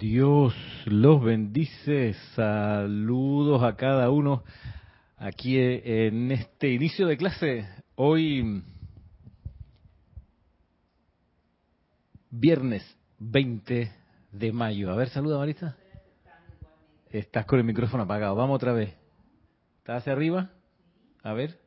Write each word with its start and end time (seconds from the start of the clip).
Dios 0.00 0.54
los 0.86 1.22
bendice. 1.22 2.14
Saludos 2.34 3.62
a 3.62 3.76
cada 3.76 4.08
uno 4.08 4.42
aquí 5.18 5.58
en 5.58 6.32
este 6.32 6.72
inicio 6.72 7.06
de 7.06 7.18
clase. 7.18 7.68
Hoy, 7.96 8.64
viernes 12.30 12.82
20 13.18 13.92
de 14.32 14.52
mayo. 14.52 14.90
A 14.90 14.96
ver, 14.96 15.10
saluda 15.10 15.36
Marisa. 15.36 15.76
Estás 17.10 17.44
con 17.44 17.58
el 17.58 17.66
micrófono 17.66 18.04
apagado. 18.04 18.34
Vamos 18.34 18.56
otra 18.56 18.72
vez. 18.72 18.94
¿Estás 19.80 19.98
hacia 19.98 20.14
arriba? 20.14 20.50
A 21.22 21.34
ver. 21.34 21.60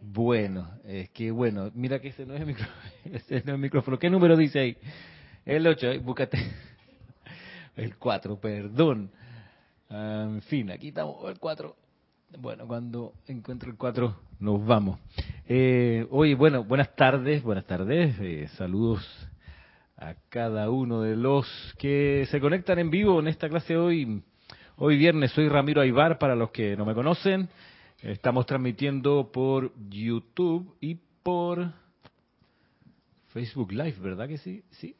Bueno, 0.00 0.70
es 0.84 1.10
que 1.10 1.30
bueno, 1.30 1.70
mira 1.74 2.00
que 2.00 2.08
ese 2.08 2.24
no 2.24 2.32
es 2.32 2.40
el 2.40 2.46
micrófono. 2.46 2.78
Ese 3.04 3.34
no 3.34 3.40
es 3.40 3.48
el 3.48 3.58
micrófono. 3.58 3.98
¿Qué 3.98 4.08
número 4.08 4.34
dice 4.34 4.60
ahí? 4.60 4.76
El 5.48 5.66
8, 5.66 6.02
búscate. 6.02 6.36
El 7.76 7.96
4, 7.96 8.38
perdón. 8.38 9.10
En 9.88 10.42
fin, 10.42 10.70
aquí 10.70 10.88
estamos, 10.88 11.26
el 11.26 11.38
4. 11.38 11.74
Bueno, 12.38 12.66
cuando 12.66 13.14
encuentro 13.26 13.70
el 13.70 13.78
4, 13.78 14.14
nos 14.40 14.66
vamos. 14.66 15.00
Eh, 15.48 16.06
hoy, 16.10 16.34
bueno, 16.34 16.64
buenas 16.64 16.94
tardes, 16.94 17.42
buenas 17.42 17.64
tardes. 17.64 18.14
Eh, 18.20 18.46
saludos 18.58 19.02
a 19.96 20.16
cada 20.28 20.68
uno 20.68 21.00
de 21.00 21.16
los 21.16 21.46
que 21.78 22.28
se 22.30 22.40
conectan 22.40 22.78
en 22.78 22.90
vivo 22.90 23.18
en 23.18 23.28
esta 23.28 23.48
clase 23.48 23.74
hoy. 23.74 24.22
Hoy 24.76 24.98
viernes 24.98 25.32
soy 25.32 25.48
Ramiro 25.48 25.80
Aybar, 25.80 26.18
para 26.18 26.36
los 26.36 26.50
que 26.50 26.76
no 26.76 26.84
me 26.84 26.92
conocen. 26.92 27.48
Estamos 28.02 28.44
transmitiendo 28.44 29.32
por 29.32 29.72
YouTube 29.88 30.76
y 30.82 30.96
por 31.22 31.72
Facebook 33.28 33.72
Live, 33.72 33.96
¿verdad 33.98 34.28
que 34.28 34.36
sí? 34.36 34.62
Sí, 34.72 34.94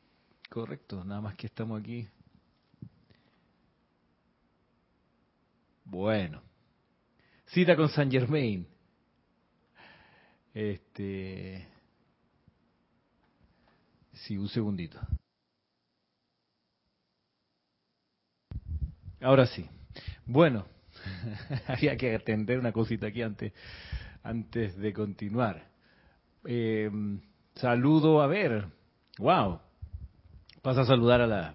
correcto. 0.49 1.05
Nada 1.05 1.21
más 1.21 1.35
que 1.37 1.47
estamos 1.47 1.81
aquí. 1.81 2.09
Bueno. 5.85 6.43
Cita 7.47 7.77
con 7.77 7.89
San 7.89 8.11
Germain. 8.11 8.67
Este. 10.53 11.67
Sí, 14.13 14.37
un 14.37 14.49
segundito. 14.49 15.01
Ahora 19.21 19.47
sí. 19.47 19.69
Bueno, 20.27 20.67
había 21.67 21.97
que 21.97 22.15
atender 22.15 22.59
una 22.59 22.73
cosita 22.73 23.07
aquí 23.07 23.23
antes, 23.23 23.53
antes 24.23 24.77
de 24.77 24.93
continuar. 24.93 25.69
Eh, 26.45 26.91
saludo 27.55 28.21
a 28.21 28.27
ver. 28.27 28.67
Wow. 29.19 29.61
Pasa 30.69 30.83
a 30.83 30.85
saludar 30.85 31.23
a 31.23 31.27
las 31.27 31.55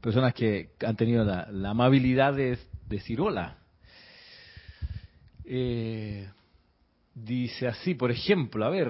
personas 0.00 0.32
que 0.34 0.70
han 0.86 0.94
tenido 0.94 1.24
la, 1.24 1.48
amabilidad 1.68 2.32
de 2.32 2.56
decir 2.88 3.20
hola. 3.20 3.56
Eh, 5.44 6.28
dice 7.12 7.66
así, 7.66 7.94
por 7.94 8.12
ejemplo, 8.12 8.64
a 8.64 8.70
ver, 8.70 8.88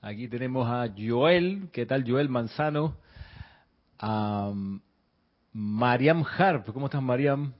aquí 0.00 0.26
tenemos 0.26 0.68
a 0.68 0.92
Joel, 0.98 1.68
¿qué 1.72 1.86
tal 1.86 2.02
Joel 2.04 2.30
Manzano? 2.30 2.96
A 4.00 4.52
Mariam 5.52 6.24
Harp, 6.24 6.72
¿cómo 6.72 6.86
estás 6.86 7.00
Mariam? 7.00 7.52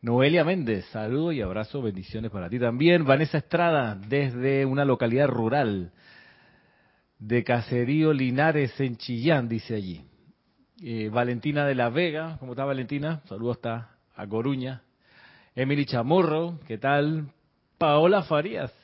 Noelia 0.00 0.44
Méndez, 0.44 0.86
saludo 0.92 1.30
y 1.32 1.42
abrazo, 1.42 1.82
bendiciones 1.82 2.30
para 2.30 2.48
ti 2.48 2.58
también. 2.58 3.04
Vanessa 3.04 3.36
Estrada, 3.36 3.96
desde 3.96 4.64
una 4.64 4.86
localidad 4.86 5.28
rural 5.28 5.92
de 7.18 7.44
Caserío 7.44 8.14
Linares 8.14 8.80
en 8.80 8.96
Chillán, 8.96 9.46
dice 9.46 9.74
allí. 9.74 10.02
Eh, 10.82 11.08
Valentina 11.08 11.64
de 11.64 11.74
la 11.74 11.88
Vega, 11.88 12.36
¿cómo 12.38 12.52
está 12.52 12.66
Valentina? 12.66 13.22
Saludos 13.30 13.56
hasta 13.56 13.96
a 14.14 14.26
Coruña. 14.26 14.82
Emily 15.54 15.86
Chamorro, 15.86 16.60
¿qué 16.66 16.76
tal? 16.76 17.32
Paola 17.78 18.24
Farías, 18.24 18.74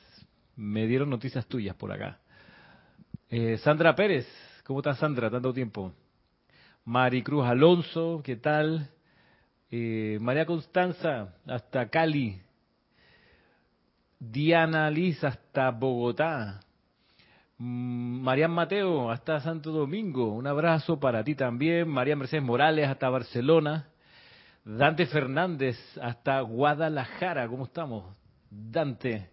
me 0.56 0.86
dieron 0.86 1.10
noticias 1.10 1.44
tuyas 1.46 1.76
por 1.76 1.92
acá. 1.92 2.18
Eh, 3.28 3.58
Sandra 3.58 3.94
Pérez, 3.94 4.26
¿cómo 4.64 4.80
está 4.80 4.94
Sandra? 4.94 5.30
Tanto 5.30 5.52
tiempo. 5.52 5.92
Maricruz 6.86 7.44
Alonso, 7.44 8.22
¿qué 8.24 8.36
tal? 8.36 8.88
Eh, 9.70 10.16
María 10.18 10.46
Constanza 10.46 11.34
hasta 11.46 11.90
Cali, 11.90 12.40
Diana 14.18 14.88
Liz 14.88 15.22
hasta 15.24 15.70
Bogotá, 15.70 16.60
Marian 17.58 18.50
Mateo 18.50 19.10
hasta 19.10 19.40
Santo 19.40 19.70
Domingo, 19.70 20.32
un 20.32 20.46
abrazo 20.46 20.98
para 20.98 21.22
ti 21.22 21.34
también, 21.34 21.88
María 21.88 22.16
Mercedes 22.16 22.42
Morales 22.44 22.88
hasta 22.88 23.08
Barcelona, 23.08 23.88
Dante 24.64 25.06
Fernández 25.06 25.76
hasta 26.00 26.40
Guadalajara, 26.40 27.48
¿cómo 27.48 27.64
estamos? 27.64 28.16
Dante. 28.50 29.30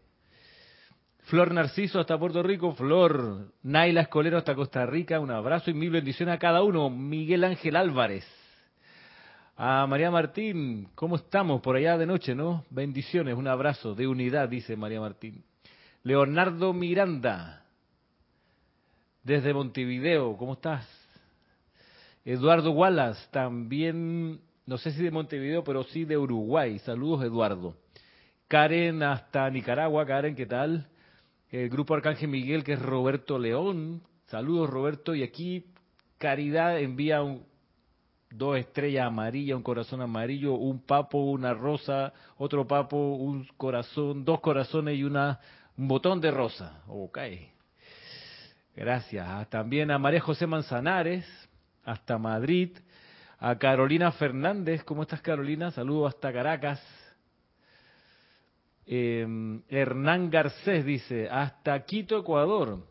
Flor 1.23 1.53
Narciso 1.53 1.99
hasta 1.99 2.17
Puerto 2.17 2.41
Rico, 2.41 2.73
Flor. 2.73 3.53
Naila 3.61 4.01
Escolero 4.01 4.37
hasta 4.37 4.55
Costa 4.55 4.85
Rica, 4.85 5.19
un 5.19 5.29
abrazo 5.29 5.69
y 5.69 5.75
mil 5.75 5.91
bendiciones 5.91 6.33
a 6.35 6.39
cada 6.39 6.63
uno. 6.63 6.89
Miguel 6.89 7.43
Ángel 7.43 7.75
Álvarez 7.75 8.25
a 9.61 9.85
María 9.87 10.09
Martín, 10.09 10.87
¿cómo 10.95 11.17
estamos 11.17 11.59
por 11.59 11.75
allá 11.75 11.97
de 11.97 12.05
noche, 12.05 12.33
no? 12.33 12.63
Bendiciones, 12.69 13.35
un 13.35 13.45
abrazo 13.45 13.93
de 13.93 14.07
unidad, 14.07 14.47
dice 14.47 14.77
María 14.77 15.01
Martín. 15.01 15.43
Leonardo 16.03 16.71
Miranda, 16.71 17.65
desde 19.29 19.53
Montevideo, 19.53 20.35
¿cómo 20.37 20.53
estás? 20.53 20.87
Eduardo 22.25 22.71
Wallace, 22.71 23.27
también, 23.29 24.41
no 24.65 24.77
sé 24.79 24.91
si 24.91 25.03
de 25.03 25.11
Montevideo, 25.11 25.63
pero 25.63 25.83
sí 25.83 26.03
de 26.03 26.17
Uruguay. 26.17 26.79
Saludos, 26.79 27.23
Eduardo. 27.23 27.75
Karen 28.47 29.03
hasta 29.03 29.47
Nicaragua, 29.51 30.03
Karen, 30.07 30.35
¿qué 30.35 30.47
tal? 30.47 30.87
El 31.51 31.69
grupo 31.69 31.93
Arcángel 31.93 32.27
Miguel, 32.29 32.63
que 32.63 32.73
es 32.73 32.81
Roberto 32.81 33.37
León. 33.37 34.01
Saludos, 34.25 34.67
Roberto. 34.67 35.13
Y 35.13 35.21
aquí 35.21 35.67
Caridad 36.17 36.79
envía 36.79 37.21
un, 37.21 37.43
dos 38.31 38.57
estrellas 38.57 39.05
amarillas, 39.05 39.57
un 39.57 39.63
corazón 39.63 40.01
amarillo, 40.01 40.53
un 40.55 40.79
papo, 40.79 41.19
una 41.19 41.53
rosa, 41.53 42.13
otro 42.37 42.65
papo, 42.65 42.97
un 42.97 43.47
corazón, 43.57 44.25
dos 44.25 44.39
corazones 44.39 44.97
y 44.97 45.03
una, 45.03 45.39
un 45.77 45.87
botón 45.87 46.19
de 46.19 46.31
rosa. 46.31 46.81
Ok. 46.87 47.19
Gracias. 48.79 49.27
Ah, 49.27 49.45
también 49.49 49.91
a 49.91 49.97
María 49.97 50.21
José 50.21 50.47
Manzanares, 50.47 51.25
hasta 51.83 52.17
Madrid. 52.17 52.77
A 53.37 53.57
Carolina 53.57 54.09
Fernández, 54.13 54.85
¿cómo 54.85 55.01
estás 55.01 55.19
Carolina? 55.19 55.69
Saludos 55.71 56.13
hasta 56.15 56.31
Caracas. 56.31 56.81
Em, 58.85 59.61
Hernán 59.67 60.29
Garcés 60.29 60.85
dice, 60.85 61.27
hasta 61.29 61.83
Quito, 61.83 62.19
Ecuador. 62.19 62.87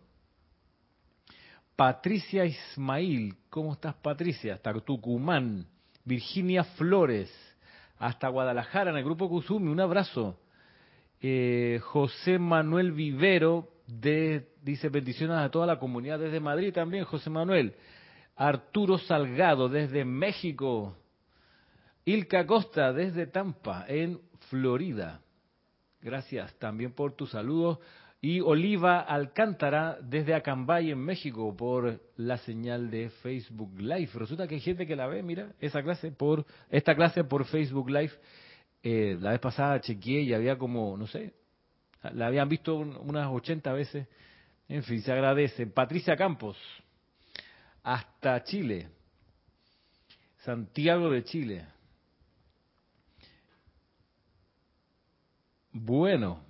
Patricia 1.75 2.45
Ismail, 2.45 3.35
¿cómo 3.49 3.73
estás 3.73 3.95
Patricia? 3.95 4.57
Hasta 4.57 4.75
Tucumán. 4.75 5.65
Virginia 6.05 6.65
Flores, 6.65 7.33
hasta 7.99 8.29
Guadalajara, 8.29 8.91
en 8.91 8.99
el 8.99 9.05
grupo 9.05 9.27
Kusumi, 9.27 9.73
un 9.73 9.81
abrazo. 9.81 10.39
Eh, 11.23 11.81
José 11.83 12.39
Manuel 12.39 12.93
Vivero, 12.93 13.78
de, 13.89 14.49
dice 14.63 14.89
bendiciones 14.91 15.39
a 15.39 15.51
toda 15.51 15.67
la 15.67 15.79
comunidad 15.79 16.19
desde 16.19 16.39
Madrid 16.39 16.73
también, 16.73 17.05
José 17.05 17.31
Manuel. 17.31 17.75
Arturo 18.37 18.99
Salgado, 18.99 19.69
desde 19.69 20.05
México. 20.05 20.97
Ilka 22.05 22.47
Costa, 22.47 22.93
desde 22.93 23.27
Tampa, 23.27 23.85
en 23.89 24.21
Florida. 24.51 25.21
Gracias 26.01 26.55
también 26.59 26.93
por 26.93 27.17
tus 27.17 27.31
saludos 27.31 27.79
y 28.21 28.41
Oliva 28.41 29.01
Alcántara 29.01 29.99
desde 30.03 30.35
Acambay 30.35 30.91
en 30.91 30.99
México 30.99 31.57
por 31.57 32.01
la 32.17 32.39
señal 32.39 32.91
de 32.91 33.11
Facebook 33.23 33.79
Live. 33.81 34.11
Resulta 34.15 34.47
que 34.49 34.57
hay 34.57 34.61
gente 34.61 34.87
que 34.87 34.97
la 34.97 35.07
ve, 35.07 35.23
mira, 35.23 35.53
esa 35.61 35.83
clase 35.83 36.11
por 36.11 36.45
esta 36.69 36.95
clase 36.95 37.25
por 37.25 37.45
Facebook 37.45 37.91
Live. 37.91 38.13
Eh, 38.83 39.17
la 39.21 39.33
vez 39.33 39.41
pasada 39.41 39.81
chequeé 39.81 40.23
y 40.23 40.35
había 40.35 40.57
como, 40.57 40.97
no 40.97 41.07
sé, 41.07 41.35
la 42.03 42.27
habían 42.27 42.49
visto 42.49 42.77
unas 42.77 43.29
80 43.29 43.73
veces. 43.73 44.07
En 44.69 44.83
fin, 44.83 45.03
se 45.03 45.13
agradece. 45.13 45.67
Patricia 45.67 46.17
Campos, 46.17 46.57
hasta 47.83 48.43
Chile. 48.45 48.89
Santiago 50.45 51.11
de 51.11 51.25
Chile. 51.25 51.67
Bueno, 55.73 56.41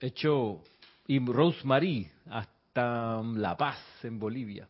hecho 0.00 0.62
y 1.06 1.18
Rosemary 1.24 2.10
hasta 2.30 3.22
La 3.22 3.56
Paz, 3.56 3.78
en 4.02 4.18
Bolivia. 4.18 4.68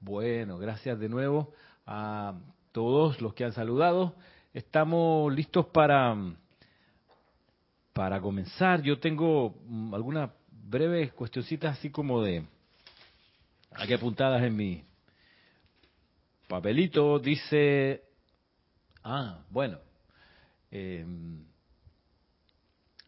Bueno, 0.00 0.58
gracias 0.58 0.98
de 0.98 1.08
nuevo 1.08 1.52
a 1.86 2.34
todos 2.72 3.20
los 3.20 3.34
que 3.34 3.44
han 3.44 3.52
saludado. 3.52 4.14
Estamos 4.52 5.32
listos 5.32 5.66
para, 5.66 6.14
para 7.96 8.20
comenzar. 8.20 8.82
Yo 8.82 8.98
tengo 8.98 9.56
mm, 9.66 9.94
algunas 9.94 10.30
breves 10.50 11.14
cuestioncitas 11.14 11.78
así 11.78 11.88
como 11.88 12.22
de 12.22 12.44
aquí 13.72 13.94
apuntadas 13.94 14.42
en 14.42 14.54
mi 14.54 14.84
papelito, 16.46 17.18
dice, 17.18 18.02
ah, 19.02 19.38
bueno, 19.48 19.78
eh, 20.70 21.06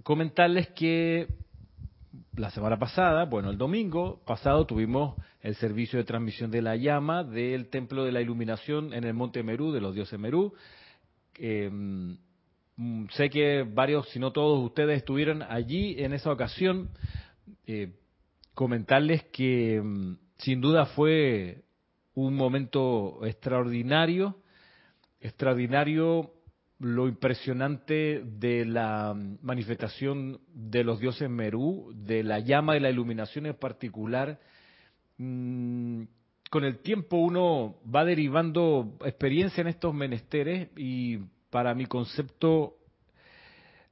comentarles 0.03 0.69
que 0.69 1.29
la 2.37 2.51
semana 2.51 2.79
pasada, 2.79 3.27
bueno, 3.27 3.51
el 3.51 3.59
domingo 3.59 4.23
pasado 4.25 4.65
tuvimos 4.65 5.17
el 5.43 5.55
servicio 5.57 5.99
de 5.99 6.07
transmisión 6.07 6.51
de 6.51 6.63
la 6.63 6.77
llama 6.77 7.25
del 7.25 7.69
Templo 7.69 8.05
de 8.05 8.13
la 8.13 8.23
Iluminación 8.23 8.95
en 8.95 9.05
el 9.05 9.13
Monte 9.13 9.43
Merú, 9.43 9.71
de 9.71 9.83
los 9.83 9.95
dioses 9.95 10.19
Merú. 10.19 10.55
Mm, 11.39 12.15
sé 13.11 13.31
que 13.31 13.63
varios, 13.63 14.09
si 14.11 14.19
no 14.19 14.33
todos 14.33 14.65
ustedes 14.65 14.99
estuvieron 14.99 15.43
allí 15.43 15.97
en 15.99 16.13
esa 16.13 16.31
ocasión. 16.31 16.91
Eh, 17.67 17.93
comentarles 18.55 19.23
que 19.25 19.81
mm, 19.83 20.17
sin 20.39 20.61
duda 20.61 20.87
fue 20.87 21.63
un 22.15 22.35
momento 22.35 23.25
extraordinario, 23.25 24.37
extraordinario 25.21 26.33
lo 26.81 27.09
impresionante 27.09 28.23
de 28.25 28.65
la 28.65 29.17
manifestación 29.43 30.41
de 30.53 30.85
los 30.85 31.01
dioses 31.01 31.29
Merú, 31.29 31.93
de 31.95 32.23
la 32.23 32.39
llama 32.41 32.75
de 32.75 32.81
la 32.81 32.91
iluminación 32.91 33.47
en 33.47 33.55
particular. 33.55 34.41
Mm, 35.19 36.03
con 36.51 36.65
el 36.65 36.79
tiempo 36.79 37.19
uno 37.19 37.77
va 37.95 38.05
derivando 38.05 38.97
experiencia 39.05 39.61
en 39.61 39.69
estos 39.69 39.93
menesteres 39.93 40.69
y 40.77 41.19
para 41.51 41.75
mi 41.75 41.87
concepto 41.87 42.77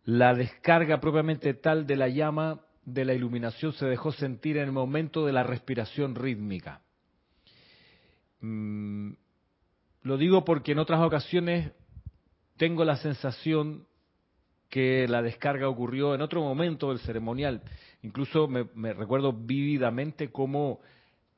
la 0.05 0.35
descarga 0.35 1.01
propiamente 1.01 1.55
tal 1.55 1.87
de 1.87 1.97
la 1.97 2.09
llama 2.09 2.61
de 2.85 3.05
la 3.05 3.15
iluminación 3.15 3.73
se 3.73 3.87
dejó 3.87 4.13
sentir 4.13 4.57
en 4.57 4.65
el 4.65 4.73
momento 4.73 5.27
de 5.27 5.33
la 5.33 5.43
respiración 5.43 6.15
rítmica. 6.15 6.81
Mm, 8.41 9.13
lo 10.03 10.17
digo 10.17 10.45
porque 10.45 10.73
en 10.73 10.79
otras 10.79 11.01
ocasiones 11.01 11.73
tengo 12.57 12.85
la 12.85 12.97
sensación 12.97 13.87
que 14.69 15.09
la 15.09 15.23
descarga 15.23 15.69
ocurrió 15.69 16.15
en 16.15 16.21
otro 16.21 16.41
momento 16.43 16.91
del 16.91 17.01
ceremonial. 17.01 17.63
Incluso 18.03 18.47
me, 18.47 18.93
recuerdo 18.93 19.33
vívidamente 19.33 20.31
cómo 20.31 20.81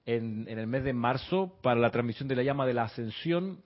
en, 0.05 0.47
el 0.49 0.67
mes 0.67 0.85
de 0.85 0.93
marzo, 0.93 1.59
para 1.63 1.81
la 1.81 1.91
transmisión 1.91 2.29
de 2.29 2.37
la 2.37 2.43
llama 2.43 2.67
de 2.67 2.75
la 2.75 2.85
ascensión, 2.85 3.63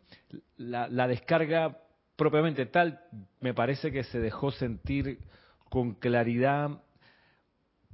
la, 0.57 0.89
la 0.89 1.09
descarga 1.09 1.79
propiamente 2.17 2.67
tal 2.67 3.01
me 3.41 3.55
parece 3.55 3.91
que 3.91 4.05
se 4.05 4.21
dejó 4.21 4.51
sentir 4.51 5.19
con 5.69 5.95
claridad 5.95 6.83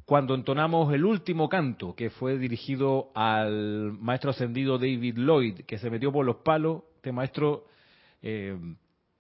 cuando 0.05 0.35
entonamos 0.35 0.93
el 0.94 1.05
último 1.05 1.50
canto, 1.50 1.94
que 1.94 2.09
fue 2.09 2.38
dirigido 2.38 3.11
al 3.15 3.93
maestro 3.93 4.31
ascendido 4.31 4.79
David 4.79 5.19
Lloyd, 5.19 5.61
que 5.67 5.76
se 5.76 5.91
metió 5.91 6.11
por 6.11 6.25
los 6.25 6.37
palos, 6.37 6.82
este 6.97 7.12
maestro 7.12 7.67
eh, 8.23 8.59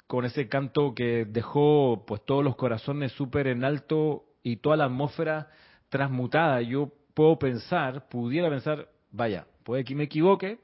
con 0.06 0.24
ese 0.24 0.48
canto 0.48 0.94
que 0.94 1.26
dejó 1.26 2.04
pues 2.06 2.24
todos 2.24 2.42
los 2.42 2.56
corazones 2.56 3.12
súper 3.12 3.48
en 3.48 3.64
alto 3.64 4.24
y 4.42 4.56
toda 4.56 4.78
la 4.78 4.86
atmósfera 4.86 5.50
transmutada. 5.90 6.62
Yo 6.62 6.90
puedo 7.12 7.38
pensar, 7.38 8.08
pudiera 8.08 8.48
pensar, 8.48 8.88
vaya, 9.12 9.46
puede 9.64 9.84
que 9.84 9.94
me 9.94 10.04
equivoque, 10.04 10.58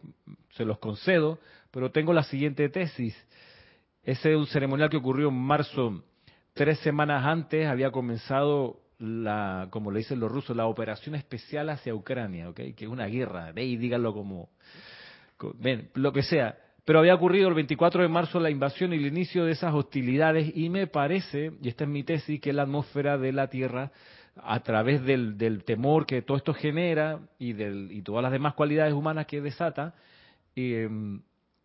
se 0.52 0.64
los 0.64 0.78
concedo, 0.78 1.38
pero 1.70 1.90
tengo 1.90 2.14
la 2.14 2.24
siguiente 2.24 2.70
tesis. 2.70 3.14
Ese 4.04 4.32
es 4.32 4.36
un 4.36 4.46
ceremonial 4.46 4.90
que 4.90 4.98
ocurrió 4.98 5.28
en 5.28 5.38
marzo, 5.38 6.02
tres 6.52 6.78
semanas 6.80 7.24
antes 7.24 7.66
había 7.66 7.90
comenzado 7.90 8.80
la, 8.98 9.68
como 9.70 9.90
le 9.90 9.98
dicen 9.98 10.20
los 10.20 10.30
rusos, 10.30 10.54
la 10.54 10.66
operación 10.66 11.14
especial 11.14 11.70
hacia 11.70 11.94
Ucrania, 11.94 12.50
¿ok? 12.50 12.56
Que 12.76 12.84
es 12.84 12.88
una 12.88 13.06
guerra, 13.06 13.52
ve 13.52 13.62
díganlo 13.62 14.12
como, 14.12 14.50
ven, 15.58 15.90
lo 15.94 16.12
que 16.12 16.22
sea. 16.22 16.58
Pero 16.84 16.98
había 16.98 17.14
ocurrido 17.14 17.48
el 17.48 17.54
24 17.54 18.02
de 18.02 18.08
marzo 18.08 18.38
la 18.38 18.50
invasión 18.50 18.92
y 18.92 18.96
el 18.96 19.06
inicio 19.06 19.46
de 19.46 19.52
esas 19.52 19.72
hostilidades 19.72 20.54
y 20.54 20.68
me 20.68 20.86
parece, 20.86 21.52
y 21.62 21.68
esta 21.68 21.84
es 21.84 21.90
mi 21.90 22.04
tesis, 22.04 22.40
que 22.40 22.52
la 22.52 22.64
atmósfera 22.64 23.16
de 23.16 23.32
la 23.32 23.48
Tierra, 23.48 23.90
a 24.36 24.60
través 24.60 25.02
del, 25.02 25.38
del 25.38 25.64
temor 25.64 26.04
que 26.04 26.20
todo 26.20 26.36
esto 26.36 26.52
genera 26.52 27.20
y, 27.38 27.54
del, 27.54 27.90
y 27.90 28.02
todas 28.02 28.22
las 28.22 28.32
demás 28.32 28.52
cualidades 28.52 28.92
humanas 28.92 29.26
que 29.26 29.40
desata, 29.40 29.94
eh, 30.56 30.88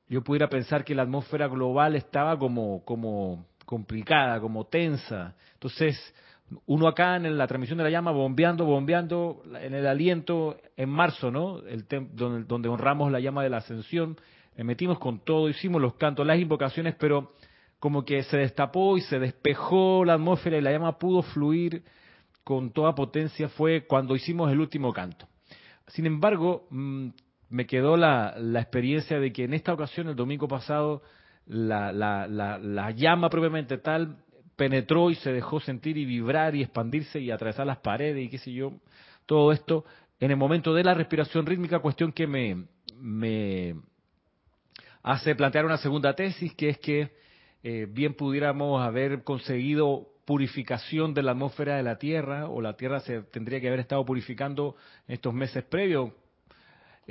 yo 0.09 0.23
pudiera 0.23 0.49
pensar 0.49 0.83
que 0.83 0.95
la 0.95 1.03
atmósfera 1.03 1.47
global 1.47 1.95
estaba 1.95 2.37
como, 2.37 2.83
como 2.83 3.45
complicada, 3.65 4.39
como 4.41 4.65
tensa. 4.65 5.35
Entonces, 5.53 5.97
uno 6.65 6.87
acá 6.87 7.15
en 7.15 7.37
la 7.37 7.47
transmisión 7.47 7.77
de 7.77 7.83
la 7.83 7.91
llama 7.91 8.11
bombeando, 8.11 8.65
bombeando 8.65 9.43
en 9.61 9.73
el 9.73 9.85
aliento 9.85 10.57
en 10.75 10.89
marzo, 10.89 11.29
¿no? 11.29 11.59
El 11.59 11.85
donde, 12.13 12.43
donde 12.45 12.69
honramos 12.69 13.11
la 13.11 13.19
llama 13.19 13.43
de 13.43 13.49
la 13.49 13.57
ascensión 13.57 14.17
le 14.59 14.65
metimos 14.65 14.99
con 14.99 15.19
todo, 15.19 15.47
hicimos 15.47 15.81
los 15.81 15.93
cantos, 15.93 16.27
las 16.27 16.37
invocaciones, 16.37 16.93
pero 16.95 17.31
como 17.79 18.03
que 18.03 18.23
se 18.23 18.35
destapó 18.35 18.97
y 18.97 19.01
se 19.01 19.17
despejó 19.17 20.03
la 20.03 20.15
atmósfera 20.15 20.57
y 20.57 20.61
la 20.61 20.71
llama 20.71 20.99
pudo 20.99 21.21
fluir 21.21 21.81
con 22.43 22.71
toda 22.71 22.93
potencia 22.93 23.47
fue 23.47 23.85
cuando 23.87 24.17
hicimos 24.17 24.51
el 24.51 24.59
último 24.59 24.91
canto. 24.91 25.29
Sin 25.87 26.05
embargo, 26.05 26.67
mm, 26.71 27.07
me 27.49 27.65
quedó 27.65 27.97
la, 27.97 28.35
experiencia 28.55 29.19
de 29.19 29.33
que 29.33 29.43
en 29.43 29.53
esta 29.53 29.73
ocasión, 29.73 30.07
el 30.07 30.15
domingo 30.15 30.47
pasado, 30.47 31.01
la, 31.45 31.91
la, 31.91 32.91
llama 32.91 33.29
propiamente 33.29 33.77
tal 33.77 34.17
penetró 34.55 35.09
y 35.09 35.15
se 35.15 35.31
dejó 35.31 35.59
sentir 35.59 35.97
y 35.97 36.05
vibrar 36.05 36.55
y 36.55 36.61
expandirse 36.61 37.19
y 37.19 37.31
atravesar 37.31 37.65
las 37.65 37.77
paredes 37.77 38.25
y 38.25 38.29
qué 38.29 38.37
sé 38.37 38.51
yo, 38.51 38.73
todo 39.25 39.51
esto 39.51 39.85
en 40.19 40.31
el 40.31 40.37
momento 40.37 40.73
de 40.73 40.83
la 40.83 40.93
respiración 40.93 41.45
rítmica, 41.45 41.79
cuestión 41.79 42.11
que 42.11 42.27
me, 42.27 43.75
hace 45.01 45.33
plantear 45.33 45.65
una 45.65 45.77
segunda 45.77 46.13
tesis, 46.13 46.53
que 46.55 46.69
es 46.69 46.77
que 46.77 47.13
eh, 47.63 47.87
bien 47.89 48.13
pudiéramos 48.13 48.81
haber 48.81 49.23
conseguido 49.23 50.09
purificación 50.25 51.13
de 51.13 51.23
la 51.23 51.31
atmósfera 51.31 51.77
de 51.77 51.83
la 51.83 51.97
Tierra, 51.97 52.49
o 52.49 52.61
la 52.61 52.75
Tierra 52.75 52.99
se 52.99 53.21
tendría 53.23 53.61
que 53.61 53.67
haber 53.67 53.79
estado 53.79 54.05
purificando 54.05 54.75
estos 55.07 55.33
meses 55.33 55.63
previos, 55.63 56.11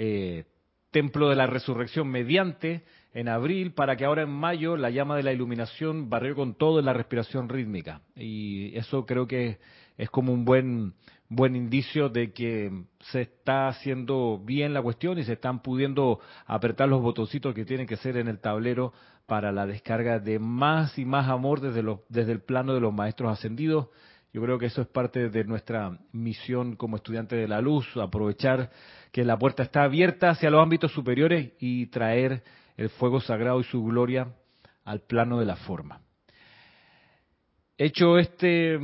eh, 0.00 0.44
templo 0.92 1.28
de 1.28 1.34
la 1.34 1.46
resurrección 1.46 2.08
mediante, 2.08 2.84
en 3.12 3.28
abril, 3.28 3.72
para 3.72 3.96
que 3.96 4.04
ahora 4.04 4.22
en 4.22 4.30
mayo 4.30 4.76
la 4.76 4.90
llama 4.90 5.16
de 5.16 5.24
la 5.24 5.32
iluminación 5.32 6.08
barrió 6.08 6.36
con 6.36 6.54
todo 6.54 6.78
en 6.78 6.84
la 6.84 6.92
respiración 6.92 7.48
rítmica. 7.48 8.02
Y 8.14 8.76
eso 8.76 9.06
creo 9.06 9.26
que 9.26 9.58
es 9.96 10.08
como 10.08 10.32
un 10.32 10.44
buen 10.44 10.94
buen 11.28 11.56
indicio 11.56 12.08
de 12.08 12.32
que 12.32 12.84
se 13.00 13.22
está 13.22 13.68
haciendo 13.68 14.40
bien 14.42 14.72
la 14.72 14.82
cuestión 14.82 15.18
y 15.18 15.24
se 15.24 15.34
están 15.34 15.60
pudiendo 15.60 16.20
apretar 16.46 16.88
los 16.88 17.02
botoncitos 17.02 17.54
que 17.54 17.66
tienen 17.66 17.86
que 17.86 17.96
ser 17.96 18.16
en 18.16 18.28
el 18.28 18.38
tablero 18.38 18.92
para 19.26 19.52
la 19.52 19.66
descarga 19.66 20.18
de 20.18 20.38
más 20.38 20.98
y 20.98 21.04
más 21.04 21.28
amor 21.28 21.60
desde, 21.60 21.82
los, 21.82 22.00
desde 22.08 22.32
el 22.32 22.40
plano 22.40 22.72
de 22.72 22.80
los 22.80 22.94
maestros 22.94 23.30
ascendidos. 23.30 23.88
Yo 24.32 24.42
creo 24.42 24.58
que 24.58 24.66
eso 24.66 24.82
es 24.82 24.88
parte 24.88 25.30
de 25.30 25.44
nuestra 25.44 25.98
misión 26.12 26.76
como 26.76 26.96
estudiantes 26.96 27.38
de 27.38 27.48
la 27.48 27.60
luz, 27.60 27.86
aprovechar 27.96 28.70
que 29.10 29.24
la 29.24 29.38
puerta 29.38 29.62
está 29.62 29.84
abierta 29.84 30.30
hacia 30.30 30.50
los 30.50 30.62
ámbitos 30.62 30.92
superiores 30.92 31.52
y 31.58 31.86
traer 31.86 32.42
el 32.76 32.90
fuego 32.90 33.20
sagrado 33.20 33.60
y 33.60 33.64
su 33.64 33.82
gloria 33.84 34.28
al 34.84 35.00
plano 35.00 35.40
de 35.40 35.46
la 35.46 35.56
forma. 35.56 36.00
Hecho 37.76 38.18
este 38.18 38.78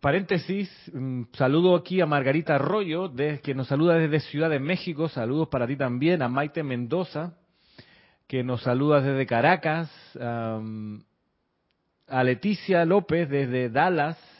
paréntesis, 0.00 0.70
mm, 0.92 1.22
saludo 1.32 1.74
aquí 1.74 2.00
a 2.00 2.06
Margarita 2.06 2.54
Arroyo, 2.54 3.12
que 3.42 3.54
nos 3.54 3.68
saluda 3.68 3.94
desde 3.94 4.20
Ciudad 4.20 4.48
de 4.48 4.60
México. 4.60 5.08
Saludos 5.08 5.48
para 5.48 5.66
ti 5.66 5.76
también. 5.76 6.22
A 6.22 6.28
Maite 6.28 6.62
Mendoza, 6.62 7.34
que 8.26 8.42
nos 8.42 8.62
saluda 8.62 9.00
desde 9.00 9.26
Caracas. 9.26 9.90
a 12.08 12.22
Leticia 12.22 12.84
López 12.84 13.28
desde 13.28 13.68
Dallas. 13.68 14.35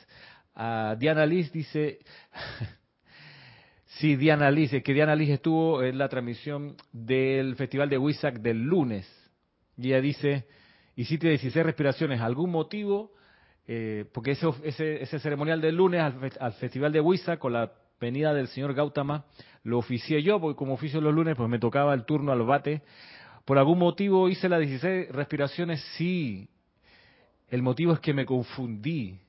A 0.56 0.96
Diana 0.98 1.26
Liz 1.26 1.52
dice. 1.52 1.98
sí, 3.98 4.16
Diana 4.16 4.50
Liz, 4.50 4.72
es 4.72 4.82
que 4.82 4.94
Diana 4.94 5.14
Liz 5.14 5.28
estuvo 5.28 5.82
en 5.82 5.98
la 5.98 6.08
transmisión 6.08 6.76
del 6.92 7.56
Festival 7.56 7.90
de 7.90 7.98
Huizac 7.98 8.40
del 8.40 8.62
lunes. 8.62 9.06
Y 9.76 9.88
ella 9.88 10.00
dice: 10.00 10.46
Hiciste 10.96 11.28
16 11.28 11.64
respiraciones. 11.64 12.22
¿Algún 12.22 12.50
motivo? 12.50 13.12
Eh, 13.68 14.06
porque 14.14 14.30
ese, 14.30 14.48
ese, 15.02 15.18
ceremonial 15.18 15.60
del 15.60 15.76
lunes 15.76 16.00
al, 16.40 16.52
Festival 16.54 16.92
de 16.92 17.00
Huiza, 17.00 17.36
con 17.36 17.52
la 17.52 17.72
venida 18.00 18.32
del 18.32 18.48
señor 18.48 18.72
Gautama, 18.72 19.26
lo 19.62 19.78
oficié 19.78 20.22
yo, 20.22 20.40
porque 20.40 20.56
como 20.56 20.74
oficio 20.74 21.02
los 21.02 21.14
lunes, 21.14 21.36
pues 21.36 21.50
me 21.50 21.58
tocaba 21.58 21.92
el 21.92 22.06
turno 22.06 22.32
al 22.32 22.42
bate. 22.44 22.82
Por 23.44 23.58
algún 23.58 23.78
motivo 23.78 24.30
hice 24.30 24.48
las 24.48 24.60
16 24.60 25.10
respiraciones, 25.10 25.84
sí. 25.96 26.48
El 27.48 27.62
motivo 27.62 27.92
es 27.92 28.00
que 28.00 28.14
me 28.14 28.24
confundí. 28.24 29.20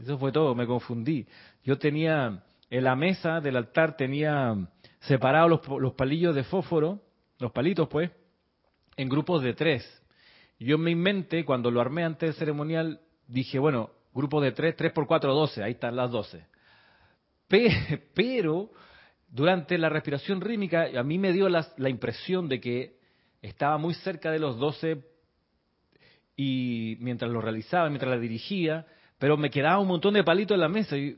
Eso 0.00 0.18
fue 0.18 0.32
todo, 0.32 0.54
me 0.54 0.66
confundí. 0.66 1.26
Yo 1.64 1.78
tenía, 1.78 2.42
en 2.70 2.84
la 2.84 2.96
mesa 2.96 3.40
del 3.40 3.56
altar 3.56 3.96
tenía 3.96 4.56
separados 5.00 5.50
los, 5.50 5.80
los 5.80 5.92
palillos 5.94 6.34
de 6.34 6.44
fósforo, 6.44 7.00
los 7.38 7.52
palitos 7.52 7.88
pues, 7.88 8.10
en 8.96 9.08
grupos 9.08 9.42
de 9.42 9.54
tres. 9.54 10.02
Yo 10.58 10.76
en 10.76 10.84
mi 10.84 10.94
mente, 10.94 11.44
cuando 11.44 11.70
lo 11.70 11.80
armé 11.80 12.04
antes 12.04 12.30
del 12.30 12.38
ceremonial, 12.38 13.00
dije, 13.26 13.58
bueno, 13.58 13.90
grupo 14.12 14.40
de 14.40 14.52
3, 14.52 14.76
3 14.76 14.92
por 14.92 15.06
4, 15.06 15.34
12, 15.34 15.62
ahí 15.62 15.72
están 15.72 15.96
las 15.96 16.10
12. 16.10 16.44
Pero 18.14 18.70
durante 19.28 19.78
la 19.78 19.88
respiración 19.88 20.40
rítmica 20.40 20.88
a 20.96 21.02
mí 21.02 21.18
me 21.18 21.32
dio 21.32 21.48
la, 21.48 21.66
impresión 21.88 22.48
de 22.48 22.60
que 22.60 22.98
estaba 23.42 23.78
muy 23.78 23.94
cerca 23.94 24.30
de 24.30 24.38
los 24.38 24.58
12 24.58 25.02
y 26.36 26.96
mientras 27.00 27.30
lo 27.30 27.40
realizaba, 27.40 27.88
mientras 27.88 28.10
la 28.10 28.18
dirigía, 28.18 28.86
pero 29.20 29.36
me 29.36 29.50
quedaba 29.50 29.78
un 29.78 29.86
montón 29.86 30.14
de 30.14 30.24
palitos 30.24 30.54
en 30.56 30.60
la 30.62 30.68
mesa. 30.68 30.96
Y, 30.96 31.16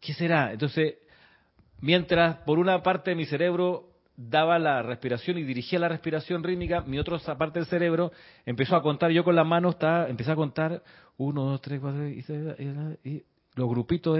¿Qué 0.00 0.14
será? 0.14 0.52
Entonces, 0.52 0.94
mientras 1.80 2.38
por 2.38 2.58
una 2.58 2.82
parte 2.82 3.10
de 3.10 3.16
mi 3.16 3.26
cerebro 3.26 3.90
daba 4.16 4.58
la 4.58 4.82
respiración 4.82 5.36
y 5.36 5.44
dirigía 5.44 5.78
la 5.78 5.88
respiración 5.88 6.42
rítmica, 6.42 6.80
mi 6.80 6.98
otra 6.98 7.18
parte 7.36 7.58
del 7.58 7.68
cerebro 7.68 8.10
empezó 8.46 8.74
a 8.74 8.82
contar, 8.82 9.10
yo 9.10 9.22
con 9.22 9.36
la 9.36 9.44
mano 9.44 9.68
estaba, 9.68 10.08
empecé 10.08 10.32
a 10.32 10.34
contar 10.34 10.82
uno, 11.18 11.44
dos, 11.44 11.60
tres, 11.60 11.78
cuatro, 11.78 12.08
y, 12.08 13.22
los 13.54 13.68
grupitos, 13.70 14.18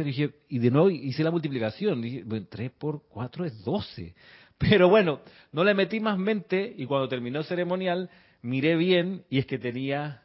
y 0.49 0.59
de 0.59 0.71
nuevo 0.71 0.91
hice 0.91 1.25
la 1.25 1.31
multiplicación, 1.31 2.03
dije, 2.03 2.25
tres 2.51 2.71
por 2.71 3.03
cuatro 3.09 3.47
es 3.47 3.65
doce. 3.65 4.15
Pero 4.59 4.91
bueno, 4.91 5.21
no 5.53 5.65
le 5.65 5.73
metí 5.73 6.01
más 6.01 6.19
mente 6.19 6.75
y 6.77 6.85
cuando 6.85 7.09
terminó 7.09 7.39
el 7.39 7.45
ceremonial 7.47 8.11
miré 8.43 8.77
bien 8.77 9.25
y 9.31 9.39
es 9.39 9.47
que 9.47 9.59
tenía 9.59 10.23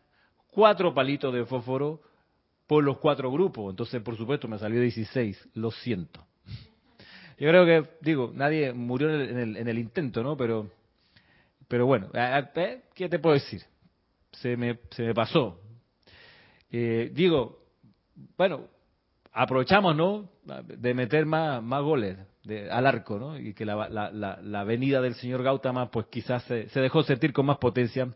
cuatro 0.52 0.94
palitos 0.94 1.34
de 1.34 1.46
fósforo 1.46 2.02
por 2.72 2.86
los 2.86 3.00
cuatro 3.00 3.30
grupos. 3.30 3.70
Entonces, 3.72 4.02
por 4.02 4.16
supuesto, 4.16 4.48
me 4.48 4.58
salió 4.58 4.80
16. 4.80 5.50
Lo 5.56 5.72
siento. 5.72 6.26
Yo 7.38 7.50
creo 7.50 7.66
que, 7.66 7.90
digo, 8.00 8.32
nadie 8.34 8.72
murió 8.72 9.14
en 9.14 9.38
el, 9.38 9.58
en 9.58 9.68
el, 9.68 9.78
intento, 9.78 10.24
¿no? 10.24 10.38
Pero, 10.38 10.72
pero 11.68 11.86
bueno, 11.86 12.08
¿eh? 12.14 12.82
¿qué 12.96 13.10
te 13.10 13.20
puedo 13.20 13.34
decir? 13.34 13.62
Se 14.32 14.56
me, 14.56 14.80
se 14.92 15.04
me 15.04 15.14
pasó. 15.14 15.60
Eh, 16.72 17.12
digo, 17.14 17.60
bueno, 18.38 18.70
aprovechamos, 19.34 19.94
¿no? 19.94 20.30
De 20.66 20.94
meter 20.94 21.26
más, 21.26 21.62
más 21.62 21.84
goles 21.84 22.20
de, 22.46 22.72
al 22.72 22.88
arco, 22.88 23.20
¿no? 23.20 23.38
Y 23.38 23.54
que 23.54 23.66
la, 23.66 23.90
la, 23.90 24.40
la, 24.42 24.64
venida 24.64 25.02
del 25.02 25.16
señor 25.16 25.44
Gautama, 25.44 25.92
pues 25.92 26.06
quizás 26.06 26.42
se, 26.46 26.70
se, 26.70 26.80
dejó 26.80 27.04
sentir 27.04 27.34
con 27.34 27.48
más 27.48 27.58
potencia 27.58 28.08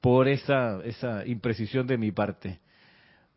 por 0.00 0.26
esa, 0.26 0.80
esa 0.82 1.24
imprecisión 1.24 1.86
de 1.86 1.98
mi 1.98 2.10
parte. 2.10 2.58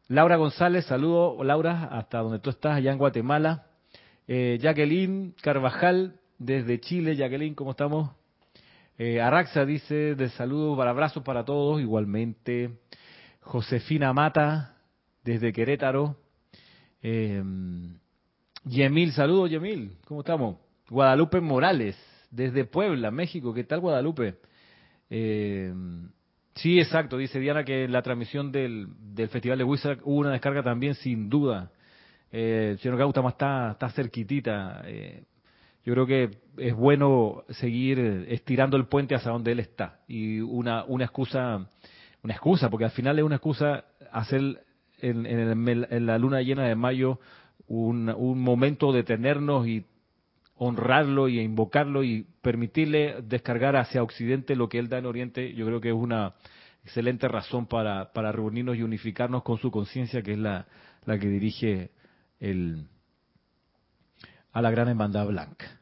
Laura 0.08 0.36
González, 0.36 0.86
saludo, 0.86 1.44
Laura, 1.44 1.86
hasta 1.86 2.20
donde 2.20 2.38
tú 2.38 2.52
estás, 2.52 2.76
allá 2.76 2.92
en 2.92 3.00
Guatemala. 3.00 3.66
Eh, 4.28 4.60
Jacqueline 4.62 5.34
Carvajal, 5.42 6.20
desde 6.38 6.80
Chile. 6.80 7.16
Jacqueline, 7.16 7.56
¿cómo 7.56 7.72
estamos? 7.72 8.12
Eh, 9.00 9.20
Araxa 9.20 9.66
dice, 9.66 10.14
de 10.14 10.30
saludos, 10.30 10.78
para 10.78 10.92
abrazos 10.92 11.24
para 11.24 11.44
todos, 11.44 11.82
igualmente. 11.82 12.78
Josefina 13.42 14.14
Mata, 14.14 14.78
desde 15.24 15.52
Querétaro. 15.52 16.16
Eh, 17.02 17.44
Yemil, 18.64 19.12
saludos 19.12 19.50
Yemil, 19.50 19.98
¿cómo 20.08 20.20
estamos? 20.20 20.58
Guadalupe 20.88 21.42
Morales, 21.42 21.98
desde 22.30 22.66
Puebla, 22.66 23.10
México, 23.10 23.56
¿qué 23.56 23.64
tal 23.64 23.80
Guadalupe? 23.80 24.36
Eh, 25.10 25.74
sí, 26.56 26.80
exacto, 26.80 27.18
dice 27.18 27.40
Diana 27.40 27.64
que 27.64 27.86
en 27.86 27.92
la 27.92 28.02
transmisión 28.02 28.52
del, 28.52 28.88
Festival 29.30 29.58
de 29.58 29.64
Wizard 29.64 30.00
hubo 30.04 30.20
una 30.20 30.32
descarga 30.32 30.64
también, 30.64 30.96
sin 30.96 31.30
duda. 31.30 31.72
Eh, 32.32 32.70
el 32.72 32.80
señor 32.80 32.98
Gautama 32.98 33.30
está, 33.30 33.72
está 33.72 33.90
cerquitita. 33.90 34.82
Eh, 34.86 35.24
yo 35.86 35.94
creo 35.94 36.06
que 36.08 36.32
es 36.58 36.76
bueno 36.76 37.44
seguir 37.50 38.00
estirando 38.30 38.76
el 38.76 38.88
puente 38.88 39.16
hacia 39.16 39.32
donde 39.32 39.52
él 39.52 39.60
está. 39.60 40.00
Y 40.08 40.40
una, 40.40 40.84
una 40.86 41.06
excusa, 41.06 41.68
una 42.24 42.34
excusa, 42.34 42.70
porque 42.70 42.86
al 42.86 42.92
final 42.92 43.20
es 43.20 43.24
una 43.24 43.36
excusa 43.36 43.86
hacer 44.12 44.64
en, 45.00 45.26
en 45.26 46.06
la 46.06 46.18
luna 46.18 46.42
llena 46.42 46.64
de 46.64 46.76
mayo 46.76 47.20
un, 47.68 48.10
un 48.10 48.42
momento 48.42 48.92
de 48.92 49.04
tenernos 49.04 49.68
y 49.68 49.86
honrarlo 50.58 51.28
y 51.28 51.40
invocarlo 51.40 52.04
y 52.04 52.26
permitirle 52.42 53.22
descargar 53.22 53.76
hacia 53.76 54.04
Occidente 54.04 54.56
lo 54.56 54.70
que 54.70 54.80
él 54.80 54.90
da 54.90 54.98
en 54.98 55.06
Oriente, 55.06 55.54
yo 55.54 55.66
creo 55.66 55.82
que 55.82 55.90
es 55.90 55.96
una 55.96 56.36
excelente 56.84 57.28
razón 57.28 57.66
para, 57.66 58.12
reunirnos 58.14 58.78
y 58.78 58.84
unificarnos 58.84 59.44
con 59.44 59.58
su 59.58 59.72
conciencia, 59.72 60.22
que 60.22 60.34
es 60.34 60.38
la, 60.38 60.68
la 61.06 61.18
que 61.18 61.28
dirige 61.28 61.92
el, 62.40 62.88
a 64.54 64.62
la 64.62 64.72
gran 64.72 64.88
hermandad 64.88 65.28
blanca. 65.28 65.80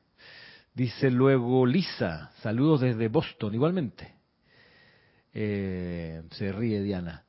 Dice 0.73 1.11
luego 1.11 1.65
Lisa, 1.67 2.31
saludos 2.41 2.81
desde 2.81 3.09
Boston, 3.09 3.53
igualmente. 3.53 4.15
Eh, 5.33 6.23
se 6.31 6.51
ríe 6.51 6.81
Diana. 6.81 7.23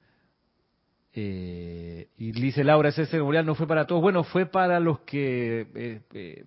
Eh, 1.13 2.09
y 2.17 2.33
dice 2.33 2.65
Laura, 2.65 2.89
ese 2.89 3.07
ceremonial 3.07 3.45
no 3.45 3.55
fue 3.55 3.67
para 3.67 3.87
todos. 3.87 4.01
Bueno, 4.01 4.25
fue 4.25 4.47
para 4.47 4.81
los 4.81 5.01
que 5.01 5.67
eh, 5.75 6.45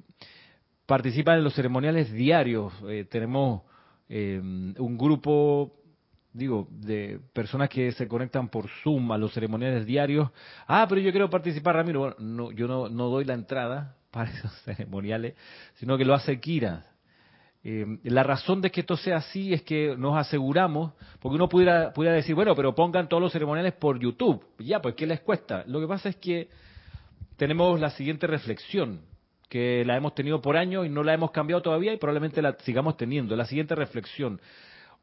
eh, 0.88 0.94
participan 0.96 1.38
en 1.38 1.44
los 1.44 1.54
ceremoniales 1.54 2.12
diarios. 2.12 2.74
tenemos 3.10 3.62
un 4.10 4.98
grupo, 4.98 5.74
digo, 6.34 6.68
de 6.72 7.20
personas 7.34 7.70
que 7.70 7.92
se 7.92 8.08
conectan 8.08 8.48
por 8.48 8.70
Zoom 8.82 9.12
a 9.12 9.18
los 9.18 9.34
ceremoniales 9.34 9.86
diarios. 9.86 10.30
Ah, 10.66 10.86
pero 10.88 11.02
yo 11.02 11.12
quiero 11.12 11.30
participar, 11.30 11.76
Ramiro. 11.76 12.00
Bueno, 12.00 12.16
no, 12.20 12.52
yo 12.52 12.68
no, 12.68 12.90
no 12.90 13.10
doy 13.10 13.26
la 13.26 13.34
entrada 13.34 13.96
para 14.12 14.32
esos 14.32 14.52
ceremoniales, 14.64 15.36
sino 15.76 15.98
que 15.98 16.06
lo 16.06 16.14
hace 16.14 16.40
Kira. 16.40 16.86
Eh, 17.70 17.86
la 18.04 18.24
razón 18.24 18.62
de 18.62 18.72
que 18.72 18.80
esto 18.80 18.96
sea 18.96 19.18
así 19.18 19.52
es 19.54 19.62
que 19.64 19.96
nos 19.98 20.16
aseguramos, 20.16 20.94
porque 21.20 21.36
uno 21.36 21.50
pudiera, 21.50 21.92
pudiera 21.92 22.16
decir, 22.16 22.34
bueno, 22.34 22.56
pero 22.56 22.74
pongan 22.74 23.10
todos 23.10 23.22
los 23.22 23.34
ceremoniales 23.34 23.74
por 23.74 24.00
YouTube. 24.00 24.42
Ya, 24.60 24.82
pues, 24.82 24.96
¿qué 24.96 25.06
les 25.06 25.20
cuesta? 25.20 25.66
Lo 25.68 25.82
que 25.82 25.88
pasa 25.88 26.08
es 26.08 26.16
que 26.16 26.48
tenemos 27.36 27.78
la 27.80 27.90
siguiente 27.90 28.26
reflexión, 28.26 29.02
que 29.50 29.84
la 29.86 29.96
hemos 29.96 30.14
tenido 30.14 30.42
por 30.42 30.58
años 30.58 30.86
y 30.86 30.90
no 30.90 31.04
la 31.04 31.14
hemos 31.14 31.32
cambiado 31.32 31.62
todavía 31.62 31.94
y 31.94 31.98
probablemente 31.98 32.42
la 32.42 32.58
sigamos 32.60 32.98
teniendo. 32.98 33.36
La 33.36 33.46
siguiente 33.46 33.76
reflexión. 33.76 34.42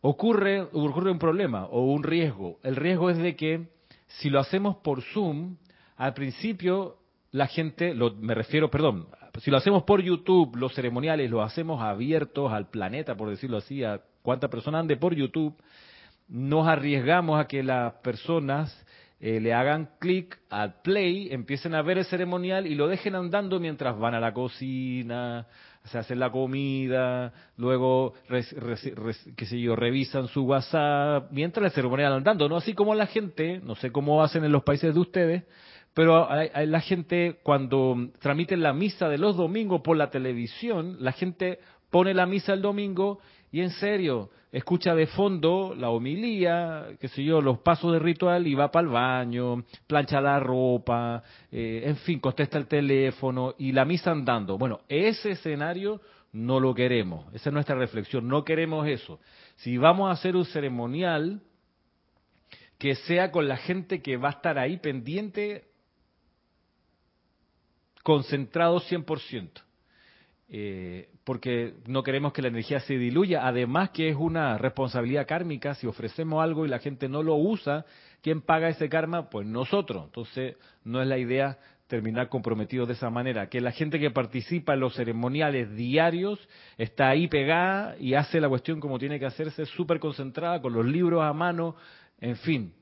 Ocurre, 0.01 0.69
un 0.73 1.19
problema 1.19 1.67
o 1.67 1.85
un 1.93 2.03
riesgo. 2.03 2.59
El 2.63 2.77
riesgo 2.77 3.09
es 3.09 3.17
de 3.17 3.37
que 3.37 3.69
si 4.07 4.29
lo 4.29 4.39
hacemos 4.39 4.77
por 4.77 5.03
Zoom, 5.03 5.57
al 5.97 6.13
principio 6.13 6.99
la 7.31 7.47
gente, 7.47 7.95
lo, 7.95 8.15
me 8.15 8.35
refiero, 8.35 8.71
perdón, 8.71 9.09
si 9.41 9.51
lo 9.51 9.57
hacemos 9.57 9.83
por 9.85 10.03
YouTube, 10.03 10.57
los 10.57 10.75
ceremoniales 10.75 11.31
los 11.31 11.45
hacemos 11.45 11.83
abiertos 11.83 12.53
al 12.53 12.69
planeta, 12.69 13.17
por 13.17 13.31
decirlo 13.31 13.57
así, 13.57 13.83
a 13.83 14.01
cuánta 14.23 14.49
persona 14.49 14.79
ande 14.79 14.97
por 14.97 15.15
YouTube, 15.15 15.57
nos 16.29 16.69
arriesgamos 16.69 17.41
a 17.41 17.47
que 17.47 17.63
las 17.63 17.95
personas 17.95 18.87
eh, 19.26 19.40
le 19.40 19.54
hagan 19.54 19.88
clic 20.00 20.38
al 20.50 20.83
play, 20.83 21.28
empiecen 21.31 21.75
a 21.75 21.81
ver 21.81 21.97
el 21.97 22.04
ceremonial 22.04 22.66
y 22.66 22.75
lo 22.75 22.88
dejen 22.88 23.14
andando 23.14 23.59
mientras 23.59 23.99
van 23.99 24.12
a 24.12 24.21
la 24.21 24.35
cocina, 24.35 25.47
se 25.83 25.97
hacen 25.97 26.21
la 26.21 26.31
comida, 26.31 27.33
luego, 27.57 28.12
qué 28.28 29.47
sé 29.47 29.59
yo, 29.59 29.76
revisan 29.76 30.28
su 30.28 30.43
WhatsApp, 30.43 31.33
mientras 31.33 31.64
el 31.64 31.71
ceremonial 31.71 32.12
andando, 32.12 32.50
¿no? 32.50 32.59
Así 32.59 32.75
como 32.75 32.95
la 32.95 33.07
gente, 33.07 33.62
no 33.64 33.76
sé 33.76 33.90
cómo 33.90 34.23
hacen 34.23 34.45
en 34.45 34.52
los 34.52 34.62
países 34.62 34.93
de 34.93 35.00
ustedes, 35.00 35.45
pero 35.95 36.28
la 36.28 36.81
gente 36.83 37.38
cuando 37.43 38.11
transmiten 38.21 38.62
la 38.62 38.75
misa 38.75 39.09
de 39.09 39.16
los 39.16 39.38
domingos 39.38 39.81
por 39.81 39.97
la 39.97 40.11
televisión, 40.11 40.99
la 41.00 41.12
gente 41.12 41.61
pone 41.95 42.13
la 42.13 42.27
misa 42.27 42.53
el 42.53 42.61
domingo 42.61 43.21
y 43.53 43.61
en 43.61 43.71
serio, 43.71 44.31
escucha 44.51 44.97
de 44.97 45.07
fondo 45.07 45.77
la 45.79 45.91
homilía, 45.91 46.89
qué 46.99 47.07
sé 47.07 47.23
yo, 47.23 47.41
los 47.41 47.61
pasos 47.61 47.93
de 47.93 48.01
ritual 48.01 48.49
y 48.49 48.57
va 48.57 48.73
para 48.73 48.89
el 48.89 48.93
baño, 48.93 49.65
plancha 49.87 50.21
la 50.21 50.41
ropa, 50.41 51.23
eh, 51.53 51.83
en 51.85 51.95
fin, 51.99 52.19
contesta 52.19 52.59
el 52.59 52.67
teléfono 52.67 53.55
y 53.59 53.71
la 53.71 53.85
misa 53.85 54.11
andando. 54.11 54.59
Bueno, 54.59 54.81
ese 54.89 55.31
escenario 55.31 56.01
no 56.33 56.59
lo 56.59 56.75
queremos, 56.75 57.33
esa 57.33 57.51
es 57.51 57.55
nuestra 57.55 57.77
reflexión, 57.77 58.27
no 58.27 58.43
queremos 58.43 58.89
eso. 58.89 59.21
Si 59.55 59.79
vamos 59.79 60.09
a 60.09 60.15
hacer 60.15 60.35
un 60.35 60.47
ceremonial, 60.47 61.43
que 62.77 62.97
sea 62.97 63.31
con 63.31 63.47
la 63.47 63.59
gente 63.59 64.03
que 64.03 64.17
va 64.17 64.31
a 64.31 64.33
estar 64.33 64.59
ahí 64.59 64.79
pendiente 64.79 65.69
concentrado 68.03 68.81
100%, 68.81 69.63
eh, 70.49 71.13
porque 71.25 71.75
no 71.87 72.02
queremos 72.02 72.33
que 72.33 72.43
la 72.43 72.49
energía 72.49 72.81
se 72.81 72.99
diluya. 72.99 73.47
Además 73.47 73.90
que 73.90 74.11
es 74.11 74.16
una 74.16 74.59
responsabilidad 74.59 75.26
kármica, 75.26 75.75
si 75.75 75.87
ofrecemos 75.87 76.43
algo 76.43 76.66
y 76.66 76.69
la 76.69 76.78
gente 76.78 77.09
no 77.09 77.23
lo 77.23 77.35
usa, 77.37 77.87
¿quién 78.23 78.43
paga 78.43 78.69
ese 78.69 78.88
karma? 78.88 79.31
Pues 79.31 79.47
nosotros. 79.47 80.04
Entonces 80.04 80.57
no 80.85 81.00
es 81.00 81.09
la 81.09 81.19
idea 81.19 81.59
terminar 81.87 82.28
comprometidos 82.28 82.88
de 82.88 82.95
esa 82.95 83.11
manera, 83.11 83.49
que 83.49 83.61
la 83.61 83.71
gente 83.71 84.00
que 84.00 84.11
participa 84.11 84.75
en 84.75 84.81
los 84.81 84.95
ceremoniales 84.95 85.75
diarios 85.76 86.40
está 86.78 87.11
ahí 87.11 87.28
pegada 87.28 87.97
y 88.00 88.14
hace 88.14 88.40
la 88.40 88.49
cuestión 88.49 88.81
como 88.81 88.99
tiene 88.99 89.19
que 89.19 89.26
hacerse, 89.26 89.66
súper 89.66 90.00
concentrada, 90.00 90.62
con 90.62 90.73
los 90.73 90.85
libros 90.87 91.23
a 91.23 91.33
mano, 91.33 91.76
en 92.21 92.37
fin, 92.37 92.73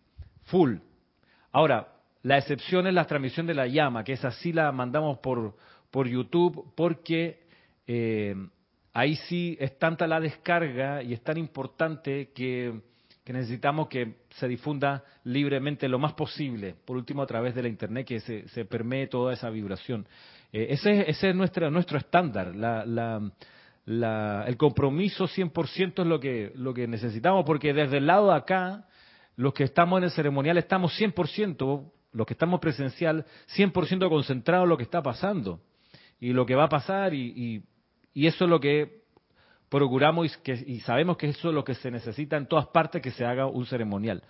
full. 0.44 0.76
Ahora, 1.50 1.88
la 2.22 2.38
excepción 2.38 2.86
es 2.86 2.94
la 2.94 3.04
transmisión 3.04 3.46
de 3.46 3.54
la 3.54 3.66
llama, 3.66 4.04
que 4.04 4.12
es 4.12 4.24
así 4.24 4.52
la 4.52 4.70
mandamos 4.70 5.18
por, 5.18 5.56
por 5.90 6.06
YouTube, 6.06 6.72
porque 6.76 7.41
eh, 7.86 8.34
ahí 8.92 9.16
sí 9.16 9.56
es 9.60 9.78
tanta 9.78 10.06
la 10.06 10.20
descarga 10.20 11.02
y 11.02 11.12
es 11.12 11.22
tan 11.22 11.38
importante 11.38 12.30
que, 12.34 12.80
necesitamos 13.26 13.88
que 13.88 14.16
se 14.30 14.48
difunda 14.48 15.04
libremente 15.24 15.88
lo 15.88 15.98
más 15.98 16.12
posible, 16.12 16.74
por 16.84 16.96
último 16.96 17.22
a 17.22 17.26
través 17.26 17.54
de 17.54 17.62
la 17.62 17.68
Internet, 17.68 18.06
que 18.06 18.20
se, 18.20 18.64
permee 18.64 19.06
toda 19.06 19.32
esa 19.32 19.48
vibración. 19.50 20.06
Eh, 20.52 20.68
ese, 20.70 21.08
ese, 21.08 21.30
es 21.30 21.34
nuestro, 21.34 21.70
nuestro 21.70 21.98
estándar. 21.98 22.54
La, 22.54 22.84
la, 23.84 24.44
el 24.46 24.56
compromiso 24.56 25.26
100% 25.26 26.02
es 26.02 26.06
lo 26.06 26.20
que, 26.20 26.52
lo 26.54 26.74
que 26.74 26.86
necesitamos, 26.86 27.44
porque 27.44 27.72
desde 27.72 27.98
el 27.98 28.06
lado 28.06 28.28
de 28.28 28.36
acá, 28.36 28.86
los 29.36 29.54
que 29.54 29.64
estamos 29.64 29.98
en 29.98 30.04
el 30.04 30.10
ceremonial 30.10 30.58
estamos 30.58 30.92
100%, 31.00 31.90
los 32.12 32.26
que 32.26 32.34
estamos 32.34 32.60
presencial, 32.60 33.24
100% 33.56 34.08
concentrados 34.08 34.64
en 34.64 34.68
lo 34.68 34.76
que 34.76 34.84
está 34.84 35.02
pasando 35.02 35.60
y 36.20 36.32
lo 36.32 36.46
que 36.46 36.54
va 36.54 36.64
a 36.64 36.68
pasar 36.68 37.14
y, 37.14 37.32
y, 37.34 37.62
eso 38.14 38.44
es 38.44 38.50
lo 38.50 38.60
que 38.60 39.02
procuramos 39.68 40.26
y, 40.26 40.42
que, 40.42 40.52
y 40.66 40.80
sabemos 40.80 41.16
que 41.16 41.28
eso 41.28 41.48
es 41.48 41.54
lo 41.54 41.64
que 41.64 41.74
se 41.74 41.90
necesita 41.90 42.36
en 42.36 42.46
todas 42.46 42.66
partes 42.68 43.00
que 43.00 43.10
se 43.10 43.24
haga 43.24 43.46
un 43.46 43.64
ceremonial. 43.66 44.22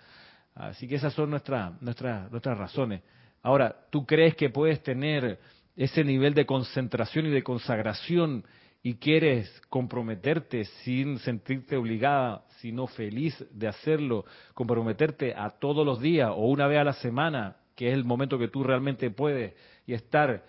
Así 0.55 0.87
que 0.87 0.95
esas 0.95 1.13
son 1.13 1.29
nuestras, 1.29 1.81
nuestras 1.81 2.57
razones. 2.57 3.01
Ahora, 3.41 3.75
¿tú 3.89 4.05
crees 4.05 4.35
que 4.35 4.49
puedes 4.49 4.81
tener 4.83 5.39
ese 5.75 6.03
nivel 6.03 6.33
de 6.33 6.45
concentración 6.45 7.25
y 7.25 7.29
de 7.29 7.43
consagración 7.43 8.45
y 8.83 8.95
quieres 8.95 9.49
comprometerte 9.69 10.65
sin 10.83 11.17
sentirte 11.19 11.77
obligada, 11.77 12.43
sino 12.59 12.85
feliz 12.87 13.33
de 13.51 13.67
hacerlo, 13.67 14.25
comprometerte 14.53 15.33
a 15.33 15.49
todos 15.51 15.85
los 15.85 16.01
días 16.01 16.29
o 16.31 16.47
una 16.47 16.67
vez 16.67 16.79
a 16.79 16.83
la 16.83 16.93
semana, 16.93 17.57
que 17.75 17.87
es 17.87 17.93
el 17.93 18.03
momento 18.03 18.37
que 18.37 18.49
tú 18.49 18.63
realmente 18.63 19.09
puedes, 19.09 19.53
y 19.87 19.93
estar 19.93 20.43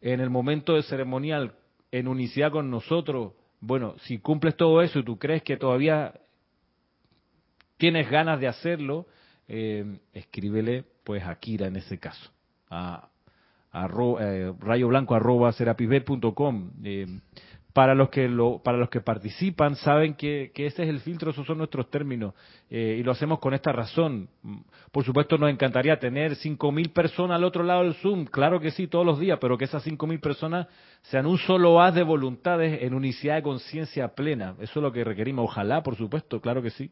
en 0.00 0.20
el 0.20 0.28
momento 0.28 0.74
de 0.74 0.82
ceremonial 0.82 1.54
en 1.90 2.08
unicidad 2.08 2.50
con 2.50 2.70
nosotros, 2.70 3.32
bueno, 3.60 3.96
si 4.00 4.18
cumples 4.18 4.56
todo 4.56 4.82
eso 4.82 4.98
y 4.98 5.04
tú 5.04 5.18
crees 5.18 5.42
que 5.42 5.56
todavía 5.56 6.14
tienes 7.76 8.10
ganas 8.10 8.40
de 8.40 8.48
hacerlo, 8.48 9.06
eh, 9.48 9.98
escríbele 10.12 10.84
pues 11.04 11.24
a 11.24 11.34
Kira 11.36 11.66
en 11.66 11.76
ese 11.76 11.98
caso, 11.98 12.30
a, 12.70 13.08
a 13.72 13.84
arroba 15.14 15.52
eh, 16.82 17.06
para 17.78 17.94
los 17.94 18.08
que 18.08 18.28
lo, 18.28 18.58
para 18.58 18.76
los 18.76 18.90
que 18.90 19.00
participan 19.00 19.76
saben 19.76 20.14
que, 20.14 20.50
ese 20.52 20.82
es 20.82 20.88
el 20.88 20.98
filtro, 20.98 21.30
esos 21.30 21.46
son 21.46 21.58
nuestros 21.58 21.88
términos 21.88 22.34
eh, 22.68 22.96
y 22.98 23.04
lo 23.04 23.12
hacemos 23.12 23.38
con 23.38 23.54
esta 23.54 23.70
razón. 23.70 24.28
Por 24.90 25.04
supuesto 25.04 25.38
nos 25.38 25.48
encantaría 25.48 25.96
tener 25.96 26.32
5.000 26.32 26.92
personas 26.92 27.36
al 27.36 27.44
otro 27.44 27.62
lado 27.62 27.84
del 27.84 27.94
Zoom, 27.94 28.24
claro 28.24 28.58
que 28.58 28.72
sí, 28.72 28.88
todos 28.88 29.06
los 29.06 29.20
días, 29.20 29.38
pero 29.40 29.56
que 29.56 29.66
esas 29.66 29.86
5.000 29.86 30.18
personas 30.18 30.66
sean 31.02 31.24
un 31.26 31.38
solo 31.38 31.80
haz 31.80 31.94
de 31.94 32.02
voluntades 32.02 32.82
en 32.82 32.94
unicidad 32.94 33.36
de 33.36 33.42
conciencia 33.42 34.08
plena. 34.08 34.56
Eso 34.58 34.80
es 34.80 34.82
lo 34.82 34.90
que 34.90 35.04
requerimos, 35.04 35.44
ojalá, 35.44 35.84
por 35.84 35.94
supuesto, 35.94 36.40
claro 36.40 36.60
que 36.60 36.70
sí. 36.70 36.90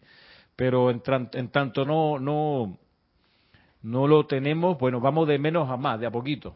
Pero 0.54 0.92
en, 0.92 1.02
en 1.32 1.48
tanto 1.48 1.84
no, 1.84 2.20
no, 2.20 2.78
no 3.82 4.06
lo 4.06 4.24
tenemos, 4.26 4.78
bueno, 4.78 5.00
vamos 5.00 5.26
de 5.26 5.36
menos 5.40 5.68
a 5.68 5.76
más, 5.76 5.98
de 5.98 6.06
a 6.06 6.12
poquito 6.12 6.54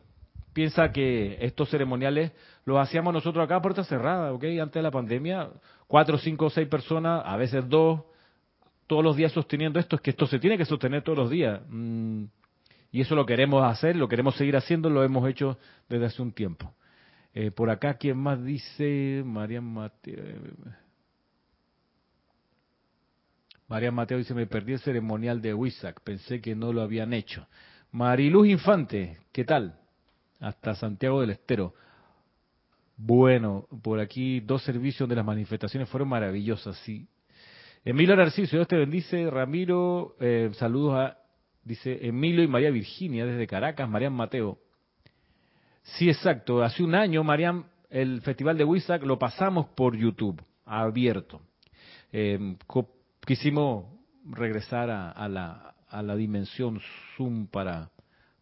piensa 0.52 0.90
que 0.92 1.38
estos 1.40 1.70
ceremoniales 1.70 2.32
los 2.64 2.78
hacíamos 2.78 3.12
nosotros 3.12 3.44
acá 3.44 3.56
a 3.56 3.62
puerta 3.62 3.84
cerrada, 3.84 4.32
¿ok? 4.32 4.44
Antes 4.60 4.74
de 4.74 4.82
la 4.82 4.90
pandemia, 4.90 5.48
cuatro, 5.86 6.18
cinco, 6.18 6.50
seis 6.50 6.68
personas, 6.68 7.22
a 7.24 7.36
veces 7.36 7.68
dos, 7.68 8.02
todos 8.86 9.02
los 9.02 9.16
días 9.16 9.32
sosteniendo 9.32 9.78
esto, 9.78 9.96
es 9.96 10.02
que 10.02 10.10
esto 10.10 10.26
se 10.26 10.38
tiene 10.38 10.58
que 10.58 10.64
sostener 10.64 11.02
todos 11.02 11.18
los 11.18 11.30
días. 11.30 11.60
Mm, 11.68 12.24
y 12.92 13.00
eso 13.00 13.14
lo 13.14 13.24
queremos 13.24 13.64
hacer, 13.64 13.96
lo 13.96 14.08
queremos 14.08 14.34
seguir 14.36 14.56
haciendo, 14.56 14.90
lo 14.90 15.04
hemos 15.04 15.28
hecho 15.28 15.58
desde 15.88 16.06
hace 16.06 16.22
un 16.22 16.32
tiempo. 16.32 16.74
Eh, 17.32 17.50
por 17.50 17.70
acá, 17.70 17.94
¿quién 17.94 18.16
más 18.16 18.42
dice? 18.42 19.22
María 19.24 19.60
Mateo. 19.60 20.22
María 23.68 23.92
Mateo 23.92 24.18
dice, 24.18 24.34
me 24.34 24.46
perdí 24.46 24.72
el 24.72 24.80
ceremonial 24.80 25.40
de 25.40 25.54
Huizac, 25.54 26.00
pensé 26.00 26.40
que 26.40 26.56
no 26.56 26.72
lo 26.72 26.82
habían 26.82 27.12
hecho. 27.12 27.46
Mariluz 27.92 28.48
Infante, 28.48 29.18
¿qué 29.32 29.44
tal? 29.44 29.80
hasta 30.40 30.74
Santiago 30.74 31.20
del 31.20 31.30
Estero. 31.30 31.74
Bueno, 33.02 33.66
por 33.82 33.98
aquí 33.98 34.40
dos 34.40 34.62
servicios 34.62 35.08
de 35.08 35.14
las 35.14 35.24
manifestaciones 35.24 35.88
fueron 35.88 36.08
maravillosas, 36.08 36.76
sí. 36.84 37.08
Emilio 37.82 38.14
Narciso, 38.14 38.56
Dios 38.56 38.68
te 38.68 38.76
bendice. 38.76 39.30
Ramiro, 39.30 40.16
eh, 40.20 40.50
saludos 40.52 40.98
a, 40.98 41.16
dice 41.64 42.06
Emilio 42.06 42.42
y 42.44 42.46
María 42.46 42.70
Virginia 42.70 43.24
desde 43.24 43.46
Caracas, 43.46 43.88
Marian 43.88 44.12
Mateo. 44.12 44.58
Sí, 45.82 46.10
exacto. 46.10 46.62
Hace 46.62 46.82
un 46.82 46.94
año, 46.94 47.24
Marian, 47.24 47.64
el 47.88 48.20
Festival 48.20 48.58
de 48.58 48.64
Huizac 48.64 49.02
lo 49.02 49.18
pasamos 49.18 49.68
por 49.68 49.96
YouTube, 49.96 50.42
abierto. 50.66 51.40
Eh, 52.12 52.54
quisimos 53.24 53.86
regresar 54.26 54.90
a, 54.90 55.26
la, 55.26 56.16
dimensión 56.16 56.78
Zoom 57.16 57.46
para 57.46 57.90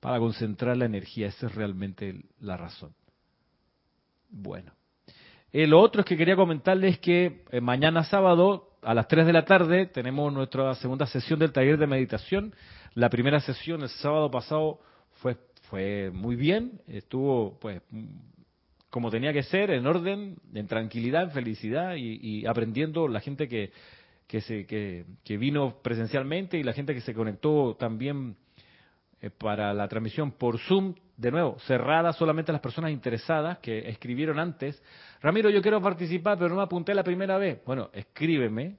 para 0.01 0.19
concentrar 0.19 0.77
la 0.77 0.87
energía. 0.87 1.29
Esa 1.29 1.47
es 1.47 1.55
realmente 1.55 2.25
la 2.41 2.57
razón. 2.57 2.93
Bueno. 4.29 4.73
El 5.53 5.73
otro 5.73 6.01
es 6.01 6.07
que 6.07 6.17
quería 6.17 6.37
comentarles 6.37 6.99
que 6.99 7.45
eh, 7.51 7.61
mañana 7.61 8.05
sábado 8.05 8.77
a 8.83 8.95
las 8.95 9.09
3 9.09 9.27
de 9.27 9.33
la 9.33 9.45
tarde 9.45 9.87
tenemos 9.87 10.33
nuestra 10.33 10.75
segunda 10.75 11.07
sesión 11.07 11.39
del 11.39 11.53
taller 11.53 11.79
de 11.79 11.87
meditación. 11.87 12.55
La 12.95 13.09
primera 13.09 13.41
sesión 13.41 13.83
el 13.83 13.89
sábado 13.89 14.31
pasado 14.31 14.81
fue, 15.21 15.37
fue 15.71 16.11
muy 16.13 16.37
bien, 16.37 16.81
estuvo 16.87 17.59
pues 17.61 17.83
como 18.91 19.11
tenía 19.11 19.33
que 19.33 19.43
ser, 19.43 19.71
en 19.71 19.87
orden, 19.87 20.37
en 20.55 20.67
tranquilidad, 20.67 21.25
en 21.25 21.31
felicidad 21.31 21.95
y, 21.97 22.47
aprendiendo 22.47 23.07
la 23.07 23.21
gente 23.21 23.47
que, 23.47 23.71
que, 24.27 24.41
se, 24.41 24.67
que, 24.67 25.05
que 25.25 25.37
vino 25.37 25.77
presencialmente 25.83 26.59
y 26.59 26.63
la 26.63 26.73
gente 26.73 26.95
que 26.95 27.03
se 27.03 27.13
conectó 27.13 27.77
también 27.79 28.37
eh, 29.21 29.31
para 29.31 29.75
la 29.75 29.89
transmisión 29.89 30.33
por 30.33 30.59
Zoom, 30.59 30.95
de 31.19 31.31
nuevo, 31.33 31.59
cerrada 31.67 32.15
solamente 32.15 32.53
a 32.53 32.55
las 32.55 32.63
personas 32.63 32.93
interesadas 32.93 33.59
que 33.59 33.89
escribieron 33.89 34.39
antes. 34.39 34.81
Ramiro, 35.21 35.51
yo 35.51 35.61
quiero 35.61 35.83
participar, 35.83 36.39
pero 36.39 36.51
no 36.51 36.57
me 36.57 36.63
apunté 36.63 36.95
la 36.95 37.03
primera 37.03 37.37
vez. 37.39 37.61
Bueno, 37.67 37.91
escríbeme 37.93 38.77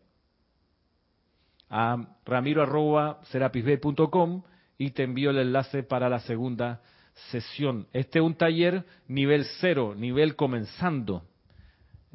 a 1.69 1.97
ramiro.serapisb.com 2.25 4.43
y 4.77 4.91
te 4.91 5.03
envío 5.03 5.31
el 5.31 5.39
enlace 5.39 5.83
para 5.83 6.07
la 6.07 6.19
segunda 6.19 6.79
sesión. 7.29 7.87
Este 7.91 8.19
es 8.19 8.25
un 8.25 8.35
taller 8.35 8.85
nivel 9.09 9.43
cero, 9.59 9.93
nivel 9.93 10.37
comenzando. 10.37 11.23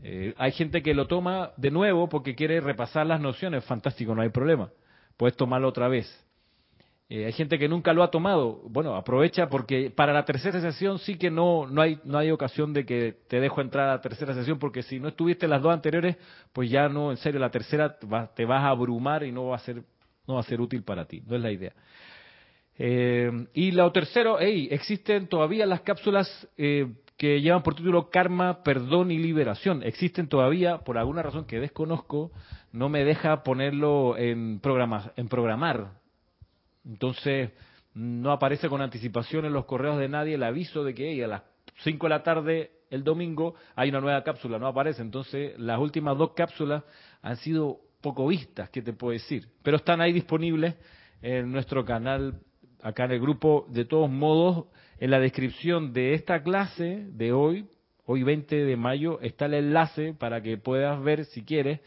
Eh, 0.02 0.32
hay 0.38 0.52
gente 0.52 0.82
que 0.82 0.94
lo 0.94 1.06
toma 1.06 1.50
de 1.58 1.70
nuevo 1.70 2.08
porque 2.08 2.34
quiere 2.34 2.62
repasar 2.62 3.06
las 3.06 3.20
nociones. 3.20 3.62
Fantástico, 3.66 4.14
no 4.14 4.22
hay 4.22 4.30
problema. 4.30 4.70
Puedes 5.18 5.36
tomarlo 5.36 5.68
otra 5.68 5.88
vez. 5.88 6.23
Eh, 7.08 7.26
hay 7.26 7.32
gente 7.32 7.58
que 7.58 7.68
nunca 7.68 7.92
lo 7.92 8.02
ha 8.02 8.10
tomado. 8.10 8.62
Bueno, 8.68 8.96
aprovecha 8.96 9.48
porque 9.48 9.90
para 9.90 10.12
la 10.12 10.24
tercera 10.24 10.60
sesión 10.60 10.98
sí 10.98 11.16
que 11.16 11.30
no, 11.30 11.66
no, 11.66 11.82
hay, 11.82 11.98
no 12.04 12.18
hay 12.18 12.30
ocasión 12.30 12.72
de 12.72 12.86
que 12.86 13.14
te 13.28 13.40
dejo 13.40 13.60
entrar 13.60 13.88
a 13.88 13.92
la 13.92 14.00
tercera 14.00 14.34
sesión 14.34 14.58
porque 14.58 14.82
si 14.82 14.98
no 14.98 15.08
estuviste 15.08 15.46
las 15.46 15.60
dos 15.60 15.72
anteriores, 15.72 16.16
pues 16.52 16.70
ya 16.70 16.88
no, 16.88 17.10
en 17.10 17.18
serio, 17.18 17.40
la 17.40 17.50
tercera 17.50 17.98
te 17.98 18.44
vas 18.44 18.62
a 18.62 18.68
abrumar 18.68 19.22
y 19.24 19.32
no 19.32 19.48
va 19.48 19.56
a 19.56 19.60
ser, 19.60 19.82
no 20.26 20.34
va 20.34 20.40
a 20.40 20.44
ser 20.44 20.60
útil 20.60 20.82
para 20.82 21.04
ti. 21.04 21.22
No 21.26 21.36
es 21.36 21.42
la 21.42 21.52
idea. 21.52 21.72
Eh, 22.76 23.30
y 23.52 23.70
lo 23.70 23.92
tercero, 23.92 24.38
hey, 24.40 24.68
existen 24.70 25.28
todavía 25.28 25.66
las 25.66 25.82
cápsulas 25.82 26.48
eh, 26.56 26.92
que 27.18 27.40
llevan 27.40 27.62
por 27.62 27.74
título 27.74 28.08
Karma, 28.08 28.62
Perdón 28.62 29.10
y 29.10 29.18
Liberación. 29.18 29.82
Existen 29.82 30.28
todavía, 30.28 30.78
por 30.78 30.96
alguna 30.96 31.22
razón 31.22 31.44
que 31.44 31.60
desconozco, 31.60 32.32
no 32.72 32.88
me 32.88 33.04
deja 33.04 33.42
ponerlo 33.42 34.16
en, 34.16 34.58
programa, 34.60 35.12
en 35.16 35.28
programar 35.28 36.03
entonces, 36.84 37.50
no 37.94 38.32
aparece 38.32 38.68
con 38.68 38.82
anticipación 38.82 39.44
en 39.44 39.52
los 39.52 39.64
correos 39.64 39.98
de 39.98 40.08
nadie 40.08 40.34
el 40.34 40.42
aviso 40.42 40.84
de 40.84 40.94
que 40.94 41.24
a 41.24 41.28
las 41.28 41.42
5 41.82 42.06
de 42.06 42.10
la 42.10 42.22
tarde 42.22 42.70
el 42.90 43.04
domingo 43.04 43.54
hay 43.74 43.88
una 43.88 44.00
nueva 44.00 44.22
cápsula, 44.22 44.58
no 44.58 44.66
aparece. 44.66 45.02
Entonces, 45.02 45.58
las 45.58 45.78
últimas 45.78 46.18
dos 46.18 46.32
cápsulas 46.34 46.84
han 47.22 47.36
sido 47.36 47.80
poco 48.00 48.26
vistas, 48.26 48.68
¿qué 48.70 48.82
te 48.82 48.92
puedo 48.92 49.12
decir? 49.12 49.48
Pero 49.62 49.78
están 49.78 50.00
ahí 50.00 50.12
disponibles 50.12 50.74
en 51.22 51.50
nuestro 51.50 51.84
canal, 51.84 52.40
acá 52.82 53.04
en 53.04 53.12
el 53.12 53.20
grupo. 53.20 53.66
De 53.70 53.84
todos 53.84 54.10
modos, 54.10 54.66
en 54.98 55.10
la 55.10 55.18
descripción 55.18 55.92
de 55.92 56.14
esta 56.14 56.42
clase 56.42 57.06
de 57.10 57.32
hoy, 57.32 57.66
hoy 58.04 58.22
20 58.22 58.64
de 58.64 58.76
mayo, 58.76 59.20
está 59.20 59.46
el 59.46 59.54
enlace 59.54 60.12
para 60.12 60.42
que 60.42 60.58
puedas 60.58 61.02
ver, 61.02 61.24
si 61.24 61.44
quieres, 61.44 61.80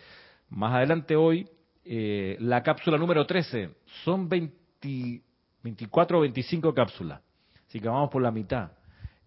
más 0.49 0.73
adelante 0.73 1.15
hoy, 1.15 1.47
eh, 1.85 2.37
la 2.39 2.63
cápsula 2.63 2.97
número 2.97 3.25
13. 3.25 3.69
Son 4.03 4.27
20 4.27 4.66
24 4.81 6.17
o 6.17 6.21
25 6.21 6.73
cápsulas. 6.73 7.21
Así 7.67 7.79
que 7.79 7.87
vamos 7.87 8.09
por 8.09 8.21
la 8.21 8.31
mitad. 8.31 8.71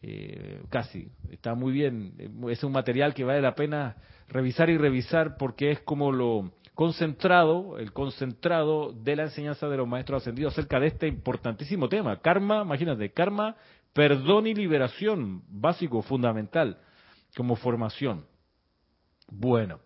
Eh, 0.02 0.62
casi. 0.70 1.10
Está 1.30 1.54
muy 1.54 1.72
bien. 1.72 2.14
Es 2.48 2.64
un 2.64 2.72
material 2.72 3.14
que 3.14 3.24
vale 3.24 3.42
la 3.42 3.54
pena 3.54 3.96
revisar 4.28 4.70
y 4.70 4.78
revisar 4.78 5.36
porque 5.36 5.72
es 5.72 5.80
como 5.80 6.12
lo 6.12 6.52
concentrado, 6.74 7.78
el 7.78 7.92
concentrado 7.92 8.92
de 8.92 9.16
la 9.16 9.24
enseñanza 9.24 9.68
de 9.68 9.76
los 9.76 9.86
maestros 9.86 10.22
ascendidos 10.22 10.54
acerca 10.54 10.80
de 10.80 10.86
este 10.86 11.08
importantísimo 11.08 11.88
tema. 11.88 12.20
Karma, 12.22 12.62
imagínate, 12.62 13.12
karma, 13.12 13.56
perdón 13.92 14.46
y 14.46 14.54
liberación, 14.54 15.42
básico, 15.48 16.00
fundamental, 16.00 16.78
como 17.36 17.56
formación. 17.56 18.24
Bueno. 19.28 19.80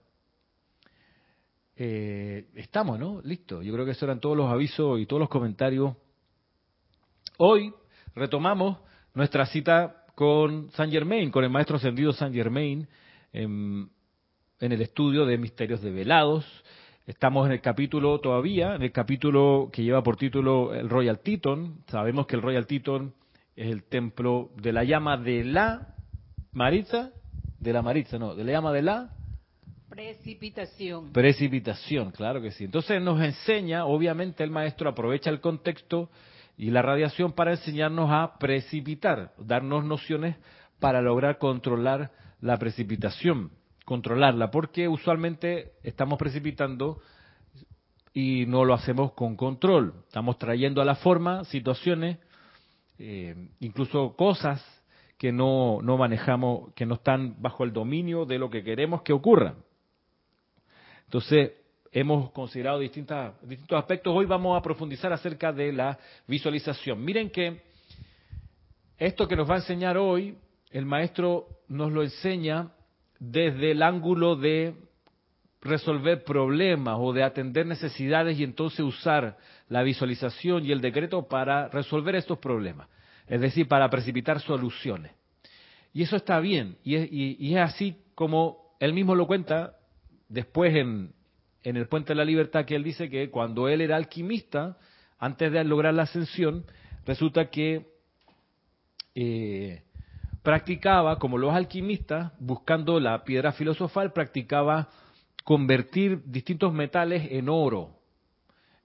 Eh, 1.76 2.48
estamos, 2.54 2.98
¿no? 2.98 3.20
Listo. 3.22 3.62
Yo 3.62 3.72
creo 3.72 3.84
que 3.84 3.92
esos 3.92 4.04
eran 4.04 4.20
todos 4.20 4.37
los 4.37 4.50
avisos 4.50 5.00
y 5.00 5.06
todos 5.06 5.20
los 5.20 5.28
comentarios. 5.28 5.96
Hoy 7.38 7.72
retomamos 8.14 8.78
nuestra 9.14 9.46
cita 9.46 10.04
con 10.14 10.70
Saint 10.72 10.92
Germain, 10.92 11.30
con 11.30 11.44
el 11.44 11.50
maestro 11.50 11.76
ascendido 11.76 12.12
Saint 12.12 12.34
Germain. 12.34 12.87
Em, 13.32 13.88
en 14.60 14.72
el 14.72 14.80
estudio 14.80 15.26
de 15.26 15.38
misterios 15.38 15.82
develados. 15.82 16.46
Estamos 17.06 17.46
en 17.46 17.52
el 17.52 17.60
capítulo 17.60 18.18
todavía, 18.20 18.76
en 18.76 18.82
el 18.82 18.92
capítulo 18.92 19.68
que 19.72 19.82
lleva 19.82 20.02
por 20.02 20.16
título 20.16 20.72
el 20.72 20.88
Royal 20.88 21.18
Teton. 21.18 21.82
Sabemos 21.88 22.26
que 22.26 22.37
el 22.37 22.42
Royal 22.42 22.66
Teton 22.66 23.12
es 23.56 23.70
el 23.70 23.84
templo 23.84 24.50
de 24.56 24.72
la 24.72 24.84
llama 24.84 25.16
de 25.16 25.44
la 25.44 25.94
Maritza, 26.52 27.10
de 27.58 27.72
la 27.72 27.82
Maritza, 27.82 28.18
no, 28.18 28.34
de 28.34 28.44
la 28.44 28.52
llama 28.52 28.72
de 28.72 28.82
la 28.82 29.10
precipitación. 29.94 31.12
Precipitación, 31.12 32.11
claro 32.11 32.42
que 32.42 32.50
sí. 32.50 32.64
Entonces 32.64 33.00
nos 33.00 33.20
enseña, 33.22 33.85
obviamente 33.85 34.42
el 34.42 34.50
maestro 34.50 34.90
aprovecha 34.90 35.30
el 35.30 35.40
contexto 35.40 36.11
y 36.57 36.70
la 36.70 36.83
radiación 36.83 37.33
para 37.33 37.52
enseñarnos 37.52 38.11
a 38.11 38.37
precipitar, 38.38 39.33
darnos 39.38 39.85
nociones 39.85 40.37
para 40.80 41.00
lograr 41.00 41.38
controlar 41.38 42.11
la 42.40 42.57
precipitación, 42.59 43.52
controlarla, 43.85 44.50
porque 44.50 44.88
usualmente 44.88 45.72
estamos 45.85 46.18
precipitando 46.18 47.00
y 48.12 48.46
no 48.46 48.64
lo 48.64 48.74
hacemos 48.74 49.12
con 49.12 49.37
control. 49.37 49.94
Estamos 50.07 50.38
trayendo 50.38 50.83
a 50.83 50.85
la 50.85 50.96
forma 50.96 51.44
situaciones, 51.44 52.18
eh, 52.98 53.48
incluso 53.61 54.16
cosas 54.16 54.64
que 55.18 55.30
no, 55.30 55.80
no 55.83 55.96
manejamos, 55.96 56.72
que 56.74 56.85
no 56.85 56.94
están 56.94 57.40
bajo 57.40 57.62
el 57.62 57.72
dominio 57.72 58.26
de 58.26 58.38
lo 58.38 58.50
que 58.50 58.64
queremos 58.64 59.02
que 59.02 59.12
ocurra. 59.12 59.54
Entonces, 61.14 61.53
hemos 61.92 62.33
considerado 62.33 62.81
distintas, 62.81 63.40
distintos 63.42 63.79
aspectos. 63.79 64.12
Hoy 64.12 64.27
vamos 64.27 64.59
a 64.59 64.61
profundizar 64.61 65.12
acerca 65.12 65.53
de 65.53 65.72
la 65.72 65.96
visualización. 66.27 67.05
Miren 67.05 67.31
que 67.31 67.62
esto 68.98 69.29
que 69.29 69.37
nos 69.37 69.48
va 69.48 69.55
a 69.55 69.59
enseñar 69.59 69.96
hoy, 69.96 70.37
el 70.72 70.87
maestro 70.87 71.46
nos 71.68 71.92
lo 71.92 72.03
enseña 72.03 72.72
desde 73.20 73.70
el 73.70 73.85
ángulo 73.85 74.35
de 74.35 74.74
resolver 75.61 76.24
problemas 76.24 76.96
o 76.98 77.12
de 77.12 77.22
atender 77.22 77.64
necesidades 77.64 78.37
y 78.37 78.42
entonces 78.42 78.81
usar 78.81 79.38
la 79.68 79.85
visualización 79.85 80.66
y 80.66 80.72
el 80.72 80.81
decreto 80.81 81.29
para 81.29 81.68
resolver 81.68 82.16
estos 82.16 82.38
problemas, 82.40 82.88
es 83.29 83.40
decir, 83.40 83.68
para 83.68 83.88
precipitar 83.88 84.40
soluciones. 84.40 85.12
Y 85.92 86.03
eso 86.03 86.16
está 86.16 86.40
bien, 86.40 86.77
y 86.83 86.96
es, 86.96 87.09
y 87.12 87.55
es 87.55 87.61
así 87.61 88.03
como 88.16 88.74
él 88.81 88.92
mismo 88.92 89.14
lo 89.14 89.29
cuenta 89.29 89.77
después 90.28 90.74
en, 90.74 91.12
en 91.62 91.76
el 91.76 91.88
Puente 91.88 92.12
de 92.12 92.16
la 92.16 92.24
Libertad 92.24 92.64
que 92.64 92.76
él 92.76 92.84
dice 92.84 93.08
que 93.08 93.30
cuando 93.30 93.68
él 93.68 93.80
era 93.80 93.96
alquimista, 93.96 94.76
antes 95.18 95.50
de 95.50 95.64
lograr 95.64 95.94
la 95.94 96.02
ascensión, 96.02 96.64
resulta 97.06 97.50
que 97.50 97.87
eh, 99.14 99.82
practicaba, 100.42 101.18
como 101.18 101.38
los 101.38 101.54
alquimistas, 101.54 102.32
buscando 102.38 103.00
la 103.00 103.24
piedra 103.24 103.52
filosofal, 103.52 104.12
practicaba 104.12 104.88
convertir 105.42 106.22
distintos 106.26 106.72
metales 106.72 107.28
en 107.30 107.48
oro. 107.48 107.98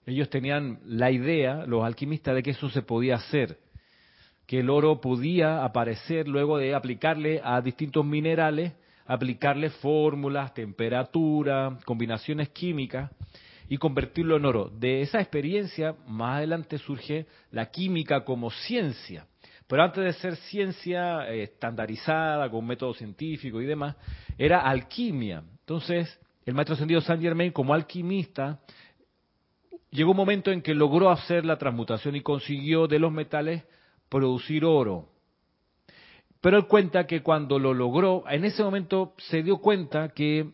Ellos 0.05 0.29
tenían 0.29 0.79
la 0.85 1.11
idea, 1.11 1.65
los 1.65 1.83
alquimistas, 1.83 2.35
de 2.35 2.43
que 2.43 2.51
eso 2.51 2.69
se 2.69 2.81
podía 2.81 3.15
hacer, 3.15 3.59
que 4.45 4.59
el 4.59 4.69
oro 4.69 5.01
podía 5.01 5.63
aparecer 5.63 6.27
luego 6.27 6.57
de 6.57 6.73
aplicarle 6.73 7.41
a 7.43 7.61
distintos 7.61 8.05
minerales 8.05 8.73
aplicarle 9.09 9.71
fórmulas, 9.71 10.53
temperatura, 10.53 11.79
combinaciones 11.83 12.49
químicas 12.49 13.09
y 13.67 13.77
convertirlo 13.77 14.37
en 14.37 14.45
oro. 14.45 14.69
De 14.69 15.01
esa 15.01 15.19
experiencia, 15.19 15.95
más 16.07 16.37
adelante 16.37 16.77
surge 16.77 17.25
la 17.49 17.71
química 17.71 18.23
como 18.23 18.51
ciencia. 18.51 19.25
Pero 19.65 19.81
antes 19.81 20.03
de 20.03 20.13
ser 20.13 20.35
ciencia 20.35 21.27
eh, 21.27 21.41
estandarizada, 21.41 22.51
con 22.51 22.67
método 22.67 22.93
científico 22.93 23.59
y 23.59 23.65
demás, 23.65 23.95
era 24.37 24.61
alquimia. 24.61 25.43
Entonces, 25.61 26.19
el 26.45 26.53
maestro 26.53 26.75
ascendido 26.75 27.01
Saint 27.01 27.23
Germain, 27.23 27.51
como 27.51 27.73
alquimista, 27.73 28.59
llegó 29.89 30.11
un 30.11 30.17
momento 30.17 30.51
en 30.51 30.61
que 30.61 30.75
logró 30.75 31.09
hacer 31.09 31.45
la 31.45 31.57
transmutación 31.57 32.15
y 32.15 32.21
consiguió 32.21 32.85
de 32.85 32.99
los 32.99 33.11
metales 33.11 33.63
producir 34.07 34.65
oro. 34.65 35.09
Pero 36.41 36.57
él 36.57 36.67
cuenta 36.67 37.05
que 37.05 37.21
cuando 37.21 37.59
lo 37.59 37.73
logró, 37.73 38.23
en 38.29 38.45
ese 38.45 38.63
momento 38.63 39.13
se 39.17 39.43
dio 39.43 39.57
cuenta 39.57 40.09
que 40.09 40.51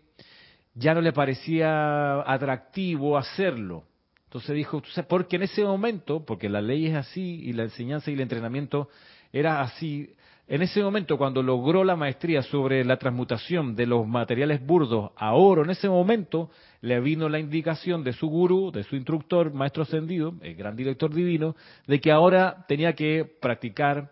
ya 0.74 0.94
no 0.94 1.02
le 1.02 1.14
parecía 1.14 2.22
atractivo 2.22 3.18
hacerlo. 3.18 3.84
Entonces 4.26 4.56
dijo, 4.56 4.82
porque 5.08 5.38
en 5.38 5.44
ese 5.44 5.64
momento, 5.64 6.26
porque 6.26 6.50
la 6.50 6.62
ley 6.62 6.88
es 6.88 6.96
así 6.96 7.42
y 7.44 7.54
la 7.54 7.64
enseñanza 7.64 8.12
y 8.12 8.16
el 8.16 8.22
entrenamiento 8.22 8.90
era 9.32 9.62
así, 9.62 10.14
en 10.48 10.62
ese 10.62 10.84
momento 10.84 11.18
cuando 11.18 11.42
logró 11.42 11.84
la 11.84 11.96
maestría 11.96 12.44
sobre 12.44 12.86
la 12.86 12.98
transmutación 12.98 13.76
de 13.76 13.88
los 13.88 14.06
materiales 14.08 14.64
burdos 14.64 15.12
a 15.16 15.34
oro, 15.34 15.64
en 15.64 15.72
ese 15.72 15.90
momento 15.90 16.52
le 16.82 17.00
vino 17.00 17.30
la 17.30 17.40
indicación 17.40 18.04
de 18.04 18.14
su 18.14 18.28
gurú, 18.28 18.72
de 18.72 18.84
su 18.84 18.96
instructor, 18.96 19.54
maestro 19.54 19.84
ascendido, 19.84 20.36
el 20.42 20.56
gran 20.56 20.76
director 20.76 21.14
divino, 21.14 21.56
de 21.88 22.00
que 22.00 22.12
ahora 22.12 22.66
tenía 22.68 22.94
que 22.94 23.26
practicar 23.42 24.12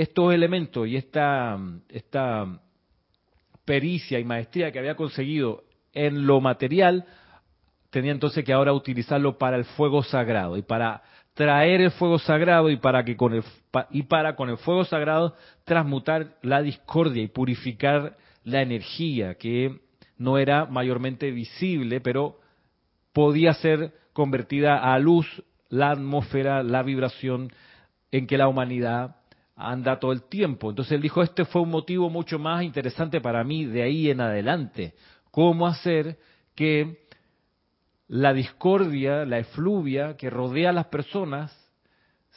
estos 0.00 0.34
elementos 0.34 0.88
y 0.88 0.96
esta, 0.96 1.58
pericia 3.64 4.18
y 4.18 4.24
maestría 4.24 4.70
que 4.72 4.78
había 4.78 4.96
conseguido 4.96 5.64
en 5.92 6.26
lo 6.26 6.40
material, 6.40 7.06
tenía 7.90 8.12
entonces 8.12 8.44
que 8.44 8.52
ahora 8.52 8.72
utilizarlo 8.72 9.38
para 9.38 9.56
el 9.56 9.64
fuego 9.64 10.02
sagrado 10.02 10.56
y 10.56 10.62
para 10.62 11.02
traer 11.32 11.80
el 11.80 11.90
fuego 11.92 12.18
sagrado 12.18 12.68
y 12.70 12.76
para 12.76 13.04
que 13.04 13.16
con 13.16 13.32
el 13.32 13.42
y 13.90 14.02
para 14.02 14.36
con 14.36 14.50
el 14.50 14.58
fuego 14.58 14.84
sagrado 14.84 15.34
transmutar 15.64 16.36
la 16.42 16.60
discordia 16.60 17.22
y 17.22 17.28
purificar 17.28 18.16
la 18.44 18.62
energía 18.62 19.36
que 19.36 19.80
no 20.18 20.38
era 20.38 20.66
mayormente 20.66 21.30
visible, 21.30 22.00
pero 22.00 22.38
podía 23.12 23.54
ser 23.54 23.92
convertida 24.12 24.92
a 24.92 24.98
luz 24.98 25.42
la 25.68 25.90
atmósfera, 25.90 26.62
la 26.62 26.82
vibración 26.82 27.50
en 28.12 28.26
que 28.26 28.38
la 28.38 28.48
humanidad 28.48 29.16
anda 29.56 29.98
todo 29.98 30.12
el 30.12 30.24
tiempo. 30.24 30.70
Entonces 30.70 30.92
él 30.92 31.02
dijo, 31.02 31.22
este 31.22 31.44
fue 31.44 31.62
un 31.62 31.70
motivo 31.70 32.10
mucho 32.10 32.38
más 32.38 32.62
interesante 32.62 33.20
para 33.20 33.44
mí 33.44 33.64
de 33.64 33.82
ahí 33.82 34.10
en 34.10 34.20
adelante. 34.20 34.94
¿Cómo 35.30 35.66
hacer 35.66 36.18
que 36.54 37.04
la 38.08 38.32
discordia, 38.32 39.24
la 39.24 39.38
efluvia 39.38 40.16
que 40.16 40.30
rodea 40.30 40.70
a 40.70 40.72
las 40.72 40.86
personas 40.86 41.60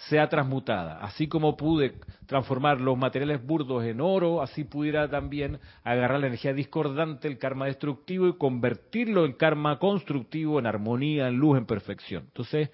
sea 0.10 0.30
transmutada? 0.30 1.00
Así 1.00 1.28
como 1.28 1.58
pude 1.58 1.96
transformar 2.28 2.80
los 2.80 2.98
materiales 2.98 3.44
burdos 3.44 3.84
en 3.84 4.00
oro, 4.00 4.42
así 4.42 4.64
pudiera 4.64 5.10
también 5.10 5.60
agarrar 5.84 6.20
la 6.20 6.28
energía 6.28 6.54
discordante, 6.54 7.28
el 7.28 7.40
karma 7.40 7.66
destructivo 7.66 8.28
y 8.28 8.38
convertirlo 8.38 9.26
en 9.26 9.34
karma 9.34 9.80
constructivo, 9.80 10.60
en 10.60 10.68
armonía, 10.68 11.28
en 11.28 11.38
luz, 11.38 11.58
en 11.58 11.66
perfección. 11.66 12.24
Entonces, 12.28 12.70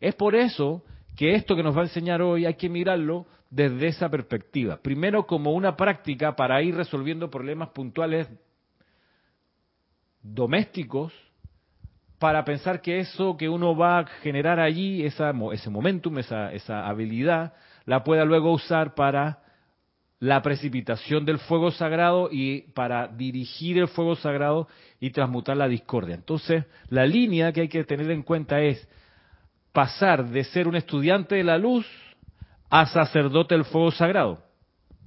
es 0.00 0.14
por 0.14 0.34
eso 0.34 0.84
que 1.16 1.34
esto 1.34 1.56
que 1.56 1.62
nos 1.62 1.76
va 1.76 1.80
a 1.80 1.84
enseñar 1.84 2.22
hoy 2.22 2.46
hay 2.46 2.54
que 2.54 2.68
mirarlo 2.68 3.26
desde 3.50 3.88
esa 3.88 4.08
perspectiva. 4.08 4.78
Primero 4.82 5.26
como 5.26 5.52
una 5.52 5.76
práctica 5.76 6.36
para 6.36 6.62
ir 6.62 6.74
resolviendo 6.74 7.30
problemas 7.30 7.70
puntuales 7.70 8.28
domésticos, 10.22 11.12
para 12.18 12.44
pensar 12.44 12.80
que 12.80 12.98
eso 12.98 13.36
que 13.36 13.48
uno 13.48 13.76
va 13.76 14.00
a 14.00 14.06
generar 14.06 14.58
allí, 14.58 15.04
esa, 15.04 15.32
ese 15.52 15.70
momentum, 15.70 16.18
esa, 16.18 16.52
esa 16.52 16.86
habilidad, 16.86 17.54
la 17.84 18.02
pueda 18.02 18.24
luego 18.24 18.52
usar 18.52 18.94
para 18.94 19.38
la 20.20 20.42
precipitación 20.42 21.24
del 21.24 21.38
fuego 21.38 21.70
sagrado 21.70 22.28
y 22.30 22.62
para 22.72 23.06
dirigir 23.06 23.78
el 23.78 23.86
fuego 23.86 24.16
sagrado 24.16 24.66
y 24.98 25.10
transmutar 25.10 25.56
la 25.56 25.68
discordia. 25.68 26.16
Entonces, 26.16 26.64
la 26.88 27.06
línea 27.06 27.52
que 27.52 27.62
hay 27.62 27.68
que 27.68 27.84
tener 27.84 28.10
en 28.10 28.24
cuenta 28.24 28.60
es 28.60 28.86
pasar 29.72 30.28
de 30.28 30.42
ser 30.42 30.66
un 30.66 30.74
estudiante 30.74 31.36
de 31.36 31.44
la 31.44 31.56
luz 31.56 31.86
a 32.70 32.86
sacerdote 32.86 33.54
del 33.54 33.64
fuego 33.64 33.90
sagrado, 33.90 34.42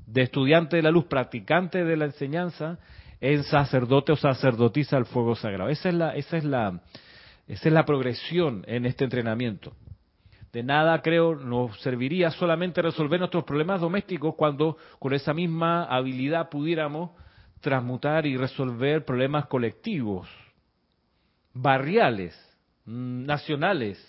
de 0.05 0.23
estudiante 0.23 0.77
de 0.77 0.81
la 0.81 0.91
luz, 0.91 1.05
practicante 1.05 1.83
de 1.83 1.97
la 1.97 2.05
enseñanza, 2.05 2.79
en 3.19 3.43
sacerdote 3.43 4.11
o 4.11 4.15
sacerdotisa 4.15 4.95
del 4.95 5.05
fuego 5.05 5.35
sagrado. 5.35 5.69
Esa 5.69 5.89
es 5.89 5.95
la, 5.95 6.15
esa 6.15 6.37
es 6.37 6.43
la, 6.43 6.81
esa 7.47 7.69
es 7.69 7.73
la 7.73 7.85
progresión 7.85 8.63
en 8.67 8.85
este 8.85 9.03
entrenamiento. 9.03 9.73
De 10.51 10.63
nada, 10.63 11.01
creo, 11.01 11.35
nos 11.35 11.79
serviría 11.81 12.29
solamente 12.31 12.81
resolver 12.81 13.19
nuestros 13.19 13.45
problemas 13.45 13.79
domésticos 13.79 14.35
cuando 14.35 14.77
con 14.99 15.13
esa 15.13 15.33
misma 15.33 15.85
habilidad 15.85 16.49
pudiéramos 16.49 17.11
transmutar 17.61 18.25
y 18.25 18.35
resolver 18.35 19.05
problemas 19.05 19.45
colectivos, 19.45 20.27
barriales, 21.53 22.35
mm, 22.85 23.25
nacionales, 23.25 24.07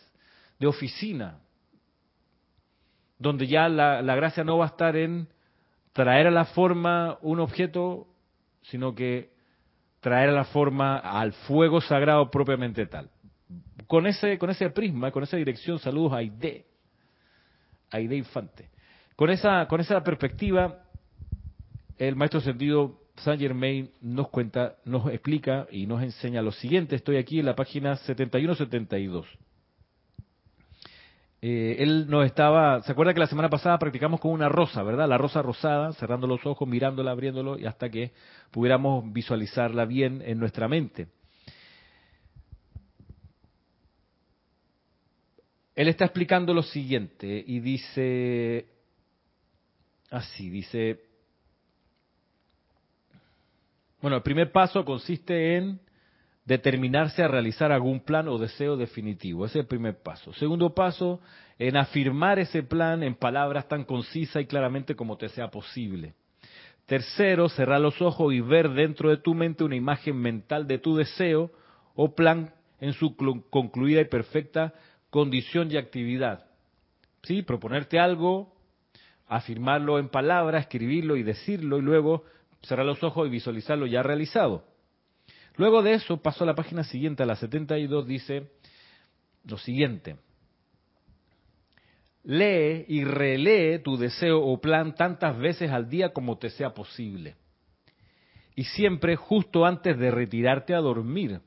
de 0.58 0.66
oficina, 0.66 1.41
donde 3.22 3.46
ya 3.46 3.68
la, 3.68 4.02
gracia 4.16 4.42
no 4.42 4.58
va 4.58 4.64
a 4.64 4.68
estar 4.68 4.96
en 4.96 5.28
traer 5.92 6.26
a 6.26 6.30
la 6.30 6.44
forma 6.44 7.18
un 7.22 7.38
objeto, 7.38 8.08
sino 8.62 8.94
que 8.94 9.30
traer 10.00 10.30
a 10.30 10.32
la 10.32 10.44
forma 10.44 10.98
al 10.98 11.32
fuego 11.32 11.80
sagrado 11.80 12.30
propiamente 12.30 12.86
tal. 12.86 13.08
Con 13.86 14.06
ese, 14.06 14.38
con 14.38 14.50
ese 14.50 14.70
prisma, 14.70 15.12
con 15.12 15.22
esa 15.22 15.36
dirección, 15.36 15.78
saludos 15.78 16.14
a 16.14 16.16
Aide, 16.16 16.66
Aide 17.90 18.16
Infante. 18.16 18.70
Con 19.14 19.30
esa, 19.30 19.68
con 19.68 19.80
esa 19.80 20.02
perspectiva, 20.02 20.82
el 21.98 22.16
maestro 22.16 22.40
sentido 22.40 22.98
Saint 23.18 23.40
Germain 23.40 23.90
nos 24.00 24.30
cuenta, 24.30 24.76
nos 24.84 25.06
explica 25.12 25.68
y 25.70 25.86
nos 25.86 26.02
enseña 26.02 26.42
lo 26.42 26.50
siguiente. 26.50 26.96
Estoy 26.96 27.18
aquí 27.18 27.38
en 27.38 27.46
la 27.46 27.54
página 27.54 27.94
71-72. 27.98 29.26
Eh, 31.44 31.82
él 31.82 32.06
nos 32.08 32.24
estaba, 32.24 32.82
¿se 32.82 32.92
acuerda 32.92 33.12
que 33.12 33.18
la 33.18 33.26
semana 33.26 33.50
pasada 33.50 33.76
practicamos 33.76 34.20
con 34.20 34.30
una 34.30 34.48
rosa, 34.48 34.84
verdad? 34.84 35.08
La 35.08 35.18
rosa 35.18 35.42
rosada, 35.42 35.92
cerrando 35.94 36.28
los 36.28 36.46
ojos, 36.46 36.68
mirándola, 36.68 37.10
abriéndolo, 37.10 37.58
y 37.58 37.66
hasta 37.66 37.90
que 37.90 38.12
pudiéramos 38.52 39.12
visualizarla 39.12 39.84
bien 39.84 40.22
en 40.24 40.38
nuestra 40.38 40.68
mente. 40.68 41.08
Él 45.74 45.88
está 45.88 46.04
explicando 46.04 46.54
lo 46.54 46.62
siguiente 46.62 47.42
y 47.44 47.58
dice 47.58 48.66
así, 50.10 50.48
dice, 50.48 51.00
bueno, 54.00 54.18
el 54.18 54.22
primer 54.22 54.52
paso 54.52 54.84
consiste 54.84 55.56
en 55.56 55.80
determinarse 56.44 57.22
a 57.22 57.28
realizar 57.28 57.70
algún 57.70 58.00
plan 58.00 58.28
o 58.28 58.38
deseo 58.38 58.76
definitivo. 58.76 59.46
Ese 59.46 59.58
es 59.58 59.62
el 59.62 59.68
primer 59.68 60.02
paso. 60.02 60.32
Segundo 60.34 60.74
paso, 60.74 61.20
en 61.58 61.76
afirmar 61.76 62.38
ese 62.38 62.62
plan 62.62 63.02
en 63.02 63.14
palabras 63.14 63.68
tan 63.68 63.84
concisas 63.84 64.42
y 64.42 64.46
claramente 64.46 64.96
como 64.96 65.16
te 65.16 65.28
sea 65.28 65.48
posible. 65.50 66.14
Tercero, 66.86 67.48
cerrar 67.48 67.80
los 67.80 68.02
ojos 68.02 68.34
y 68.34 68.40
ver 68.40 68.70
dentro 68.70 69.10
de 69.10 69.18
tu 69.18 69.34
mente 69.34 69.62
una 69.62 69.76
imagen 69.76 70.16
mental 70.16 70.66
de 70.66 70.78
tu 70.78 70.96
deseo 70.96 71.52
o 71.94 72.14
plan 72.14 72.52
en 72.80 72.92
su 72.92 73.16
concluida 73.50 74.00
y 74.00 74.06
perfecta 74.06 74.74
condición 75.10 75.70
y 75.70 75.76
actividad. 75.76 76.46
¿Sí? 77.22 77.42
Proponerte 77.42 78.00
algo, 78.00 78.52
afirmarlo 79.28 80.00
en 80.00 80.08
palabras, 80.08 80.62
escribirlo 80.62 81.16
y 81.16 81.22
decirlo 81.22 81.78
y 81.78 81.82
luego 81.82 82.24
cerrar 82.62 82.84
los 82.84 83.02
ojos 83.04 83.28
y 83.28 83.30
visualizarlo 83.30 83.86
ya 83.86 84.02
realizado. 84.02 84.71
Luego 85.56 85.82
de 85.82 85.94
eso, 85.94 86.16
paso 86.22 86.44
a 86.44 86.46
la 86.46 86.54
página 86.54 86.82
siguiente, 86.84 87.22
a 87.22 87.26
la 87.26 87.36
72, 87.36 88.06
dice 88.06 88.50
lo 89.44 89.58
siguiente. 89.58 90.16
Lee 92.24 92.84
y 92.88 93.04
relee 93.04 93.80
tu 93.80 93.96
deseo 93.96 94.40
o 94.40 94.60
plan 94.60 94.94
tantas 94.94 95.36
veces 95.38 95.70
al 95.70 95.90
día 95.90 96.12
como 96.12 96.38
te 96.38 96.50
sea 96.50 96.72
posible. 96.72 97.36
Y 98.54 98.64
siempre 98.64 99.16
justo 99.16 99.66
antes 99.66 99.98
de 99.98 100.10
retirarte 100.10 100.74
a 100.74 100.78
dormir. 100.78 101.40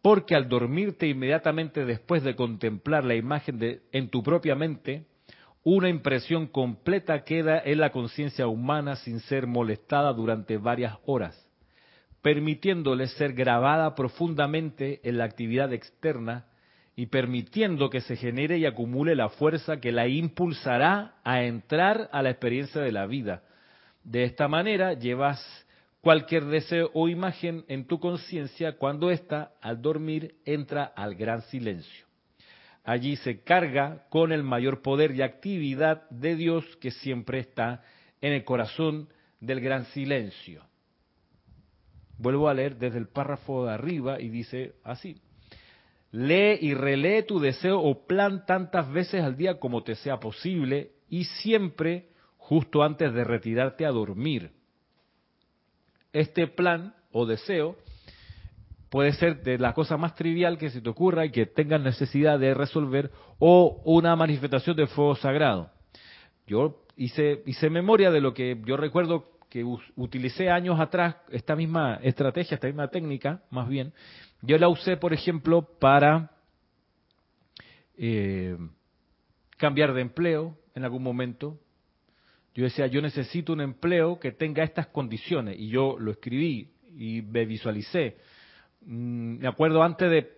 Porque 0.00 0.34
al 0.34 0.48
dormirte 0.48 1.06
inmediatamente 1.08 1.84
después 1.84 2.22
de 2.22 2.34
contemplar 2.34 3.04
la 3.04 3.16
imagen 3.16 3.58
de, 3.58 3.82
en 3.92 4.08
tu 4.08 4.22
propia 4.22 4.54
mente, 4.54 5.06
una 5.64 5.88
impresión 5.88 6.46
completa 6.46 7.24
queda 7.24 7.60
en 7.62 7.80
la 7.80 7.90
conciencia 7.90 8.46
humana 8.46 8.96
sin 8.96 9.20
ser 9.20 9.46
molestada 9.46 10.12
durante 10.12 10.56
varias 10.56 10.96
horas 11.04 11.47
permitiéndole 12.28 13.06
ser 13.06 13.32
grabada 13.32 13.94
profundamente 13.94 15.00
en 15.02 15.16
la 15.16 15.24
actividad 15.24 15.72
externa 15.72 16.44
y 16.94 17.06
permitiendo 17.06 17.88
que 17.88 18.02
se 18.02 18.16
genere 18.16 18.58
y 18.58 18.66
acumule 18.66 19.14
la 19.14 19.30
fuerza 19.30 19.80
que 19.80 19.92
la 19.92 20.08
impulsará 20.08 21.14
a 21.24 21.44
entrar 21.44 22.10
a 22.12 22.20
la 22.20 22.28
experiencia 22.28 22.82
de 22.82 22.92
la 22.92 23.06
vida. 23.06 23.44
De 24.04 24.24
esta 24.24 24.46
manera 24.46 24.92
llevas 24.92 25.42
cualquier 26.02 26.44
deseo 26.44 26.90
o 26.92 27.08
imagen 27.08 27.64
en 27.66 27.86
tu 27.86 27.98
conciencia 27.98 28.76
cuando 28.76 29.10
ésta, 29.10 29.52
al 29.62 29.80
dormir, 29.80 30.34
entra 30.44 30.84
al 30.84 31.14
gran 31.14 31.40
silencio. 31.44 32.04
Allí 32.84 33.16
se 33.16 33.40
carga 33.42 34.04
con 34.10 34.32
el 34.32 34.42
mayor 34.42 34.82
poder 34.82 35.12
y 35.12 35.22
actividad 35.22 36.06
de 36.10 36.36
Dios 36.36 36.66
que 36.76 36.90
siempre 36.90 37.38
está 37.38 37.82
en 38.20 38.34
el 38.34 38.44
corazón 38.44 39.08
del 39.40 39.62
gran 39.62 39.86
silencio. 39.86 40.67
Vuelvo 42.18 42.48
a 42.48 42.54
leer 42.54 42.76
desde 42.76 42.98
el 42.98 43.08
párrafo 43.08 43.64
de 43.64 43.72
arriba 43.72 44.20
y 44.20 44.28
dice 44.28 44.74
así. 44.84 45.20
Lee 46.10 46.58
y 46.60 46.74
relee 46.74 47.22
tu 47.22 47.38
deseo 47.38 47.80
o 47.80 48.06
plan 48.06 48.44
tantas 48.46 48.90
veces 48.90 49.22
al 49.22 49.36
día 49.36 49.58
como 49.58 49.82
te 49.82 49.94
sea 49.94 50.18
posible 50.18 50.92
y 51.08 51.24
siempre 51.24 52.08
justo 52.36 52.82
antes 52.82 53.12
de 53.12 53.24
retirarte 53.24 53.86
a 53.86 53.90
dormir. 53.90 54.50
Este 56.12 56.46
plan 56.46 56.94
o 57.12 57.26
deseo 57.26 57.76
puede 58.88 59.12
ser 59.12 59.42
de 59.42 59.58
la 59.58 59.74
cosa 59.74 59.96
más 59.96 60.14
trivial 60.14 60.56
que 60.58 60.70
se 60.70 60.80
te 60.80 60.88
ocurra 60.88 61.26
y 61.26 61.30
que 61.30 61.46
tengas 61.46 61.80
necesidad 61.80 62.38
de 62.38 62.54
resolver 62.54 63.10
o 63.38 63.82
una 63.84 64.16
manifestación 64.16 64.76
de 64.76 64.86
fuego 64.86 65.14
sagrado. 65.14 65.70
Yo 66.46 66.84
hice, 66.96 67.42
hice 67.44 67.68
memoria 67.68 68.10
de 68.10 68.22
lo 68.22 68.32
que 68.32 68.60
yo 68.64 68.76
recuerdo 68.76 69.37
que 69.48 69.64
utilicé 69.96 70.50
años 70.50 70.78
atrás 70.78 71.16
esta 71.30 71.56
misma 71.56 71.98
estrategia, 72.02 72.54
esta 72.54 72.66
misma 72.66 72.88
técnica, 72.88 73.42
más 73.50 73.68
bien, 73.68 73.92
yo 74.42 74.58
la 74.58 74.68
usé, 74.68 74.96
por 74.96 75.12
ejemplo, 75.12 75.62
para 75.62 76.30
eh, 77.96 78.56
cambiar 79.56 79.92
de 79.94 80.02
empleo 80.02 80.56
en 80.74 80.84
algún 80.84 81.02
momento. 81.02 81.58
Yo 82.54 82.64
decía, 82.64 82.86
yo 82.86 83.00
necesito 83.00 83.52
un 83.52 83.60
empleo 83.60 84.18
que 84.20 84.32
tenga 84.32 84.62
estas 84.62 84.88
condiciones, 84.88 85.56
y 85.58 85.68
yo 85.68 85.96
lo 85.98 86.10
escribí 86.12 86.72
y 86.96 87.22
me 87.22 87.46
visualicé. 87.46 88.18
Mm, 88.82 89.38
me 89.38 89.48
acuerdo 89.48 89.82
antes 89.82 90.10
de 90.10 90.34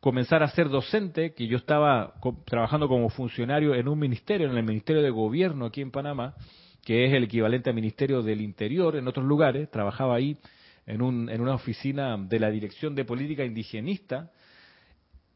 comenzar 0.00 0.42
a 0.42 0.48
ser 0.48 0.68
docente, 0.68 1.32
que 1.34 1.46
yo 1.46 1.56
estaba 1.56 2.14
trabajando 2.44 2.88
como 2.88 3.08
funcionario 3.08 3.74
en 3.74 3.88
un 3.88 3.98
ministerio, 3.98 4.50
en 4.50 4.56
el 4.56 4.64
Ministerio 4.64 5.02
de 5.02 5.10
Gobierno 5.10 5.66
aquí 5.66 5.80
en 5.80 5.90
Panamá, 5.90 6.34
que 6.88 7.04
es 7.04 7.12
el 7.12 7.24
equivalente 7.24 7.68
al 7.68 7.76
Ministerio 7.76 8.22
del 8.22 8.40
Interior 8.40 8.96
en 8.96 9.06
otros 9.06 9.26
lugares, 9.26 9.70
trabajaba 9.70 10.14
ahí 10.14 10.38
en, 10.86 11.02
un, 11.02 11.28
en 11.28 11.42
una 11.42 11.52
oficina 11.52 12.16
de 12.16 12.40
la 12.40 12.50
Dirección 12.50 12.94
de 12.94 13.04
Política 13.04 13.44
Indigenista, 13.44 14.30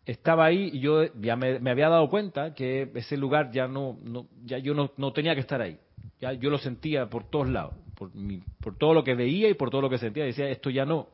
estaba 0.07 0.47
ahí 0.47 0.71
y 0.73 0.81
yo 0.81 1.13
ya 1.21 1.37
me, 1.37 1.59
había 1.71 1.91
dado 1.91 2.09
cuenta 2.09 2.55
que 2.55 2.91
ese 2.95 3.19
lugar 3.19 3.51
ya 3.53 3.69
no, 3.69 3.99
no 4.03 4.29
ya 4.47 4.57
yo 4.57 4.73
no, 4.73 4.93
no, 4.97 5.13
tenía 5.13 5.35
que 5.35 5.43
estar 5.43 5.61
ahí. 5.61 5.77
Ya 6.23 6.33
yo 6.33 6.49
lo 6.49 6.57
sentía 6.57 7.11
por 7.11 7.29
todos 7.29 7.51
lados, 7.51 7.75
por, 7.97 8.11
por 8.63 8.79
todo 8.79 8.95
lo 8.95 9.05
que 9.05 9.15
veía 9.15 9.51
y 9.51 9.55
por 9.55 9.69
todo 9.69 9.83
lo 9.83 9.91
que 9.91 9.99
sentía. 9.99 10.25
Decía, 10.25 10.49
esto 10.49 10.71
ya 10.71 10.87
no. 10.87 11.09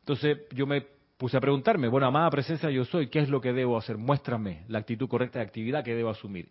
Entonces 0.00 0.38
yo 0.56 0.66
me 0.66 0.84
puse 1.16 1.36
a 1.36 1.40
preguntarme, 1.40 1.86
bueno, 1.86 2.08
amada 2.08 2.28
presencia 2.30 2.68
yo 2.68 2.84
soy, 2.84 3.06
¿qué 3.10 3.20
es 3.20 3.28
lo 3.28 3.40
que 3.40 3.52
debo 3.52 3.78
hacer? 3.78 3.96
Muéstrame 3.96 4.64
la 4.66 4.80
actitud 4.80 5.08
correcta 5.08 5.38
de 5.38 5.44
actividad 5.44 5.84
que 5.84 5.94
debo 5.94 6.10
asumir 6.10 6.48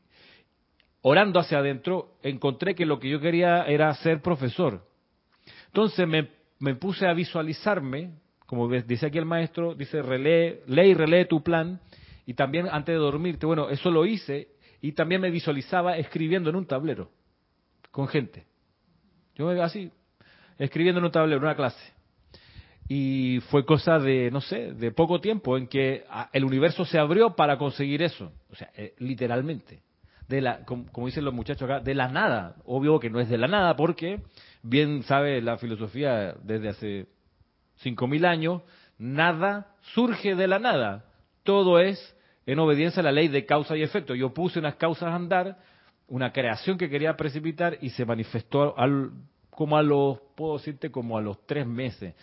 orando 1.02 1.40
hacia 1.40 1.60
adentro, 1.60 2.16
encontré 2.22 2.76
que 2.76 2.86
lo 2.86 3.00
que 3.00 3.10
yo 3.10 3.20
quería 3.20 3.64
era 3.64 3.94
ser 3.96 4.22
profesor. 4.22 4.86
Entonces 5.68 6.08
me, 6.08 6.76
puse 6.76 7.08
a 7.08 7.14
visualizarme, 7.14 8.12
como 8.46 8.68
dice 8.70 9.08
aquí 9.08 9.18
el 9.18 9.26
maestro, 9.26 9.74
dice, 9.74 10.02
relee, 10.02 10.62
lee 10.68 10.90
y 10.90 10.94
relee 10.94 11.26
tu 11.26 11.42
plan, 11.42 11.80
y 12.26 12.34
también 12.34 12.68
antes 12.72 12.94
de 12.94 13.00
dormirte, 13.00 13.46
bueno, 13.46 13.70
eso 13.70 13.90
lo 13.90 14.06
hice, 14.06 14.50
y 14.82 14.92
también 14.92 15.22
me 15.22 15.32
visualizaba 15.32 15.98
escribiendo 15.98 16.50
en 16.50 16.56
un 16.56 16.66
tablero, 16.66 17.10
con 17.92 18.08
gente. 18.08 18.46
Yo 19.36 19.48
me 19.48 19.60
así, 19.62 19.92
escribiendo 20.58 21.00
en 21.00 21.06
un 21.06 21.12
tablero, 21.12 21.38
en 21.38 21.44
una 21.44 21.56
clase. 21.56 21.94
Y 22.88 23.40
fue 23.50 23.66
cosa 23.66 24.00
de, 24.00 24.30
no 24.32 24.42
sé, 24.42 24.74
de 24.74 24.92
poco 24.92 25.22
tiempo 25.22 25.58
en 25.58 25.68
que 25.68 26.04
ah, 26.10 26.30
el 26.34 26.44
universo 26.44 26.84
se 26.84 27.00
abrió 27.00 27.36
para 27.38 27.58
conseguir 27.58 28.02
eso. 28.04 28.34
O 28.52 28.56
sea, 28.56 28.70
eh, 28.76 28.96
literalmente 28.98 29.82
de 30.32 30.42
la, 30.42 30.66
como, 30.66 31.06
dicen 31.06 31.26
los 31.26 31.34
muchachos 31.34 31.70
acá, 31.70 31.80
de 31.82 31.94
la 31.94 32.08
nada. 32.08 32.56
Obvio 32.66 33.00
que 33.00 33.10
no 33.10 33.20
es 33.20 33.30
de 33.30 33.38
la 33.38 33.48
nada, 33.48 33.76
porque 33.76 34.22
bien 34.64 35.04
sabe 35.04 35.42
la 35.42 35.58
filosofía 35.58 36.34
desde 36.42 36.70
hace 36.70 37.08
5.000 37.84 38.26
años, 38.26 38.62
nada 38.98 39.76
surge 39.94 40.36
de 40.36 40.48
la 40.48 40.58
nada. 40.58 41.06
Todo 41.44 41.80
es 41.80 42.16
en 42.46 42.60
obediencia 42.60 43.02
a 43.02 43.04
la 43.04 43.12
ley 43.12 43.28
de 43.28 43.46
causa 43.46 43.76
y 43.76 43.84
efecto. 43.84 44.16
Yo 44.16 44.34
puse 44.34 44.58
unas 44.58 44.76
causas 44.76 45.10
a 45.10 45.16
andar, 45.16 45.58
una 46.08 46.32
creación 46.32 46.78
que 46.78 46.90
quería 46.90 47.18
precipitar 47.18 47.78
y 47.82 47.90
se 47.90 48.06
manifestó 48.06 48.78
al, 48.80 49.12
como 49.50 49.78
a 49.78 49.84
los, 49.84 50.20
puedo 50.36 50.58
decirte, 50.58 50.92
como 50.92 51.18
a 51.18 51.22
los 51.22 51.46
tres 51.46 51.68
meses. 51.68 52.16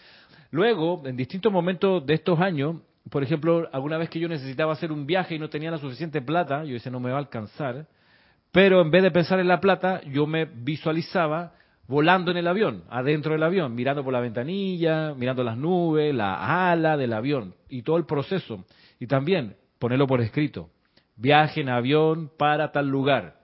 Luego, 0.51 1.03
en 1.05 1.15
distintos 1.15 1.53
momentos 1.53 2.07
de 2.07 2.15
estos 2.15 2.41
años, 2.41 2.77
por 3.11 3.23
ejemplo, 3.23 3.69
alguna 3.71 3.99
vez 3.99 4.09
que 4.09 4.19
yo 4.19 4.29
necesitaba 4.29 4.73
hacer 4.73 4.93
un 4.93 5.07
viaje 5.07 5.35
y 5.35 5.39
no 5.39 5.51
tenía 5.51 5.71
la 5.71 5.79
suficiente 5.79 6.23
plata, 6.23 6.65
yo 6.65 6.73
decía, 6.73 6.91
no 6.91 7.01
me 7.01 7.11
va 7.11 7.17
a 7.17 7.21
alcanzar, 7.21 7.87
pero 8.53 8.81
en 8.81 8.91
vez 8.91 9.03
de 9.03 9.11
pensar 9.11 9.41
en 9.41 9.49
la 9.49 9.61
plata, 9.61 10.01
yo 10.03 10.27
me 10.27 10.45
visualizaba 10.47 11.53
volando 11.87 12.31
en 12.31 12.37
el 12.37 12.47
avión, 12.47 12.85
adentro 12.91 13.33
del 13.33 13.43
avión, 13.43 13.75
mirando 13.75 14.05
por 14.05 14.13
la 14.13 14.21
ventanilla, 14.21 15.15
mirando 15.15 15.43
las 15.43 15.57
nubes, 15.57 16.15
la 16.15 16.71
ala 16.71 16.97
del 16.97 17.13
avión 17.13 17.55
y 17.69 17.83
todo 17.83 17.97
el 17.97 18.05
proceso. 18.05 18.65
Y 19.01 19.07
también 19.07 19.57
ponerlo 19.79 20.07
por 20.07 20.21
escrito. 20.21 20.71
Viaje 21.17 21.63
en 21.63 21.69
avión 21.69 22.31
para 22.39 22.73
tal 22.73 22.89
lugar. 22.89 23.41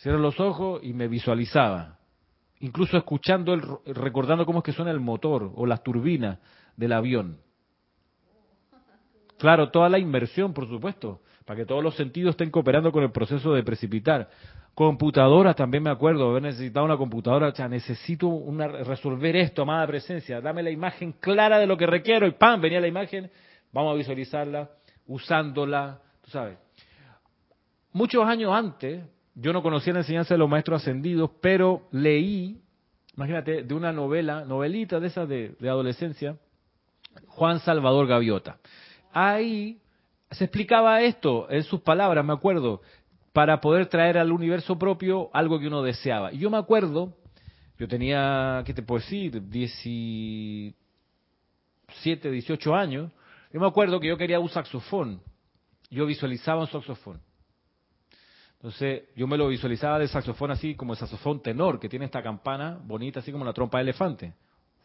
Cierro 0.00 0.18
los 0.18 0.40
ojos 0.40 0.80
y 0.82 0.92
me 0.92 1.08
visualizaba. 1.08 1.98
Incluso 2.60 2.96
escuchando, 2.96 3.52
el, 3.52 3.62
recordando 3.86 4.46
cómo 4.46 4.60
es 4.60 4.64
que 4.64 4.72
suena 4.72 4.92
el 4.92 5.00
motor 5.00 5.52
o 5.54 5.66
las 5.66 5.82
turbinas 5.82 6.38
del 6.76 6.92
avión. 6.92 7.38
Claro, 9.38 9.70
toda 9.70 9.88
la 9.88 9.98
inmersión, 9.98 10.54
por 10.54 10.68
supuesto, 10.68 11.20
para 11.44 11.58
que 11.58 11.66
todos 11.66 11.82
los 11.82 11.96
sentidos 11.96 12.32
estén 12.32 12.50
cooperando 12.50 12.92
con 12.92 13.02
el 13.02 13.10
proceso 13.10 13.52
de 13.52 13.62
precipitar. 13.62 14.28
Computadoras 14.74 15.56
también 15.56 15.82
me 15.82 15.90
acuerdo, 15.90 16.30
haber 16.30 16.42
necesitado 16.42 16.86
una 16.86 16.96
computadora, 16.96 17.48
o 17.48 17.54
sea, 17.54 17.68
necesito 17.68 18.42
resolver 18.84 19.36
esto, 19.36 19.62
amada 19.62 19.86
presencia, 19.86 20.40
dame 20.40 20.62
la 20.62 20.70
imagen 20.70 21.12
clara 21.12 21.58
de 21.58 21.66
lo 21.66 21.76
que 21.76 21.86
requiero 21.86 22.26
y 22.26 22.32
¡pam! 22.32 22.60
venía 22.60 22.80
la 22.80 22.88
imagen, 22.88 23.30
vamos 23.72 23.92
a 23.94 23.96
visualizarla, 23.96 24.70
usándola, 25.06 26.00
tú 26.22 26.30
sabes. 26.30 26.56
Muchos 27.92 28.26
años 28.26 28.50
antes, 28.52 29.04
yo 29.34 29.52
no 29.52 29.62
conocía 29.62 29.92
la 29.92 30.00
enseñanza 30.00 30.34
de 30.34 30.38
los 30.38 30.48
maestros 30.48 30.80
ascendidos, 30.80 31.30
pero 31.42 31.88
leí, 31.90 32.62
imagínate, 33.14 33.64
de 33.64 33.74
una 33.74 33.92
novela, 33.92 34.46
novelita 34.46 35.00
de 35.00 35.08
esas 35.08 35.28
de 35.28 35.54
adolescencia, 35.68 36.36
Juan 37.26 37.60
Salvador 37.60 38.06
Gaviota. 38.06 38.56
Ahí 39.12 39.81
se 40.32 40.44
explicaba 40.44 41.00
esto 41.02 41.50
en 41.50 41.62
sus 41.62 41.80
palabras, 41.80 42.24
me 42.24 42.32
acuerdo, 42.32 42.80
para 43.32 43.60
poder 43.60 43.86
traer 43.86 44.18
al 44.18 44.32
universo 44.32 44.78
propio 44.78 45.30
algo 45.32 45.58
que 45.58 45.66
uno 45.66 45.82
deseaba. 45.82 46.32
Y 46.32 46.38
yo 46.38 46.50
me 46.50 46.58
acuerdo, 46.58 47.16
yo 47.78 47.88
tenía, 47.88 48.62
¿qué 48.64 48.74
te 48.74 48.82
puedo 48.82 49.00
decir? 49.00 49.48
17, 49.48 52.30
18 52.30 52.74
años. 52.74 53.10
Yo 53.52 53.60
me 53.60 53.66
acuerdo 53.66 54.00
que 54.00 54.08
yo 54.08 54.16
quería 54.16 54.40
un 54.40 54.48
saxofón. 54.48 55.20
Yo 55.90 56.06
visualizaba 56.06 56.60
un 56.60 56.68
saxofón. 56.68 57.20
Entonces, 58.54 59.04
yo 59.16 59.26
me 59.26 59.36
lo 59.36 59.48
visualizaba 59.48 59.98
de 59.98 60.08
saxofón 60.08 60.52
así 60.52 60.76
como 60.76 60.92
el 60.92 60.98
saxofón 60.98 61.42
tenor, 61.42 61.80
que 61.80 61.88
tiene 61.88 62.04
esta 62.04 62.22
campana 62.22 62.78
bonita, 62.84 63.20
así 63.20 63.32
como 63.32 63.44
la 63.44 63.52
trompa 63.52 63.78
de 63.78 63.82
elefante. 63.82 64.34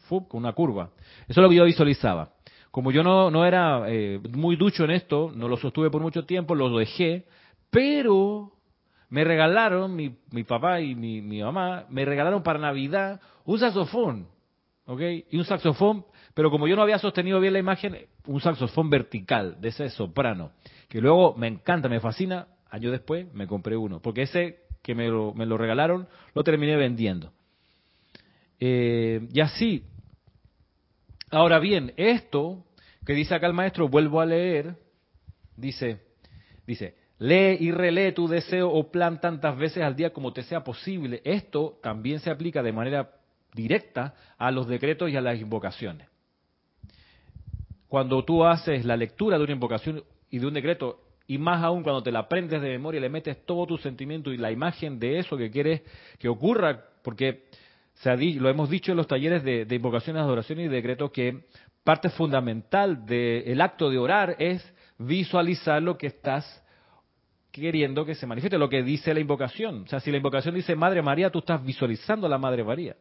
Con 0.09 0.25
una 0.31 0.53
curva. 0.53 0.89
Eso 1.27 1.41
es 1.41 1.43
lo 1.43 1.49
que 1.49 1.55
yo 1.55 1.65
visualizaba. 1.65 2.31
Como 2.71 2.91
yo 2.91 3.03
no, 3.03 3.31
no 3.31 3.45
era 3.45 3.83
eh, 3.87 4.19
muy 4.31 4.55
ducho 4.55 4.83
en 4.83 4.91
esto, 4.91 5.31
no 5.35 5.47
lo 5.47 5.57
sostuve 5.57 5.89
por 5.89 6.01
mucho 6.01 6.25
tiempo, 6.25 6.55
lo 6.55 6.77
dejé, 6.77 7.25
pero 7.69 8.51
me 9.09 9.23
regalaron, 9.23 9.95
mi, 9.95 10.15
mi 10.31 10.43
papá 10.43 10.81
y 10.81 10.95
mi, 10.95 11.41
mamá, 11.41 11.85
me 11.89 12.05
regalaron 12.05 12.43
para 12.43 12.59
Navidad 12.59 13.21
un 13.45 13.59
saxofón, 13.59 14.27
¿ok? 14.85 15.01
Y 15.31 15.37
un 15.37 15.45
saxofón, 15.45 16.05
pero 16.33 16.51
como 16.51 16.67
yo 16.67 16.75
no 16.75 16.81
había 16.81 16.99
sostenido 16.99 17.39
bien 17.39 17.53
la 17.53 17.59
imagen, 17.59 17.97
un 18.25 18.41
saxofón 18.41 18.89
vertical, 18.89 19.59
de 19.61 19.69
ese 19.69 19.89
soprano, 19.89 20.51
que 20.89 20.99
luego 20.99 21.35
me 21.35 21.47
encanta, 21.47 21.87
me 21.87 21.99
fascina, 21.99 22.47
años 22.69 22.91
después 22.91 23.33
me 23.33 23.47
compré 23.47 23.77
uno, 23.77 24.01
porque 24.01 24.23
ese 24.23 24.59
que 24.83 24.93
me 24.93 25.07
lo, 25.07 25.33
me 25.33 25.45
lo 25.45 25.57
regalaron, 25.57 26.07
lo 26.33 26.43
terminé 26.43 26.75
vendiendo. 26.75 27.31
Eh, 28.59 29.27
y 29.31 29.39
así, 29.39 29.83
ahora 31.31 31.59
bien, 31.59 31.93
esto 31.97 32.65
que 33.05 33.13
dice 33.13 33.35
acá 33.35 33.47
el 33.47 33.53
maestro, 33.53 33.87
vuelvo 33.87 34.19
a 34.19 34.25
leer, 34.25 34.75
dice, 35.55 36.01
dice, 36.65 36.95
Lee 37.19 37.57
y 37.59 37.71
relee 37.71 38.11
tu 38.11 38.27
deseo 38.27 38.69
o 38.69 38.91
plan 38.91 39.19
tantas 39.19 39.57
veces 39.57 39.83
al 39.83 39.95
día 39.95 40.11
como 40.11 40.33
te 40.33 40.43
sea 40.43 40.63
posible. 40.63 41.21
Esto 41.23 41.79
también 41.81 42.19
se 42.19 42.29
aplica 42.29 42.61
de 42.61 42.71
manera 42.71 43.11
directa 43.53 44.13
a 44.37 44.51
los 44.51 44.67
decretos 44.67 45.09
y 45.09 45.15
a 45.15 45.21
las 45.21 45.39
invocaciones. 45.39 46.07
Cuando 47.87 48.23
tú 48.23 48.43
haces 48.45 48.85
la 48.85 48.97
lectura 48.97 49.37
de 49.37 49.45
una 49.45 49.53
invocación 49.53 50.03
y 50.29 50.39
de 50.39 50.45
un 50.45 50.53
decreto, 50.53 51.01
y 51.25 51.37
más 51.37 51.63
aún 51.63 51.83
cuando 51.83 52.03
te 52.03 52.11
la 52.11 52.19
aprendes 52.19 52.61
de 52.61 52.69
memoria, 52.69 53.01
le 53.01 53.09
metes 53.09 53.45
todo 53.45 53.65
tu 53.65 53.77
sentimiento 53.77 54.31
y 54.31 54.37
la 54.37 54.51
imagen 54.51 54.99
de 54.99 55.19
eso 55.19 55.37
que 55.37 55.49
quieres 55.49 55.81
que 56.19 56.27
ocurra, 56.27 56.85
porque 57.01 57.45
se 57.99 58.15
lo 58.15 58.49
hemos 58.49 58.69
dicho 58.69 58.91
en 58.91 58.97
los 58.97 59.07
talleres 59.07 59.43
de, 59.43 59.65
de 59.65 59.75
invocaciones, 59.75 60.21
adoraciones 60.21 60.65
y 60.65 60.69
decretos, 60.69 61.11
que 61.11 61.45
parte 61.83 62.09
fundamental 62.09 63.05
del 63.05 63.59
acto 63.61 63.89
de 63.89 63.97
orar 63.97 64.35
es 64.39 64.73
visualizar 64.97 65.81
lo 65.81 65.97
que 65.97 66.07
estás 66.07 66.63
queriendo 67.51 68.05
que 68.05 68.13
se 68.13 68.27
manifieste, 68.27 68.57
lo 68.57 68.69
que 68.69 68.83
dice 68.83 69.13
la 69.13 69.19
invocación. 69.19 69.83
O 69.83 69.87
sea, 69.87 69.99
si 69.99 70.11
la 70.11 70.17
invocación 70.17 70.53
dice 70.53 70.75
Madre 70.75 71.01
María, 71.01 71.31
tú 71.31 71.39
estás 71.39 71.63
visualizando 71.63 72.27
a 72.27 72.29
la 72.29 72.37
Madre 72.37 72.63
María. 72.63 72.95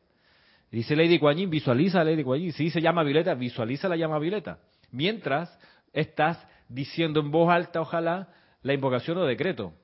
Dice 0.71 0.97
Lady 0.97 1.19
Kuan 1.19 1.49
visualiza 1.51 2.01
a 2.01 2.05
Lady 2.05 2.25
Kuan 2.25 2.41
Si 2.53 2.65
dice 2.65 2.81
llama 2.81 3.03
violeta, 3.03 3.35
visualiza 3.35 3.89
la 3.89 3.97
llama 3.97 4.19
violeta. 4.19 4.59
Mientras 4.91 5.57
estás 5.93 6.45
diciendo 6.69 7.21
en 7.21 7.31
voz 7.31 7.51
alta, 7.51 7.81
ojalá, 7.81 8.29
la 8.63 8.73
invocación 8.73 9.19
o 9.19 9.25
decreto. 9.25 9.75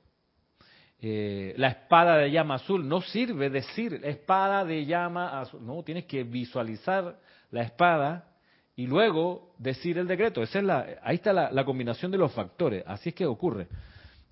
Eh, 1.04 1.52
la 1.56 1.66
espada 1.66 2.16
de 2.16 2.30
llama 2.30 2.54
azul 2.54 2.86
no 2.86 3.00
sirve 3.00 3.50
decir 3.50 4.00
espada 4.04 4.64
de 4.64 4.86
llama 4.86 5.40
azul. 5.40 5.66
No, 5.66 5.82
tienes 5.82 6.04
que 6.04 6.22
visualizar 6.22 7.18
la 7.50 7.62
espada 7.62 8.28
y 8.76 8.86
luego 8.86 9.52
decir 9.58 9.98
el 9.98 10.06
decreto. 10.06 10.44
Esa 10.44 10.60
es 10.60 10.64
la, 10.64 10.86
ahí 11.02 11.16
está 11.16 11.32
la, 11.32 11.64
combinación 11.64 12.12
de 12.12 12.18
los 12.18 12.32
factores. 12.32 12.84
Así 12.86 13.08
es 13.08 13.16
que 13.16 13.26
ocurre. 13.26 13.66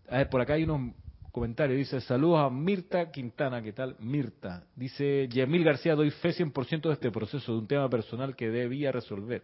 A 0.08 0.18
ver, 0.18 0.28
por 0.30 0.40
acá 0.40 0.52
hay 0.52 0.62
unos 0.62 0.94
comentarios. 1.32 1.76
Dice, 1.76 2.00
saludos 2.02 2.38
a 2.38 2.50
Mirta 2.50 3.10
Quintana. 3.10 3.60
¿Qué 3.60 3.72
tal? 3.72 3.96
Mirta. 3.98 4.62
Dice, 4.76 5.26
Yemil 5.28 5.64
García, 5.64 5.96
doy 5.96 6.12
fe 6.12 6.30
100% 6.30 6.82
de 6.82 6.92
este 6.92 7.10
proceso, 7.10 7.52
de 7.52 7.58
un 7.58 7.66
tema 7.66 7.90
personal 7.90 8.36
que 8.36 8.48
debía 8.48 8.92
resolver. 8.92 9.42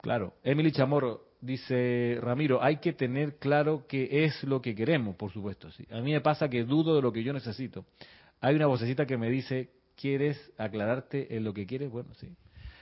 Claro. 0.00 0.36
Emily 0.42 0.72
Chamorro 0.72 1.27
dice, 1.40 2.18
Ramiro, 2.20 2.62
hay 2.62 2.78
que 2.78 2.92
tener 2.92 3.36
claro 3.38 3.84
qué 3.88 4.24
es 4.24 4.42
lo 4.44 4.60
que 4.60 4.74
queremos, 4.74 5.16
por 5.16 5.32
supuesto. 5.32 5.70
Sí. 5.70 5.84
A 5.90 6.00
mí 6.00 6.12
me 6.12 6.20
pasa 6.20 6.48
que 6.48 6.64
dudo 6.64 6.96
de 6.96 7.02
lo 7.02 7.12
que 7.12 7.22
yo 7.22 7.32
necesito. 7.32 7.84
Hay 8.40 8.54
una 8.54 8.66
vocecita 8.66 9.06
que 9.06 9.16
me 9.16 9.30
dice, 9.30 9.70
¿quieres 9.96 10.52
aclararte 10.58 11.36
en 11.36 11.44
lo 11.44 11.52
que 11.52 11.66
quieres? 11.66 11.90
Bueno, 11.90 12.14
sí. 12.14 12.28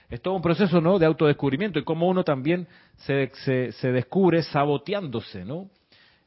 Es 0.09 0.21
todo 0.23 0.35
un 0.35 0.43
proceso, 0.43 0.81
¿no? 0.81 0.99
De 0.99 1.07
autodescubrimiento 1.07 1.79
y 1.79 1.85
cómo 1.85 2.09
uno 2.09 2.23
también 2.23 2.69
se, 2.99 3.31
se, 3.73 3.93
descubre 3.93 4.43
saboteándose, 4.43 5.45
¿no? 5.45 5.69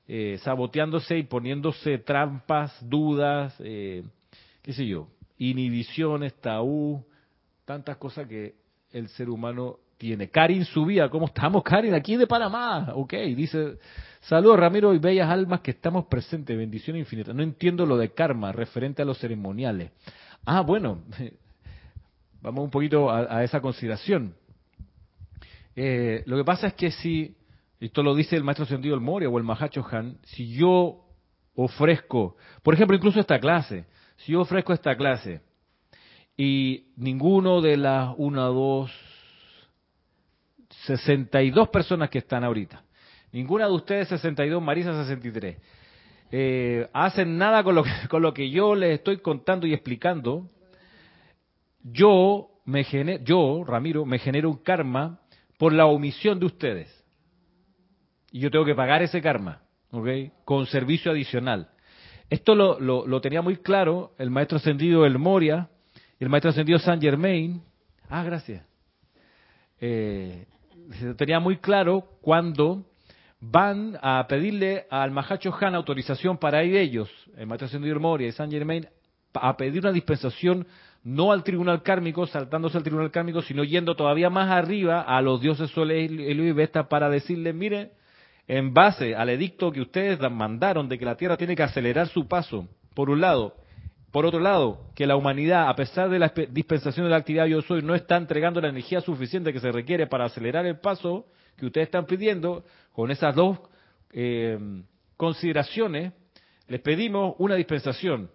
Eh, 0.07 0.37
saboteándose 0.43 1.17
y 1.17 1.23
poniéndose 1.23 1.99
trampas, 1.99 2.75
dudas, 2.81 3.55
eh, 3.59 4.03
qué 4.61 4.73
sé 4.73 4.85
yo, 4.85 5.07
inhibiciones, 5.37 6.33
tabú, 6.41 7.05
tantas 7.63 7.97
cosas 7.97 8.27
que 8.27 8.55
el 8.91 9.07
ser 9.09 9.29
humano 9.29 9.77
tiene. 9.99 10.29
Karin 10.29 10.63
Subía, 10.63 11.09
¿cómo 11.09 11.25
estamos, 11.25 11.61
Karin? 11.61 11.93
Aquí 11.93 12.15
de 12.15 12.25
Panamá, 12.25 12.93
ok, 12.95 13.13
dice, 13.35 13.77
saludos 14.21 14.57
Ramiro 14.57 14.93
y 14.93 14.97
bellas 14.97 15.29
almas 15.29 15.59
que 15.59 15.71
estamos 15.71 16.05
presentes, 16.05 16.57
bendición 16.57 16.95
infinita. 16.95 17.33
No 17.33 17.43
entiendo 17.43 17.85
lo 17.85 17.97
de 17.97 18.13
karma 18.13 18.53
referente 18.53 19.01
a 19.01 19.05
los 19.05 19.19
ceremoniales. 19.19 19.91
Ah, 20.45 20.61
bueno, 20.61 20.99
vamos 22.41 22.63
un 22.63 22.71
poquito 22.71 23.11
a, 23.11 23.43
esa 23.43 23.59
consideración. 23.59 24.35
Eh, 25.75 26.23
lo 26.25 26.37
que 26.37 26.45
pasa 26.45 26.67
es 26.67 26.73
que 26.75 26.91
si 26.91 27.35
esto 27.81 28.01
lo 28.01 28.15
dice 28.15 28.37
el 28.37 28.43
maestro 28.45 28.65
sentido 28.65 28.95
el 28.95 29.01
Moria 29.01 29.27
o 29.27 29.37
el 29.37 29.43
Mahacho 29.43 29.85
Han, 29.91 30.17
si 30.23 30.53
yo 30.53 31.03
ofrezco, 31.55 32.37
por 32.63 32.73
ejemplo, 32.73 32.95
incluso 32.95 33.19
esta 33.19 33.37
clase, 33.39 33.85
si 34.15 34.31
yo 34.31 34.41
ofrezco 34.41 34.71
esta 34.71 34.95
clase 34.95 35.41
y 36.37 36.85
ninguno 36.95 37.59
de 37.59 37.75
las 37.75 38.13
una, 38.17 38.43
dos, 38.43 38.91
62 40.97 41.69
personas 41.69 42.09
que 42.09 42.17
están 42.17 42.43
ahorita, 42.43 42.83
ninguna 43.31 43.67
de 43.67 43.73
ustedes 43.73 44.07
62, 44.07 44.61
Marisa 44.61 45.03
63, 45.03 45.57
eh, 46.31 46.89
hacen 46.93 47.37
nada 47.37 47.63
con 47.63 47.75
lo, 47.75 47.83
que, 47.83 47.91
con 48.09 48.21
lo 48.21 48.33
que 48.33 48.49
yo 48.49 48.73
les 48.73 48.95
estoy 48.95 49.17
contando 49.17 49.67
y 49.67 49.73
explicando, 49.73 50.49
yo, 51.83 52.49
me 52.65 52.83
yo, 53.23 53.63
Ramiro, 53.65 54.05
me 54.05 54.19
genero 54.19 54.49
un 54.49 54.57
karma 54.57 55.19
por 55.57 55.73
la 55.73 55.85
omisión 55.85 56.39
de 56.39 56.45
ustedes 56.47 57.05
y 58.31 58.39
yo 58.39 58.51
tengo 58.51 58.65
que 58.65 58.75
pagar 58.75 59.01
ese 59.01 59.21
karma, 59.21 59.61
¿ok? 59.91 60.07
Con 60.43 60.65
servicio 60.65 61.11
adicional. 61.11 61.69
Esto 62.29 62.53
lo, 62.53 62.79
lo, 62.79 63.21
tenía 63.21 63.41
muy 63.41 63.57
claro 63.57 64.13
el 64.19 64.29
maestro 64.29 64.57
ascendido 64.57 65.05
El 65.05 65.17
Moria 65.17 65.69
y 66.19 66.23
el 66.23 66.29
maestro 66.29 66.51
ascendido 66.51 66.77
Saint 66.79 67.01
Germain. 67.01 67.61
Ah, 68.07 68.23
gracias. 68.23 68.63
Eh, 69.81 70.45
tenía 71.17 71.39
muy 71.39 71.57
claro 71.57 72.05
cuando 72.21 72.83
van 73.39 73.97
a 74.01 74.25
pedirle 74.27 74.85
al 74.89 75.11
Mahacho 75.11 75.53
Han 75.59 75.75
autorización 75.75 76.37
para 76.37 76.63
ir 76.63 76.75
ellos, 76.75 77.09
el 77.37 77.47
maestro 77.47 77.67
ascendido 77.67 77.99
Moria 77.99 78.27
y 78.27 78.31
Saint 78.31 78.51
Germain, 78.51 78.87
a 79.33 79.55
pedir 79.55 79.81
una 79.81 79.91
dispensación 79.91 80.67
no 81.03 81.31
al 81.31 81.43
tribunal 81.43 81.81
kármico, 81.81 82.27
saltándose 82.27 82.77
al 82.77 82.83
tribunal 82.83 83.11
kármico, 83.11 83.41
sino 83.41 83.63
yendo 83.63 83.95
todavía 83.95 84.29
más 84.29 84.49
arriba 84.49 85.01
a 85.01 85.21
los 85.21 85.39
dioses 85.39 85.69
soles 85.71 86.11
y 86.11 86.51
Vesta 86.51 86.89
para 86.89 87.09
decirle, 87.09 87.53
mire, 87.53 87.91
en 88.47 88.73
base 88.73 89.15
al 89.15 89.29
edicto 89.29 89.71
que 89.71 89.81
ustedes 89.81 90.19
mandaron 90.19 90.89
de 90.89 90.97
que 90.97 91.05
la 91.05 91.15
Tierra 91.15 91.37
tiene 91.37 91.55
que 91.55 91.63
acelerar 91.63 92.07
su 92.07 92.27
paso, 92.27 92.67
por 92.95 93.09
un 93.09 93.21
lado, 93.21 93.55
por 94.11 94.25
otro 94.25 94.39
lado, 94.39 94.91
que 94.95 95.05
la 95.05 95.15
humanidad, 95.15 95.69
a 95.69 95.75
pesar 95.75 96.09
de 96.09 96.19
la 96.19 96.33
dispensación 96.49 97.05
de 97.05 97.11
la 97.11 97.17
actividad 97.17 97.45
yo 97.45 97.61
soy, 97.61 97.83
no 97.83 97.93
está 97.93 98.17
entregando 98.17 98.59
la 98.59 98.69
energía 98.69 99.01
suficiente 99.01 99.53
que 99.53 99.59
se 99.59 99.71
requiere 99.71 100.07
para 100.07 100.25
acelerar 100.25 100.65
el 100.65 100.79
paso 100.79 101.27
que 101.57 101.67
ustedes 101.67 101.87
están 101.87 102.05
pidiendo, 102.05 102.63
con 102.93 103.11
esas 103.11 103.35
dos 103.35 103.59
eh, 104.11 104.57
consideraciones, 105.17 106.13
les 106.67 106.81
pedimos 106.81 107.35
una 107.37 107.55
dispensación 107.55 108.31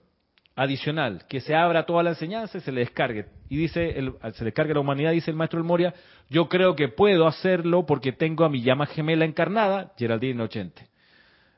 adicional, 0.57 1.25
que 1.29 1.41
se 1.41 1.55
abra 1.55 1.87
toda 1.87 2.03
la 2.03 2.11
enseñanza 2.11 2.59
y 2.59 2.61
se 2.61 2.70
le 2.70 2.81
descargue. 2.81 3.27
Y 3.49 3.57
dice, 3.57 3.99
el, 3.99 4.14
se 4.35 4.45
descargue 4.45 4.75
la 4.75 4.81
humanidad, 4.81 5.12
dice 5.12 5.31
el 5.31 5.37
maestro 5.37 5.59
El 5.59 5.64
Moria, 5.64 5.95
yo 6.29 6.49
creo 6.49 6.77
que 6.77 6.89
puedo 6.89 7.27
hacerlo 7.27 7.87
porque 7.87 8.12
tengo 8.12 8.45
a 8.45 8.49
mi 8.49 8.62
llama 8.62 8.87
gemela 8.87 9.25
encarnada, 9.25 9.93
Geraldine 9.97 10.43
Ochente. 10.43 10.89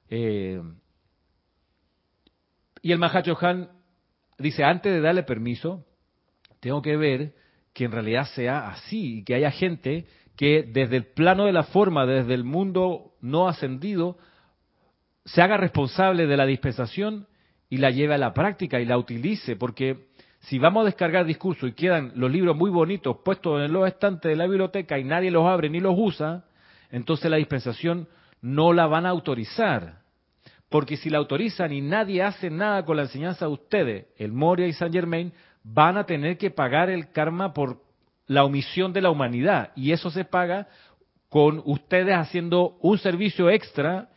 Eh, 0.09 0.63
y 2.81 2.93
el 2.93 2.99
Mahacho 2.99 3.37
Han 3.41 3.76
dice, 4.39 4.65
antes 4.65 4.93
de 4.93 5.01
darle 5.01 5.23
permiso, 5.23 5.85
tengo 6.61 6.83
que 6.83 6.97
ver 6.97 7.33
que 7.73 7.85
en 7.85 7.93
realidad 7.93 8.27
sea 8.35 8.69
así 8.69 9.19
y 9.19 9.25
que 9.25 9.35
haya 9.35 9.51
gente 9.51 10.07
que 10.37 10.63
desde 10.63 10.97
el 10.97 11.07
plano 11.07 11.47
de 11.47 11.53
la 11.53 11.65
forma, 11.65 12.07
desde 12.07 12.35
el 12.35 12.45
mundo 12.45 13.13
no 13.21 13.49
ascendido, 13.49 14.19
se 15.25 15.43
haga 15.43 15.57
responsable 15.57 16.27
de 16.27 16.37
la 16.37 16.47
dispensación 16.47 17.27
y 17.69 17.79
la 17.79 17.91
lleve 17.91 18.15
a 18.15 18.19
la 18.19 18.33
práctica 18.33 18.81
y 18.81 18.85
la 18.85 18.99
utilice, 18.99 19.57
porque 19.57 20.07
si 20.41 20.59
vamos 20.59 20.83
a 20.83 20.87
descargar 20.87 21.27
discurso 21.27 21.67
y 21.67 21.73
quedan 21.73 22.13
los 22.15 22.31
libros 22.31 22.57
muy 22.57 22.71
bonitos 22.71 23.19
puestos 23.25 23.65
en 23.65 23.73
los 23.73 23.89
estantes 23.89 24.31
de 24.31 24.37
la 24.37 24.47
biblioteca 24.47 24.99
y 24.99 25.05
nadie 25.05 25.31
los 25.31 25.47
abre 25.47 25.69
ni 25.69 25.81
los 25.81 25.95
usa, 25.97 26.45
entonces 26.91 27.31
la 27.31 27.39
dispensación 27.39 28.09
no 28.41 28.73
la 28.73 28.87
van 28.87 29.07
a 29.07 29.11
autorizar. 29.11 30.03
Porque 30.69 30.97
si 30.97 31.11
la 31.11 31.19
autorizan 31.19 31.73
y 31.73 31.81
nadie 31.81 32.23
hace 32.23 32.51
nada 32.51 32.85
con 32.85 32.97
la 32.97 33.05
enseñanza 33.05 33.47
de 33.47 33.53
ustedes, 33.53 34.07
el 34.17 34.33
Moria 34.33 34.67
y 34.67 34.73
Saint 34.73 34.95
Germain, 34.95 35.33
van 35.63 35.97
a 35.97 36.05
tener 36.05 36.39
que 36.39 36.51
pagar 36.51 36.91
el 36.91 37.11
karma 37.13 37.53
por 37.53 37.83
la 38.27 38.45
omisión 38.45 38.93
de 38.93 39.01
la 39.01 39.11
humanidad. 39.11 39.73
Y 39.77 39.93
eso 39.93 40.11
se 40.11 40.25
paga 40.25 40.69
con 41.29 41.63
ustedes 41.65 42.15
haciendo 42.15 42.77
un 42.81 42.99
servicio 42.99 43.51
extra 43.51 44.09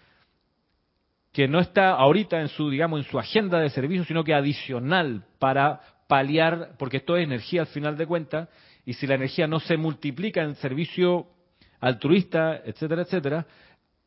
que 1.31 1.47
no 1.47 1.59
está 1.59 1.91
ahorita 1.91 2.41
en 2.41 2.47
su, 2.47 2.69
digamos, 2.69 3.05
en 3.05 3.11
su 3.11 3.19
agenda 3.19 3.59
de 3.59 3.69
servicio, 3.69 4.03
sino 4.05 4.23
que 4.23 4.33
adicional 4.33 5.25
para 5.37 5.81
paliar, 6.07 6.75
porque 6.79 6.97
esto 6.97 7.15
es 7.17 7.23
energía 7.23 7.61
al 7.61 7.67
final 7.67 7.97
de 7.97 8.07
cuentas, 8.07 8.49
y 8.83 8.93
si 8.93 9.05
la 9.05 9.15
energía 9.15 9.47
no 9.47 9.59
se 9.59 9.77
multiplica 9.77 10.41
en 10.41 10.55
servicio 10.55 11.27
altruista, 11.79 12.61
etcétera, 12.65 13.03
etcétera, 13.03 13.45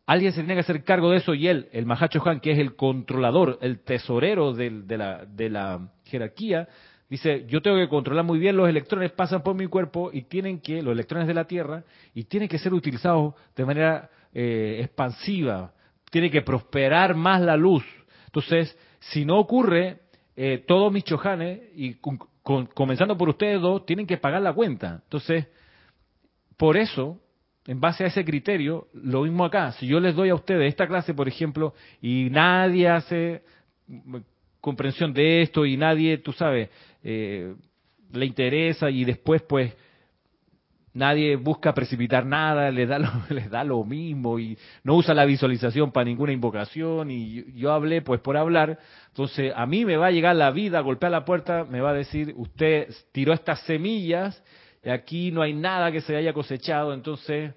alguien 0.06 0.32
se 0.32 0.40
tiene 0.40 0.54
que 0.54 0.60
hacer 0.60 0.84
cargo 0.84 1.10
de 1.10 1.18
eso 1.18 1.34
y 1.34 1.48
él, 1.48 1.68
el 1.72 1.86
Mahacho 1.86 2.26
Han, 2.26 2.40
que 2.40 2.52
es 2.52 2.58
el 2.58 2.76
controlador, 2.76 3.58
el 3.60 3.80
tesorero 3.80 4.52
de, 4.52 4.70
la, 4.88 5.24
de 5.24 5.50
la 5.50 5.88
jerarquía, 6.04 6.68
dice, 7.08 7.44
yo 7.46 7.60
tengo 7.62 7.76
que 7.76 7.88
controlar 7.88 8.24
muy 8.24 8.38
bien 8.38 8.56
los 8.56 8.68
electrones, 8.68 9.12
pasan 9.12 9.42
por 9.42 9.54
mi 9.54 9.66
cuerpo 9.66 10.10
y 10.12 10.22
tienen 10.22 10.60
que, 10.60 10.82
los 10.82 10.92
electrones 10.92 11.28
de 11.28 11.34
la 11.34 11.44
Tierra, 11.44 11.84
y 12.14 12.24
tienen 12.24 12.48
que 12.48 12.58
ser 12.58 12.74
utilizados 12.74 13.34
de 13.54 13.64
manera 13.64 14.10
eh, 14.32 14.78
expansiva, 14.80 15.72
tiene 16.10 16.30
que 16.30 16.42
prosperar 16.42 17.14
más 17.14 17.40
la 17.40 17.56
luz. 17.56 17.84
Entonces, 18.26 18.76
si 18.98 19.24
no 19.24 19.38
ocurre, 19.38 20.00
eh, 20.36 20.64
todos 20.66 20.92
mis 20.92 21.04
chojanes, 21.04 21.60
y 21.74 21.96
comenzando 22.42 23.16
por 23.16 23.28
ustedes 23.28 23.60
dos, 23.60 23.84
tienen 23.86 24.06
que 24.06 24.16
pagar 24.16 24.42
la 24.42 24.52
cuenta. 24.52 25.00
Entonces, 25.04 25.46
por 26.56 26.76
eso, 26.76 27.20
en 27.66 27.80
base 27.80 28.04
a 28.04 28.08
ese 28.08 28.24
criterio, 28.24 28.88
lo 28.92 29.22
mismo 29.22 29.44
acá. 29.44 29.72
Si 29.72 29.86
yo 29.86 30.00
les 30.00 30.14
doy 30.14 30.30
a 30.30 30.34
ustedes 30.34 30.68
esta 30.68 30.86
clase, 30.86 31.14
por 31.14 31.28
ejemplo, 31.28 31.74
y 32.00 32.28
nadie 32.30 32.88
hace 32.88 33.42
comprensión 34.60 35.12
de 35.12 35.42
esto 35.42 35.64
y 35.64 35.76
nadie, 35.76 36.18
tú 36.18 36.32
sabes, 36.32 36.70
eh, 37.02 37.54
le 38.12 38.26
interesa 38.26 38.90
y 38.90 39.04
después 39.04 39.42
pues 39.42 39.72
nadie 40.94 41.36
busca 41.36 41.72
precipitar 41.72 42.26
nada, 42.26 42.70
les 42.70 42.88
da, 42.88 42.98
lo, 42.98 43.10
les 43.30 43.50
da 43.50 43.64
lo 43.64 43.82
mismo 43.84 44.38
y 44.38 44.58
no 44.84 44.96
usa 44.96 45.14
la 45.14 45.24
visualización 45.24 45.90
para 45.92 46.04
ninguna 46.04 46.32
invocación 46.32 47.10
y 47.10 47.52
yo, 47.54 47.72
hablé 47.72 48.02
pues 48.02 48.20
por 48.20 48.36
hablar, 48.36 48.78
entonces 49.08 49.52
a 49.54 49.66
mí 49.66 49.84
me 49.84 49.96
va 49.96 50.08
a 50.08 50.10
llegar 50.10 50.36
la 50.36 50.50
vida, 50.50 50.78
a 50.78 50.82
golpear 50.82 51.12
la 51.12 51.24
puerta, 51.24 51.64
me 51.64 51.80
va 51.80 51.90
a 51.90 51.94
decir, 51.94 52.34
usted 52.36 52.88
tiró 53.12 53.32
estas 53.32 53.60
semillas 53.62 54.42
aquí 54.90 55.30
no 55.30 55.42
hay 55.42 55.52
nada 55.52 55.92
que 55.92 56.00
se 56.00 56.16
haya 56.16 56.32
cosechado, 56.32 56.92
entonces, 56.92 57.54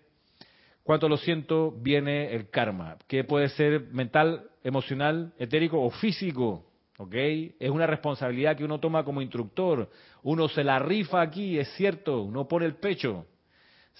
cuánto 0.84 1.09
lo 1.09 1.17
siento, 1.17 1.71
viene 1.71 2.34
el 2.34 2.49
karma, 2.49 2.97
que 3.07 3.23
puede 3.23 3.49
ser 3.49 3.88
mental, 3.91 4.49
emocional, 4.63 5.34
etérico 5.38 5.82
o 5.82 5.89
físico. 5.89 6.65
¿ok? 6.97 7.13
Es 7.59 7.69
una 7.69 7.88
responsabilidad 7.88 8.55
que 8.55 8.63
uno 8.63 8.80
toma 8.80 9.03
como 9.03 9.21
instructor. 9.21 9.89
Uno 10.23 10.47
se 10.47 10.63
la 10.63 10.80
rifa 10.80 11.21
aquí, 11.21 11.57
es 11.57 11.69
cierto, 11.76 12.21
uno 12.21 12.47
pone 12.47 12.65
el 12.65 12.76
pecho. 12.76 13.26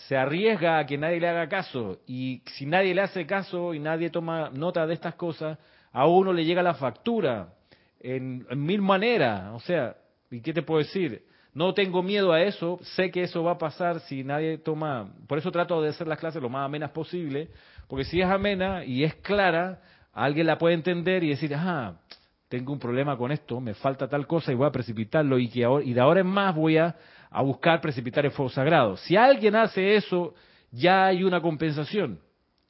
Se 0.08 0.18
arriesga 0.18 0.80
a 0.80 0.86
que 0.86 0.98
nadie 0.98 1.20
le 1.20 1.30
haga 1.30 1.48
caso. 1.48 2.00
Y 2.06 2.42
si 2.58 2.66
nadie 2.66 2.94
le 2.94 3.02
hace 3.02 3.26
caso 3.26 3.74
y 3.74 3.80
nadie 3.80 4.10
toma 4.10 4.50
nota 4.54 4.86
de 4.86 4.94
estas 4.94 5.16
cosas, 5.16 5.58
a 5.92 6.06
uno 6.08 6.34
le 6.34 6.44
llega 6.44 6.62
la 6.62 6.74
factura 6.74 7.54
en, 8.00 8.46
mil 8.56 8.82
maneras. 8.82 9.54
O 9.54 9.60
sea, 9.62 9.96
¿y 10.30 10.42
qué 10.42 10.54
te 10.54 10.62
puedo 10.62 10.80
decir? 10.80 11.24
No 11.56 11.74
tengo 11.74 12.04
miedo 12.04 12.34
a 12.34 12.42
eso, 12.42 12.80
sé 12.82 13.10
que 13.10 13.24
eso 13.24 13.42
va 13.42 13.54
a 13.54 13.58
pasar 13.58 14.02
si 14.02 14.26
nadie 14.26 14.58
toma... 14.58 15.10
Por 15.26 15.38
eso 15.38 15.52
trato 15.52 15.82
de 15.82 15.90
hacer 15.90 16.06
las 16.06 16.20
clases 16.20 16.42
lo 16.42 16.50
más 16.50 16.66
amenas 16.66 16.92
posible, 16.92 17.48
porque 17.88 18.04
si 18.04 18.20
es 18.20 18.28
amena 18.28 18.84
y 18.84 19.06
es 19.06 19.16
clara, 19.16 19.82
alguien 20.12 20.48
la 20.48 20.58
puede 20.58 20.76
entender 20.76 21.24
y 21.24 21.30
decir, 21.30 21.56
ajá, 21.56 22.02
tengo 22.50 22.74
un 22.74 22.80
problema 22.80 23.16
con 23.18 23.32
esto, 23.32 23.62
me 23.62 23.74
falta 23.74 24.10
tal 24.10 24.28
cosa 24.28 24.52
y 24.52 24.56
voy 24.56 24.68
a 24.68 24.72
precipitarlo 24.72 25.40
y, 25.40 25.48
que 25.48 25.66
y 25.86 25.94
de 25.94 26.02
ahora 26.02 26.20
en 26.20 26.28
más 26.28 26.54
voy 26.54 26.76
a, 26.76 26.94
a 27.30 27.42
buscar 27.42 27.80
precipitar 27.80 28.26
el 28.26 28.32
fuego 28.32 28.50
sagrado. 28.50 28.98
Si 28.98 29.16
alguien 29.16 29.56
hace 29.56 29.96
eso, 29.96 30.36
ya 30.72 31.06
hay 31.06 31.24
una 31.24 31.40
compensación 31.40 32.20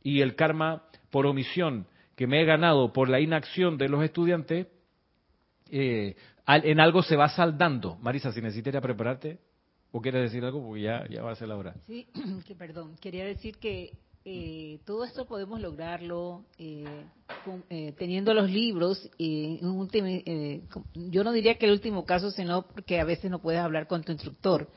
y 0.04 0.22
el 0.22 0.36
karma 0.36 0.84
por 1.10 1.26
omisión 1.26 1.88
que 2.16 2.28
me 2.28 2.40
he 2.40 2.46
ganado 2.46 2.94
por 2.94 3.10
la 3.10 3.20
inacción 3.20 3.80
de 3.80 3.90
los 3.90 4.04
estudiantes, 4.04 4.68
eh, 5.72 6.16
en 6.48 6.80
algo 6.80 7.04
se 7.04 7.16
va 7.16 7.30
saldando. 7.30 7.98
Marisa, 7.98 8.32
si 8.32 8.42
necesitas 8.42 8.82
prepararte, 8.82 9.40
¿o 9.92 10.02
quieres 10.02 10.24
decir 10.24 10.44
algo? 10.44 10.62
Porque 10.62 10.82
ya, 10.82 11.08
ya 11.10 11.24
va 11.24 11.32
a 11.32 11.36
ser 11.36 11.48
la 11.48 11.56
hora. 11.56 11.76
Sí, 11.88 12.08
que 12.46 12.56
perdón. 12.56 12.96
Quería 12.98 13.26
decir 13.26 13.58
que 13.58 13.98
eh, 14.28 14.80
todo 14.86 15.04
esto 15.04 15.26
podemos 15.26 15.62
lograrlo 15.62 16.46
eh, 16.58 17.06
eh, 17.70 17.94
teniendo 17.98 18.34
los 18.34 18.50
libros. 18.50 19.10
y 19.18 19.60
yo 20.96 21.24
no 21.24 21.32
diría 21.32 21.60
que 21.60 21.68
el 21.68 21.72
último 21.72 22.06
caso, 22.06 22.32
sino 22.32 22.64
porque 22.64 23.00
a 23.00 23.06
veces 23.06 23.30
no 23.30 23.40
puedes 23.40 23.62
hablar 23.62 23.88
con 23.88 24.04
tu 24.04 24.12
instructor, 24.12 24.68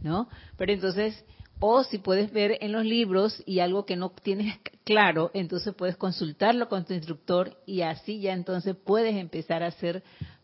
¿no? 0.00 0.28
Pero 0.56 0.72
entonces, 0.72 1.24
o 1.58 1.82
si 1.84 1.98
puedes 1.98 2.32
ver 2.32 2.58
en 2.60 2.72
los 2.72 2.84
libros 2.84 3.42
y 3.44 3.58
algo 3.58 3.84
que 3.86 3.96
no 3.96 4.10
tienes 4.10 4.56
claro, 4.84 5.30
entonces 5.34 5.74
puedes 5.74 5.96
consultarlo 5.96 6.68
con 6.68 6.84
tu 6.84 6.94
instructor 6.94 7.56
y 7.66 7.82
así 7.82 8.20
ya 8.20 8.32
entonces 8.32 8.76
puedes 8.76 9.16
empezar 9.16 9.62
a 9.62 9.68
hacer 9.68 10.02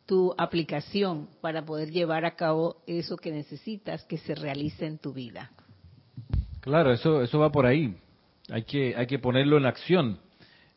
tu 0.08 0.34
aplicación 0.38 1.28
para 1.42 1.66
poder 1.66 1.90
llevar 1.90 2.24
a 2.24 2.34
cabo 2.34 2.82
eso 2.86 3.18
que 3.18 3.30
necesitas 3.30 4.02
que 4.04 4.16
se 4.16 4.34
realice 4.34 4.86
en 4.86 4.96
tu 4.96 5.12
vida. 5.12 5.50
Claro, 6.62 6.92
eso, 6.92 7.22
eso 7.22 7.38
va 7.38 7.52
por 7.52 7.66
ahí. 7.66 7.94
Hay 8.50 8.62
que, 8.62 8.96
hay 8.96 9.06
que 9.06 9.18
ponerlo 9.18 9.58
en 9.58 9.66
acción. 9.66 10.18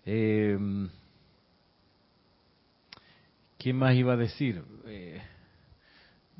Eh, 0.05 0.57
¿Quién 3.57 3.77
más 3.77 3.95
iba 3.95 4.13
a 4.13 4.17
decir? 4.17 4.61
Eh, 4.85 5.21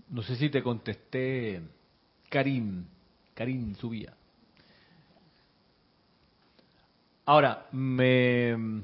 no 0.10 0.22
sé 0.22 0.36
si 0.36 0.50
te 0.50 0.62
contesté, 0.62 1.62
Karim, 2.28 2.84
Karim 3.34 3.74
Subía. 3.76 4.14
Ahora, 7.26 7.68
me, 7.72 8.84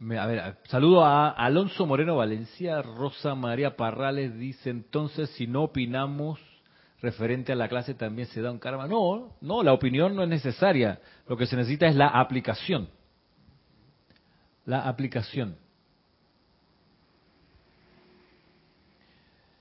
a 0.00 0.26
ver, 0.26 0.56
saludo 0.64 1.04
a 1.04 1.30
Alonso 1.30 1.84
Moreno 1.84 2.16
Valencia, 2.16 2.82
Rosa 2.82 3.34
María 3.34 3.76
Parrales 3.76 4.38
dice 4.38 4.70
entonces 4.70 5.30
si 5.30 5.46
no 5.46 5.64
opinamos 5.64 6.38
referente 7.00 7.52
a 7.52 7.56
la 7.56 7.68
clase 7.68 7.94
también 7.94 8.28
se 8.28 8.40
da 8.40 8.50
un 8.50 8.58
karma. 8.58 8.86
No, 8.86 9.36
no, 9.40 9.62
la 9.62 9.72
opinión 9.72 10.14
no 10.14 10.22
es 10.22 10.28
necesaria. 10.28 11.00
Lo 11.26 11.36
que 11.36 11.46
se 11.46 11.56
necesita 11.56 11.86
es 11.86 11.96
la 11.96 12.08
aplicación. 12.08 12.88
La 14.66 14.88
aplicación. 14.88 15.56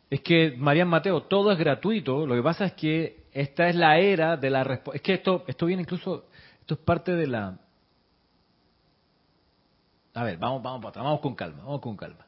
Es 0.10 0.22
que, 0.22 0.56
Marian 0.58 0.88
Mateo, 0.88 1.24
todo 1.24 1.52
es 1.52 1.58
gratuito. 1.58 2.26
Lo 2.26 2.36
que 2.36 2.42
pasa 2.42 2.66
es 2.66 2.74
que 2.74 3.26
esta 3.34 3.68
es 3.68 3.76
la 3.76 4.00
era 4.00 4.38
de 4.38 4.50
la 4.50 4.64
respuesta. 4.64 4.98
Es 4.98 5.02
que 5.02 5.14
esto, 5.16 5.44
esto 5.48 5.66
viene 5.66 5.84
incluso, 5.84 6.26
esto 6.62 6.76
es 6.76 6.80
parte 6.80 7.14
de 7.14 7.28
la... 7.28 7.60
A 10.18 10.24
ver, 10.24 10.40
vamos, 10.40 10.64
vamos, 10.64 10.82
vamos 10.96 11.20
con 11.20 11.36
calma, 11.36 11.60
vamos 11.60 11.80
con 11.80 11.96
calma. 11.96 12.26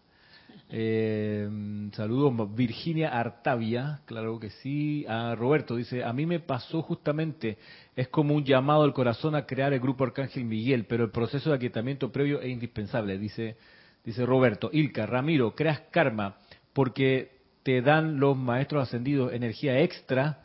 Eh, 0.69 1.49
saludos, 1.93 2.55
Virginia 2.55 3.09
Artavia, 3.09 4.01
claro 4.05 4.39
que 4.39 4.51
sí. 4.51 5.07
A 5.09 5.33
Roberto 5.33 5.75
dice, 5.75 6.03
a 6.03 6.13
mí 6.13 6.27
me 6.27 6.39
pasó 6.39 6.83
justamente, 6.83 7.57
es 7.95 8.07
como 8.09 8.35
un 8.35 8.45
llamado 8.45 8.83
al 8.83 8.93
corazón 8.93 9.33
a 9.33 9.47
crear 9.47 9.73
el 9.73 9.79
grupo 9.79 10.03
Arcángel 10.03 10.45
Miguel, 10.45 10.85
pero 10.85 11.03
el 11.03 11.09
proceso 11.09 11.49
de 11.49 11.55
aquietamiento 11.55 12.11
previo 12.11 12.39
es 12.41 12.49
indispensable, 12.49 13.17
dice, 13.17 13.57
dice 14.05 14.23
Roberto. 14.23 14.69
Ilka, 14.71 15.07
Ramiro, 15.07 15.55
creas 15.55 15.81
karma 15.89 16.37
porque 16.73 17.39
te 17.63 17.81
dan 17.81 18.19
los 18.19 18.37
maestros 18.37 18.87
ascendidos 18.87 19.33
energía 19.33 19.79
extra. 19.79 20.43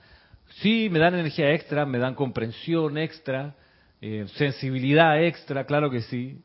Sí, 0.62 0.88
me 0.90 0.98
dan 0.98 1.12
energía 1.12 1.52
extra, 1.52 1.84
me 1.84 1.98
dan 1.98 2.14
comprensión 2.14 2.96
extra, 2.96 3.54
eh, 4.00 4.24
sensibilidad 4.36 5.22
extra, 5.22 5.66
claro 5.66 5.90
que 5.90 6.00
sí. 6.00 6.40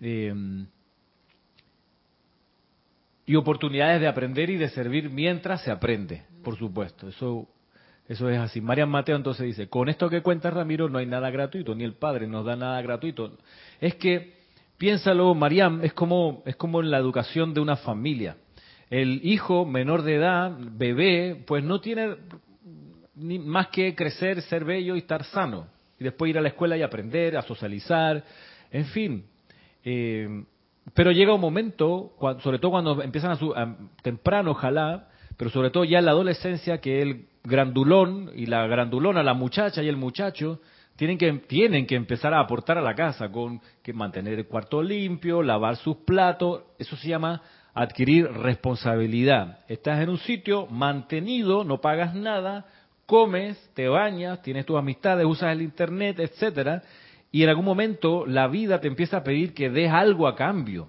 Eh, 0.00 0.34
y 3.26 3.36
oportunidades 3.36 4.00
de 4.00 4.08
aprender 4.08 4.50
y 4.50 4.56
de 4.56 4.68
servir 4.70 5.10
mientras 5.10 5.62
se 5.62 5.70
aprende, 5.70 6.24
por 6.42 6.56
supuesto. 6.56 7.08
Eso 7.08 7.48
eso 8.10 8.28
es 8.28 8.40
así. 8.40 8.60
Marian 8.60 8.90
Mateo 8.90 9.14
entonces 9.14 9.46
dice, 9.46 9.68
con 9.68 9.88
esto 9.88 10.10
que 10.10 10.20
cuenta 10.20 10.50
Ramiro 10.50 10.88
no 10.88 10.98
hay 10.98 11.06
nada 11.06 11.30
gratuito, 11.30 11.76
ni 11.76 11.84
el 11.84 11.92
Padre 11.92 12.26
nos 12.26 12.44
da 12.44 12.56
nada 12.56 12.82
gratuito. 12.82 13.38
Es 13.80 13.94
que, 13.94 14.32
piénsalo, 14.78 15.32
Mariam, 15.32 15.84
es 15.84 15.92
como, 15.92 16.42
es 16.44 16.56
como 16.56 16.80
en 16.80 16.90
la 16.90 16.98
educación 16.98 17.54
de 17.54 17.60
una 17.60 17.76
familia. 17.76 18.36
El 18.90 19.20
hijo 19.22 19.64
menor 19.64 20.02
de 20.02 20.16
edad, 20.16 20.58
bebé, 20.58 21.44
pues 21.46 21.62
no 21.62 21.80
tiene 21.80 22.16
ni 23.14 23.38
más 23.38 23.68
que 23.68 23.94
crecer, 23.94 24.42
ser 24.42 24.64
bello 24.64 24.96
y 24.96 24.98
estar 24.98 25.22
sano. 25.22 25.68
Y 25.96 26.02
después 26.02 26.30
ir 26.30 26.38
a 26.38 26.40
la 26.40 26.48
escuela 26.48 26.76
y 26.76 26.82
aprender, 26.82 27.36
a 27.36 27.42
socializar, 27.42 28.24
en 28.72 28.86
fin. 28.86 29.24
Eh, 29.84 30.44
pero 30.94 31.12
llega 31.12 31.34
un 31.34 31.40
momento, 31.40 32.12
sobre 32.40 32.58
todo 32.58 32.72
cuando 32.72 33.02
empiezan 33.02 33.32
a, 33.32 33.36
su, 33.36 33.54
temprano, 34.02 34.52
ojalá, 34.52 35.08
pero 35.36 35.50
sobre 35.50 35.70
todo 35.70 35.84
ya 35.84 35.98
en 35.98 36.06
la 36.06 36.10
adolescencia, 36.12 36.78
que 36.78 37.02
el 37.02 37.26
grandulón 37.44 38.30
y 38.34 38.46
la 38.46 38.66
grandulona, 38.66 39.22
la 39.22 39.34
muchacha 39.34 39.82
y 39.82 39.88
el 39.88 39.96
muchacho, 39.96 40.60
tienen 40.96 41.16
que, 41.16 41.32
tienen 41.32 41.86
que 41.86 41.96
empezar 41.96 42.34
a 42.34 42.40
aportar 42.40 42.76
a 42.76 42.82
la 42.82 42.94
casa 42.94 43.30
con 43.30 43.60
que 43.82 43.92
mantener 43.92 44.38
el 44.38 44.46
cuarto 44.46 44.82
limpio, 44.82 45.42
lavar 45.42 45.76
sus 45.76 45.96
platos, 45.98 46.64
eso 46.78 46.96
se 46.96 47.08
llama 47.08 47.40
adquirir 47.72 48.26
responsabilidad. 48.26 49.60
Estás 49.68 50.00
en 50.00 50.10
un 50.10 50.18
sitio 50.18 50.66
mantenido, 50.66 51.64
no 51.64 51.80
pagas 51.80 52.14
nada, 52.14 52.66
comes, 53.06 53.58
te 53.74 53.88
bañas, 53.88 54.42
tienes 54.42 54.66
tus 54.66 54.76
amistades, 54.76 55.24
usas 55.24 55.52
el 55.52 55.62
internet, 55.62 56.18
etcétera, 56.20 56.82
y 57.32 57.42
en 57.42 57.48
algún 57.48 57.64
momento 57.64 58.26
la 58.26 58.48
vida 58.48 58.80
te 58.80 58.88
empieza 58.88 59.18
a 59.18 59.24
pedir 59.24 59.54
que 59.54 59.70
des 59.70 59.90
algo 59.90 60.26
a 60.26 60.34
cambio. 60.34 60.88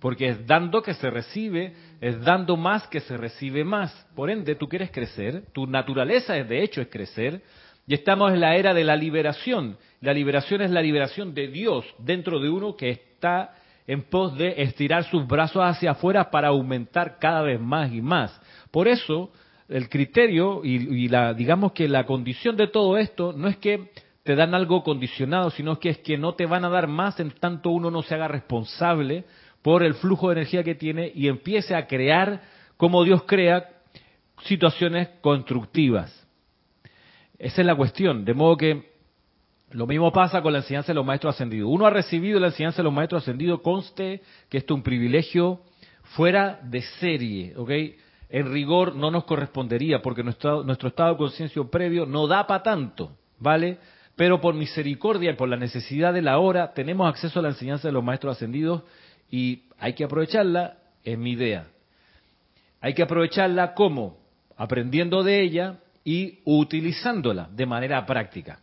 Porque 0.00 0.28
es 0.28 0.46
dando 0.46 0.82
que 0.82 0.94
se 0.94 1.10
recibe, 1.10 1.74
es 2.00 2.20
dando 2.20 2.56
más 2.56 2.86
que 2.88 3.00
se 3.00 3.16
recibe 3.16 3.64
más. 3.64 4.06
Por 4.14 4.30
ende, 4.30 4.54
tú 4.54 4.68
quieres 4.68 4.90
crecer, 4.90 5.44
tu 5.52 5.66
naturaleza 5.66 6.36
es 6.36 6.48
de 6.48 6.62
hecho 6.62 6.82
es 6.82 6.88
crecer, 6.88 7.42
y 7.86 7.94
estamos 7.94 8.32
en 8.32 8.40
la 8.40 8.56
era 8.56 8.74
de 8.74 8.84
la 8.84 8.96
liberación. 8.96 9.78
La 10.00 10.12
liberación 10.12 10.60
es 10.60 10.70
la 10.70 10.82
liberación 10.82 11.34
de 11.34 11.48
Dios 11.48 11.84
dentro 11.98 12.40
de 12.40 12.50
uno 12.50 12.76
que 12.76 12.90
está 12.90 13.54
en 13.86 14.02
pos 14.02 14.36
de 14.36 14.60
estirar 14.62 15.04
sus 15.04 15.26
brazos 15.26 15.62
hacia 15.62 15.92
afuera 15.92 16.30
para 16.30 16.48
aumentar 16.48 17.18
cada 17.18 17.42
vez 17.42 17.60
más 17.60 17.92
y 17.92 18.02
más. 18.02 18.38
Por 18.70 18.88
eso, 18.88 19.30
el 19.68 19.88
criterio 19.88 20.62
y, 20.64 21.04
y 21.04 21.08
la, 21.08 21.32
digamos 21.32 21.72
que 21.72 21.88
la 21.88 22.04
condición 22.04 22.56
de 22.56 22.66
todo 22.66 22.98
esto 22.98 23.32
no 23.32 23.48
es 23.48 23.56
que 23.56 23.90
te 24.26 24.34
dan 24.34 24.56
algo 24.56 24.82
condicionado, 24.82 25.50
sino 25.50 25.78
que 25.78 25.88
es 25.88 25.98
que 25.98 26.18
no 26.18 26.34
te 26.34 26.46
van 26.46 26.64
a 26.64 26.68
dar 26.68 26.88
más 26.88 27.20
en 27.20 27.30
tanto 27.30 27.70
uno 27.70 27.92
no 27.92 28.02
se 28.02 28.16
haga 28.16 28.26
responsable 28.26 29.24
por 29.62 29.84
el 29.84 29.94
flujo 29.94 30.28
de 30.28 30.34
energía 30.34 30.64
que 30.64 30.74
tiene 30.74 31.12
y 31.14 31.28
empiece 31.28 31.76
a 31.76 31.86
crear, 31.86 32.42
como 32.76 33.04
Dios 33.04 33.22
crea, 33.22 33.68
situaciones 34.42 35.10
constructivas. 35.20 36.26
Esa 37.38 37.60
es 37.60 37.66
la 37.66 37.76
cuestión. 37.76 38.24
De 38.24 38.34
modo 38.34 38.56
que 38.56 38.90
lo 39.70 39.86
mismo 39.86 40.12
pasa 40.12 40.42
con 40.42 40.52
la 40.52 40.58
enseñanza 40.58 40.88
de 40.88 40.94
los 40.94 41.06
maestros 41.06 41.36
ascendidos. 41.36 41.70
Uno 41.70 41.86
ha 41.86 41.90
recibido 41.90 42.40
la 42.40 42.48
enseñanza 42.48 42.78
de 42.78 42.84
los 42.84 42.92
maestros 42.92 43.22
ascendidos, 43.22 43.60
conste 43.60 44.22
que 44.48 44.58
esto 44.58 44.74
es 44.74 44.78
un 44.78 44.82
privilegio 44.82 45.60
fuera 46.16 46.58
de 46.64 46.82
serie, 46.82 47.54
¿ok? 47.56 47.70
En 48.28 48.52
rigor 48.52 48.96
no 48.96 49.12
nos 49.12 49.22
correspondería 49.22 50.02
porque 50.02 50.24
nuestro, 50.24 50.64
estado 50.68 51.12
de 51.12 51.16
conciencia 51.16 51.62
previo 51.70 52.06
no 52.06 52.26
da 52.26 52.44
para 52.44 52.64
tanto, 52.64 53.12
¿vale? 53.38 53.78
Pero 54.16 54.40
por 54.40 54.54
misericordia 54.54 55.30
y 55.30 55.34
por 55.34 55.48
la 55.48 55.56
necesidad 55.56 56.12
de 56.14 56.22
la 56.22 56.38
hora 56.38 56.72
tenemos 56.72 57.08
acceso 57.08 57.38
a 57.38 57.42
la 57.42 57.50
enseñanza 57.50 57.86
de 57.86 57.92
los 57.92 58.02
maestros 58.02 58.36
ascendidos 58.36 58.82
y 59.30 59.64
hay 59.78 59.92
que 59.92 60.04
aprovecharla, 60.04 60.78
es 61.04 61.18
mi 61.18 61.32
idea. 61.32 61.66
Hay 62.80 62.94
que 62.94 63.02
aprovecharla 63.02 63.74
como 63.74 64.16
aprendiendo 64.56 65.22
de 65.22 65.42
ella 65.42 65.80
y 66.02 66.38
utilizándola 66.44 67.48
de 67.52 67.66
manera 67.66 68.06
práctica. 68.06 68.60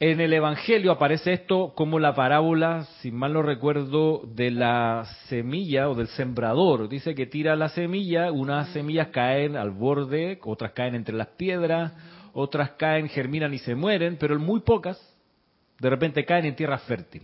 En 0.00 0.20
el 0.20 0.32
Evangelio 0.32 0.92
aparece 0.92 1.32
esto 1.32 1.72
como 1.74 1.98
la 1.98 2.14
parábola, 2.14 2.84
si 3.00 3.10
mal 3.10 3.32
no 3.32 3.42
recuerdo, 3.42 4.22
de 4.32 4.52
la 4.52 5.04
semilla 5.26 5.88
o 5.88 5.96
del 5.96 6.06
sembrador. 6.06 6.88
Dice 6.88 7.16
que 7.16 7.26
tira 7.26 7.56
la 7.56 7.68
semilla, 7.70 8.30
unas 8.30 8.68
semillas 8.68 9.08
caen 9.08 9.56
al 9.56 9.72
borde, 9.72 10.38
otras 10.44 10.70
caen 10.70 10.94
entre 10.94 11.16
las 11.16 11.26
piedras, 11.28 11.92
otras 12.38 12.72
caen, 12.72 13.08
germinan 13.08 13.52
y 13.52 13.58
se 13.58 13.74
mueren, 13.74 14.16
pero 14.18 14.38
muy 14.38 14.60
pocas 14.60 14.98
de 15.80 15.90
repente 15.90 16.24
caen 16.24 16.44
en 16.44 16.56
tierra 16.56 16.78
fértil 16.78 17.22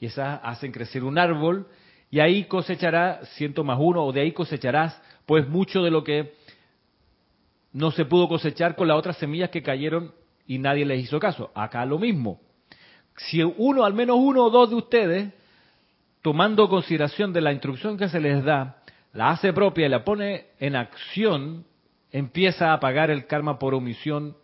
y 0.00 0.06
esas 0.06 0.40
hacen 0.42 0.72
crecer 0.72 1.04
un 1.04 1.18
árbol 1.18 1.66
y 2.10 2.20
ahí 2.20 2.44
cosechará 2.44 3.20
ciento 3.36 3.64
más 3.64 3.78
uno 3.80 4.04
o 4.04 4.12
de 4.12 4.20
ahí 4.20 4.32
cosecharás 4.32 5.00
pues 5.26 5.48
mucho 5.48 5.82
de 5.82 5.90
lo 5.90 6.04
que 6.04 6.34
no 7.72 7.90
se 7.90 8.04
pudo 8.04 8.28
cosechar 8.28 8.76
con 8.76 8.88
las 8.88 8.98
otras 8.98 9.16
semillas 9.16 9.50
que 9.50 9.62
cayeron 9.62 10.12
y 10.46 10.58
nadie 10.58 10.84
les 10.84 11.02
hizo 11.02 11.18
caso. 11.18 11.50
Acá 11.54 11.84
lo 11.84 11.98
mismo. 11.98 12.40
Si 13.16 13.42
uno, 13.42 13.84
al 13.84 13.94
menos 13.94 14.16
uno 14.20 14.44
o 14.44 14.50
dos 14.50 14.70
de 14.70 14.76
ustedes, 14.76 15.32
tomando 16.22 16.68
consideración 16.68 17.32
de 17.32 17.40
la 17.40 17.52
instrucción 17.52 17.96
que 17.96 18.08
se 18.08 18.20
les 18.20 18.44
da, 18.44 18.76
la 19.12 19.30
hace 19.30 19.52
propia 19.52 19.86
y 19.86 19.88
la 19.88 20.04
pone 20.04 20.46
en 20.60 20.76
acción, 20.76 21.64
empieza 22.14 22.72
a 22.72 22.78
pagar 22.78 23.10
el 23.10 23.26
karma 23.26 23.58
por 23.58 23.74
omisión 23.74 24.36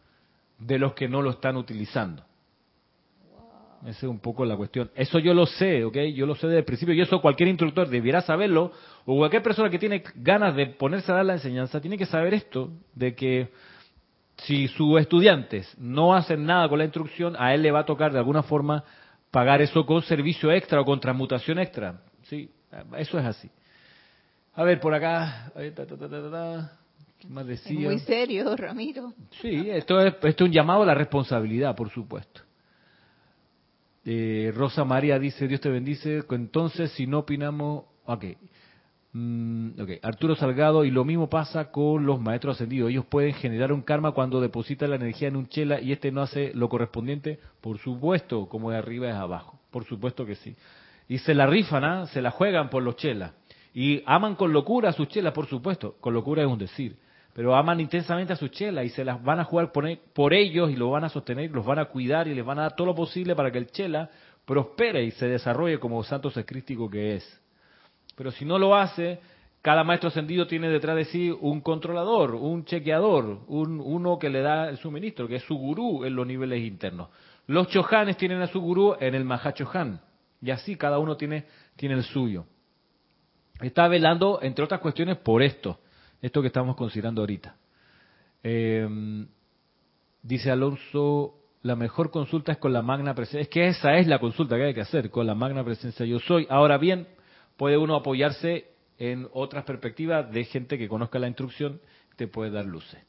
de 0.58 0.76
los 0.80 0.92
que 0.94 1.08
no 1.08 1.22
lo 1.22 1.30
están 1.30 1.56
utilizando. 1.56 2.24
Esa 3.82 3.90
es 3.90 4.02
un 4.02 4.18
poco 4.18 4.44
la 4.44 4.56
cuestión. 4.56 4.90
Eso 4.96 5.20
yo 5.20 5.32
lo 5.32 5.46
sé, 5.46 5.84
¿ok? 5.84 5.96
Yo 6.12 6.26
lo 6.26 6.34
sé 6.34 6.48
desde 6.48 6.58
el 6.58 6.64
principio 6.64 6.94
y 6.94 7.00
eso 7.00 7.22
cualquier 7.22 7.48
instructor 7.48 7.88
debiera 7.88 8.22
saberlo, 8.22 8.72
o 9.06 9.16
cualquier 9.16 9.44
persona 9.44 9.70
que 9.70 9.78
tiene 9.78 10.02
ganas 10.16 10.56
de 10.56 10.66
ponerse 10.66 11.12
a 11.12 11.14
dar 11.14 11.24
la 11.24 11.34
enseñanza 11.34 11.80
tiene 11.80 11.96
que 11.96 12.06
saber 12.06 12.34
esto, 12.34 12.72
de 12.92 13.14
que 13.14 13.52
si 14.38 14.66
sus 14.66 14.98
estudiantes 14.98 15.72
no 15.78 16.12
hacen 16.12 16.44
nada 16.44 16.68
con 16.68 16.78
la 16.78 16.84
instrucción, 16.84 17.36
a 17.38 17.54
él 17.54 17.62
le 17.62 17.70
va 17.70 17.80
a 17.80 17.86
tocar 17.86 18.12
de 18.12 18.18
alguna 18.18 18.42
forma 18.42 18.82
pagar 19.30 19.62
eso 19.62 19.86
con 19.86 20.02
servicio 20.02 20.50
extra 20.50 20.80
o 20.80 20.84
con 20.84 20.98
transmutación 20.98 21.60
extra. 21.60 22.00
Sí, 22.24 22.50
eso 22.98 23.16
es 23.16 23.24
así. 23.24 23.48
A 24.54 24.64
ver, 24.64 24.80
por 24.80 24.92
acá... 24.92 25.52
¿Qué 25.54 26.79
decía? 27.44 27.80
muy 27.80 27.98
serio, 28.00 28.56
Ramiro. 28.56 29.12
Sí, 29.40 29.68
esto 29.70 30.00
es, 30.00 30.14
esto 30.14 30.44
es 30.44 30.48
un 30.48 30.52
llamado 30.52 30.82
a 30.82 30.86
la 30.86 30.94
responsabilidad, 30.94 31.76
por 31.76 31.90
supuesto. 31.90 32.42
Eh, 34.04 34.52
Rosa 34.54 34.84
María 34.84 35.18
dice, 35.18 35.46
Dios 35.46 35.60
te 35.60 35.68
bendice. 35.68 36.24
Entonces, 36.30 36.92
si 36.92 37.06
no 37.06 37.20
opinamos... 37.20 37.84
Ok. 38.06 38.24
Mm, 39.12 39.70
Arturo 40.02 40.36
Salgado, 40.36 40.84
y 40.84 40.90
lo 40.90 41.04
mismo 41.04 41.28
pasa 41.28 41.70
con 41.70 42.06
los 42.06 42.20
maestros 42.20 42.56
ascendidos. 42.56 42.90
Ellos 42.90 43.04
pueden 43.06 43.34
generar 43.34 43.72
un 43.72 43.82
karma 43.82 44.12
cuando 44.12 44.40
depositan 44.40 44.90
la 44.90 44.96
energía 44.96 45.28
en 45.28 45.36
un 45.36 45.48
chela 45.48 45.80
y 45.80 45.92
este 45.92 46.12
no 46.12 46.22
hace 46.22 46.52
lo 46.54 46.68
correspondiente. 46.68 47.40
Por 47.60 47.78
supuesto, 47.78 48.46
como 48.46 48.70
de 48.70 48.78
arriba 48.78 49.08
es 49.08 49.16
abajo. 49.16 49.58
Por 49.70 49.84
supuesto 49.84 50.24
que 50.24 50.36
sí. 50.36 50.56
Y 51.08 51.18
se 51.18 51.34
la 51.34 51.46
rifan, 51.46 51.84
¿ah? 51.84 52.06
se 52.06 52.22
la 52.22 52.30
juegan 52.30 52.70
por 52.70 52.82
los 52.82 52.96
chelas. 52.96 53.32
Y 53.74 54.02
aman 54.06 54.36
con 54.36 54.52
locura 54.52 54.90
a 54.90 54.92
sus 54.92 55.08
chelas, 55.08 55.32
por 55.32 55.46
supuesto. 55.46 55.96
Con 56.00 56.14
locura 56.14 56.42
es 56.42 56.48
un 56.48 56.58
decir 56.58 56.96
pero 57.40 57.56
aman 57.56 57.80
intensamente 57.80 58.34
a 58.34 58.36
su 58.36 58.48
chela 58.48 58.84
y 58.84 58.90
se 58.90 59.02
las 59.02 59.24
van 59.24 59.40
a 59.40 59.44
jugar 59.44 59.72
por, 59.72 60.34
ellos 60.34 60.70
y 60.70 60.76
lo 60.76 60.90
van 60.90 61.04
a 61.04 61.08
sostener, 61.08 61.50
los 61.50 61.64
van 61.64 61.78
a 61.78 61.86
cuidar 61.86 62.28
y 62.28 62.34
les 62.34 62.44
van 62.44 62.58
a 62.58 62.62
dar 62.64 62.76
todo 62.76 62.88
lo 62.88 62.94
posible 62.94 63.34
para 63.34 63.50
que 63.50 63.56
el 63.56 63.68
chela 63.68 64.10
prospere 64.44 65.02
y 65.04 65.10
se 65.12 65.26
desarrolle 65.26 65.78
como 65.78 66.04
santo 66.04 66.30
secrístico 66.30 66.90
que 66.90 67.16
es. 67.16 67.40
Pero 68.14 68.30
si 68.30 68.44
no 68.44 68.58
lo 68.58 68.76
hace, 68.76 69.20
cada 69.62 69.82
maestro 69.84 70.08
ascendido 70.08 70.46
tiene 70.46 70.68
detrás 70.68 70.96
de 70.96 71.06
sí 71.06 71.34
un 71.40 71.62
controlador, 71.62 72.34
un 72.34 72.66
chequeador, 72.66 73.38
un, 73.46 73.80
uno 73.80 74.18
que 74.18 74.28
le 74.28 74.42
da 74.42 74.68
el 74.68 74.76
suministro, 74.76 75.26
que 75.26 75.36
es 75.36 75.42
su 75.44 75.54
gurú 75.54 76.04
en 76.04 76.14
los 76.16 76.26
niveles 76.26 76.60
internos. 76.60 77.08
Los 77.46 77.68
chohanes 77.68 78.18
tienen 78.18 78.42
a 78.42 78.48
su 78.48 78.60
gurú 78.60 78.96
en 79.00 79.14
el 79.14 79.24
Mahachohan, 79.24 79.98
y 80.42 80.50
así 80.50 80.76
cada 80.76 80.98
uno 80.98 81.16
tiene, 81.16 81.46
tiene 81.76 81.94
el 81.94 82.02
suyo. 82.02 82.44
Está 83.62 83.88
velando, 83.88 84.40
entre 84.42 84.62
otras 84.62 84.80
cuestiones, 84.80 85.16
por 85.16 85.42
esto 85.42 85.78
esto 86.20 86.40
que 86.40 86.48
estamos 86.48 86.76
considerando 86.76 87.22
ahorita. 87.22 87.56
Em, 88.42 89.26
dice 90.22 90.50
Alonso, 90.50 91.34
la 91.62 91.76
mejor 91.76 92.10
consulta 92.10 92.52
es 92.52 92.58
con 92.58 92.72
la 92.72 92.82
magna 92.82 93.14
presencia. 93.14 93.40
Es 93.40 93.48
que 93.48 93.68
esa 93.68 93.96
es 93.96 94.06
la 94.06 94.18
consulta 94.18 94.56
que 94.56 94.64
hay 94.64 94.74
que 94.74 94.80
hacer, 94.80 95.10
con 95.10 95.26
la 95.26 95.34
magna 95.34 95.64
presencia 95.64 96.06
yo 96.06 96.18
soy. 96.18 96.46
Ahora 96.50 96.78
bien, 96.78 97.06
puede 97.56 97.76
uno 97.76 97.94
apoyarse 97.96 98.68
en 98.98 99.28
otras 99.32 99.64
perspectivas 99.64 100.30
de 100.30 100.44
gente 100.44 100.78
que 100.78 100.88
conozca 100.88 101.18
la 101.18 101.28
instrucción, 101.28 101.80
te 102.16 102.26
puede 102.26 102.50
dar 102.50 102.66
luces. 102.66 103.00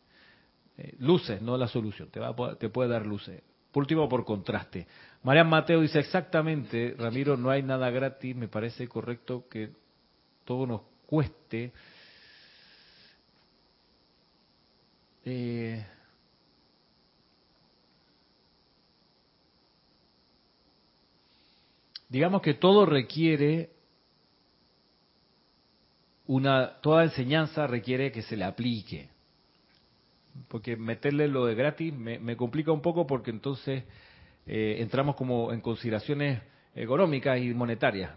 Eh, 0.78 0.96
luces, 1.00 1.42
no 1.42 1.58
la 1.58 1.68
solución, 1.68 2.10
te, 2.10 2.20
va 2.20 2.56
te 2.56 2.70
puede 2.70 2.90
dar 2.90 3.06
luces. 3.06 3.42
Por 3.72 3.84
último, 3.84 4.08
por 4.10 4.26
contraste. 4.26 4.88
Marian 5.24 5.50
Mateo 5.50 5.82
dice 5.82 6.00
exactamente, 6.00 6.96
Ramiro, 6.98 7.38
no 7.38 7.50
hay 7.50 7.64
nada 7.64 7.90
gratis, 7.90 8.36
me 8.36 8.48
parece 8.48 8.88
correcto 8.88 9.46
que 9.50 9.72
todo 10.46 10.66
nos 10.66 10.82
cueste 11.06 11.72
Eh, 15.24 15.86
digamos 22.10 22.42
que 22.42 22.56
todo 22.56 22.86
requiere 22.86 23.70
una 26.28 26.80
toda 26.82 27.04
enseñanza 27.04 27.68
requiere 27.68 28.12
que 28.12 28.22
se 28.22 28.38
le 28.38 28.46
aplique. 28.46 29.10
Porque 30.48 30.78
meterle 30.78 31.28
lo 31.28 31.46
de 31.46 31.56
gratis 31.56 31.94
me, 31.94 32.20
me 32.20 32.38
complica 32.38 32.72
un 32.72 32.82
poco 32.82 33.06
porque 33.06 33.32
entonces 33.32 33.84
eh, 34.46 34.78
entramos 34.80 35.16
como 35.16 35.52
en 35.52 35.62
consideraciones 35.62 36.42
económicas 36.74 37.40
y 37.40 37.54
monetarias. 37.54 38.12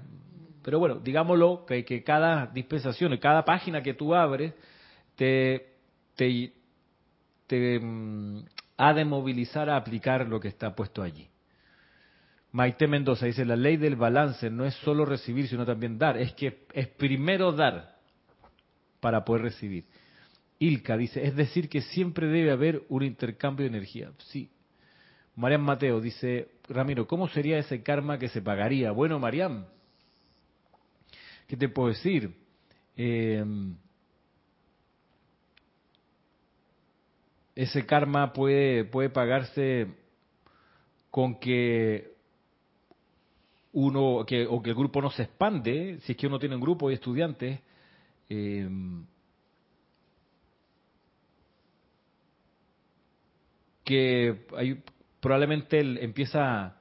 Pero 0.63 0.79
bueno, 0.79 0.97
digámoslo, 0.97 1.67
que, 1.67 1.85
que 1.85 2.03
cada 2.03 2.47
dispensación 2.47 3.17
cada 3.19 3.45
página 3.45 3.83
que 3.83 3.95
tú 3.95 4.15
abres 4.15 4.55
te, 5.17 5.75
te, 6.15 6.53
te 7.47 7.79
mm, 7.79 8.45
ha 8.77 8.93
de 8.95 9.05
movilizar 9.05 9.71
a 9.71 9.77
aplicar 9.77 10.27
lo 10.29 10.41
que 10.41 10.49
está 10.49 10.75
puesto 10.75 11.03
allí. 11.03 11.29
Maite 12.53 12.87
Mendoza 12.87 13.27
dice, 13.27 13.45
la 13.45 13.57
ley 13.57 13.77
del 13.77 13.97
balance 13.97 14.49
no 14.49 14.65
es 14.65 14.75
solo 14.77 15.05
recibir, 15.05 15.49
sino 15.49 15.67
también 15.67 15.99
dar. 15.99 16.17
Es 16.17 16.33
que 16.35 16.67
es 16.73 16.87
primero 16.87 17.53
dar 17.53 17.97
para 19.01 19.25
poder 19.25 19.43
recibir. 19.43 19.85
Ilka 20.61 20.97
dice, 20.97 21.27
es 21.27 21.35
decir, 21.35 21.69
que 21.69 21.81
siempre 21.81 22.29
debe 22.29 22.53
haber 22.53 22.85
un 22.89 23.03
intercambio 23.03 23.65
de 23.65 23.71
energía. 23.71 24.13
Sí. 24.19 24.51
Mariam 25.35 25.63
Mateo 25.63 26.01
dice, 26.01 26.49
Ramiro, 26.69 27.09
¿cómo 27.09 27.29
sería 27.29 27.59
ese 27.59 27.83
karma 27.83 28.19
que 28.19 28.29
se 28.29 28.41
pagaría? 28.41 28.93
Bueno, 28.93 29.19
Mariam, 29.19 29.67
¿qué 31.49 31.57
te 31.57 31.69
puedo 31.69 31.89
decir? 31.89 32.37
Eh, 32.97 33.45
ese 37.55 37.87
karma 37.87 38.33
puede, 38.33 38.85
puede 38.85 39.11
pagarse 39.11 39.87
con 41.11 41.39
que 41.39 42.13
uno, 43.73 44.25
que, 44.27 44.47
o 44.47 44.63
que 44.63 44.71
el 44.71 44.77
grupo 44.77 45.01
no 45.01 45.11
se 45.11 45.25
expande, 45.25 45.99
si 46.03 46.13
es 46.13 46.19
que 46.19 46.27
uno 46.27 46.39
tiene 46.39 46.57
un 46.57 46.61
grupo 46.61 46.89
de 46.89 46.95
estudiantes, 46.95 47.61
eh, 48.29 48.69
que 53.85 54.47
hay, 54.57 54.83
probablemente 55.21 55.79
él 55.79 55.99
empieza 56.01 56.77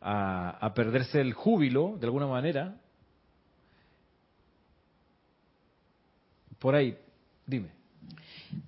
a, 0.00 0.66
a, 0.66 0.74
perderse 0.74 1.20
el 1.20 1.32
júbilo 1.32 1.96
de 1.98 2.06
alguna 2.06 2.26
manera. 2.26 2.76
Por 6.58 6.74
ahí, 6.74 6.98
dime. 7.46 7.79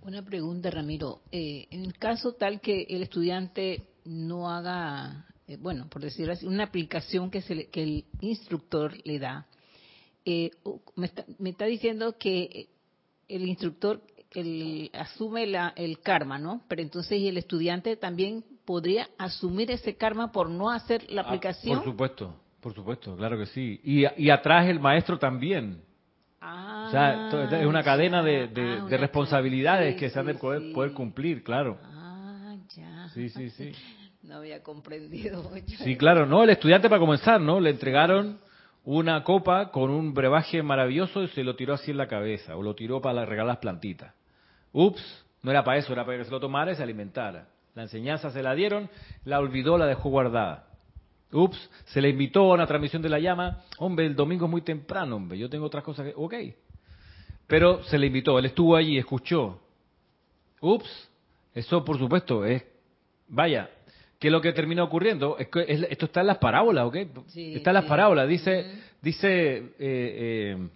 Una 0.02 0.22
pregunta, 0.22 0.70
Ramiro. 0.70 1.22
Eh, 1.30 1.66
en 1.70 1.84
el 1.84 1.96
caso 1.98 2.34
tal 2.34 2.60
que 2.60 2.86
el 2.88 3.02
estudiante 3.02 3.84
no 4.04 4.50
haga, 4.50 5.26
eh, 5.46 5.56
bueno, 5.56 5.88
por 5.88 6.02
decirlo 6.02 6.32
así, 6.32 6.46
una 6.46 6.64
aplicación 6.64 7.30
que, 7.30 7.42
se 7.42 7.54
le, 7.54 7.66
que 7.68 7.82
el 7.82 8.04
instructor 8.20 8.94
le 9.04 9.18
da, 9.18 9.46
eh, 10.24 10.50
me, 10.96 11.06
está, 11.06 11.24
me, 11.38 11.50
está, 11.50 11.66
diciendo 11.66 12.16
que 12.18 12.68
el 13.28 13.46
instructor 13.46 14.02
el, 14.34 14.90
asume 14.92 15.46
la, 15.46 15.72
el 15.76 16.00
karma, 16.00 16.38
¿no? 16.38 16.62
Pero 16.68 16.82
entonces 16.82 17.18
y 17.18 17.28
el 17.28 17.36
estudiante 17.36 17.96
también 17.96 18.44
podría 18.64 19.08
asumir 19.18 19.70
ese 19.70 19.96
karma 19.96 20.32
por 20.32 20.48
no 20.48 20.70
hacer 20.70 21.10
la 21.10 21.22
aplicación. 21.22 21.78
Ah, 21.78 21.82
por 21.82 21.92
supuesto, 21.92 22.34
por 22.60 22.74
supuesto, 22.74 23.16
claro 23.16 23.38
que 23.38 23.46
sí. 23.46 23.80
Y, 23.84 24.04
y 24.16 24.30
atrás 24.30 24.68
el 24.68 24.80
maestro 24.80 25.18
también. 25.18 25.82
Ah, 26.44 26.86
o 26.88 26.90
sea, 26.90 27.60
es 27.60 27.66
una 27.66 27.84
cadena 27.84 28.20
de, 28.20 28.48
de, 28.48 28.62
ah, 28.62 28.78
una 28.80 28.88
de 28.88 28.96
responsabilidades 28.96 29.94
sí, 29.94 30.00
que 30.00 30.10
se 30.10 30.18
han 30.18 30.26
de 30.26 30.34
poder, 30.34 30.60
sí. 30.60 30.72
poder, 30.72 30.92
cumplir, 30.92 31.44
claro. 31.44 31.78
Ah, 31.84 32.56
ya. 32.76 33.08
Sí, 33.14 33.28
sí, 33.28 33.50
sí. 33.50 33.72
No 34.22 34.36
había 34.36 34.62
comprendido 34.62 35.42
mucho. 35.42 35.76
Sí, 35.82 35.96
claro, 35.96 36.26
no, 36.26 36.44
el 36.44 36.50
estudiante 36.50 36.88
para 36.88 37.00
comenzar, 37.00 37.40
¿no? 37.40 37.58
Le 37.58 37.70
entregaron 37.70 38.38
una 38.84 39.24
copa 39.24 39.72
con 39.72 39.90
un 39.90 40.14
brebaje 40.14 40.62
maravilloso 40.62 41.24
y 41.24 41.28
se 41.28 41.42
lo 41.42 41.56
tiró 41.56 41.74
así 41.74 41.90
en 41.90 41.96
la 41.96 42.06
cabeza, 42.06 42.56
o 42.56 42.62
lo 42.62 42.76
tiró 42.76 43.00
para 43.00 43.24
regalar 43.24 43.54
las 43.54 43.58
plantitas. 43.58 44.14
Ups, 44.72 45.24
no 45.42 45.50
era 45.50 45.64
para 45.64 45.78
eso, 45.78 45.92
era 45.92 46.04
para 46.04 46.18
que 46.18 46.24
se 46.24 46.30
lo 46.30 46.38
tomara 46.38 46.70
y 46.70 46.76
se 46.76 46.82
alimentara. 46.84 47.48
La 47.74 47.82
enseñanza 47.82 48.30
se 48.30 48.42
la 48.42 48.54
dieron, 48.54 48.88
la 49.24 49.40
olvidó, 49.40 49.76
la 49.76 49.86
dejó 49.86 50.08
guardada. 50.10 50.66
Ups, 51.32 51.70
se 51.86 52.00
le 52.00 52.10
invitó 52.10 52.50
a 52.50 52.54
una 52.54 52.66
transmisión 52.66 53.02
de 53.02 53.08
la 53.08 53.18
llama. 53.18 53.62
Hombre, 53.78 54.06
el 54.06 54.14
domingo 54.14 54.44
es 54.44 54.50
muy 54.50 54.62
temprano, 54.62 55.16
hombre, 55.16 55.38
yo 55.38 55.48
tengo 55.48 55.66
otras 55.66 55.82
cosas 55.82 56.06
que... 56.06 56.12
Ok. 56.16 56.34
Pero 57.46 57.82
se 57.84 57.98
le 57.98 58.06
invitó, 58.06 58.38
él 58.38 58.46
estuvo 58.46 58.76
allí, 58.76 58.98
escuchó. 58.98 59.60
Ups, 60.60 61.08
eso 61.54 61.84
por 61.84 61.98
supuesto 61.98 62.44
es... 62.44 62.62
Vaya, 63.28 63.70
¿qué 64.18 64.28
es 64.28 64.32
lo 64.32 64.40
que 64.40 64.52
termina 64.52 64.84
ocurriendo? 64.84 65.36
Es 65.38 65.48
que 65.48 65.64
es, 65.66 65.82
esto 65.90 66.06
está 66.06 66.20
en 66.20 66.26
las 66.28 66.38
parábolas, 66.38 66.86
¿ok? 66.86 66.96
Sí, 67.28 67.54
está 67.54 67.70
en 67.70 67.74
las 67.74 67.84
sí. 67.84 67.88
parábolas. 67.90 68.28
Dice, 68.28 68.70
dice 69.00 69.56
eh, 69.58 69.66
eh, 69.78 70.68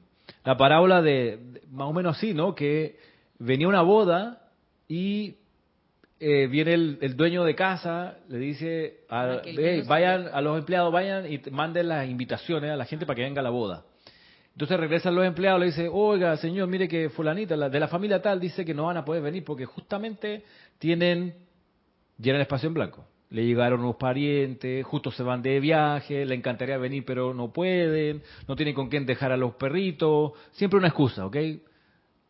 la 0.45 0.57
parábola 0.57 1.03
de, 1.03 1.37
de- 1.37 1.63
más 1.71 1.89
o 1.89 1.93
menos 1.93 2.17
así, 2.17 2.33
¿no? 2.35 2.55
Que 2.55 2.99
venía 3.39 3.69
una 3.69 3.83
boda 3.83 4.43
y 4.89 5.35
eh, 6.19 6.47
viene 6.47 6.75
el, 6.75 6.99
el 7.03 7.17
dueño 7.17 7.45
de 7.45 7.55
casa, 7.55 8.19
le 8.29 8.39
dice, 8.39 9.01
a, 9.09 9.23
Ah, 9.23 9.43
que 9.43 9.51
el 9.51 9.59
"Hey, 9.59 9.65
dueño 9.77 9.89
vayan 9.89 10.29
a 10.33 10.41
los 10.41 10.59
empleados, 10.59 10.93
vayan 10.93 11.31
y 11.31 11.41
manden 11.51 11.89
las 11.89 12.09
invitaciones 12.09 12.71
a 12.71 12.77
la 12.77 12.85
gente 12.87 13.05
para 13.07 13.17
que 13.17 13.23
venga 13.23 13.41
a 13.41 13.45
la 13.45 13.51
boda. 13.51 13.85
Entonces 14.53 14.81
regresan 14.81 15.15
los 15.15 15.27
empleados, 15.27 15.61
le 15.61 15.67
dice, 15.67 15.89
oiga, 15.93 16.35
señor, 16.39 16.67
mire 16.69 16.89
que 16.89 17.11
fulanita, 17.11 17.57
la, 17.57 17.69
de 17.69 17.79
la 17.79 17.89
familia 17.89 18.23
tal, 18.23 18.41
dice 18.41 18.65
que 18.65 18.73
no 18.73 18.87
van 18.87 18.97
a 18.97 19.05
poder 19.05 19.23
venir 19.23 19.45
porque 19.45 19.67
justamente 19.67 20.45
tienen, 20.79 21.35
llenan 22.19 22.41
espacio 22.41 22.69
en 22.69 22.75
blanco. 22.75 23.05
Le 23.29 23.45
llegaron 23.45 23.81
unos 23.81 23.97
parientes, 23.97 24.83
justo 24.87 25.11
se 25.11 25.23
van 25.23 25.43
de 25.43 25.61
viaje, 25.61 26.25
le 26.25 26.35
encantaría 26.35 26.79
venir 26.79 27.05
pero 27.05 27.35
no 27.35 27.53
pueden, 27.53 28.23
no 28.49 28.57
tienen 28.57 28.75
con 28.75 28.89
quién 28.89 29.05
dejar 29.05 29.33
a 29.33 29.37
los 29.37 29.57
perritos, 29.57 30.33
siempre 30.53 30.79
una 30.79 30.89
excusa, 30.89 31.27
¿ok? 31.27 31.37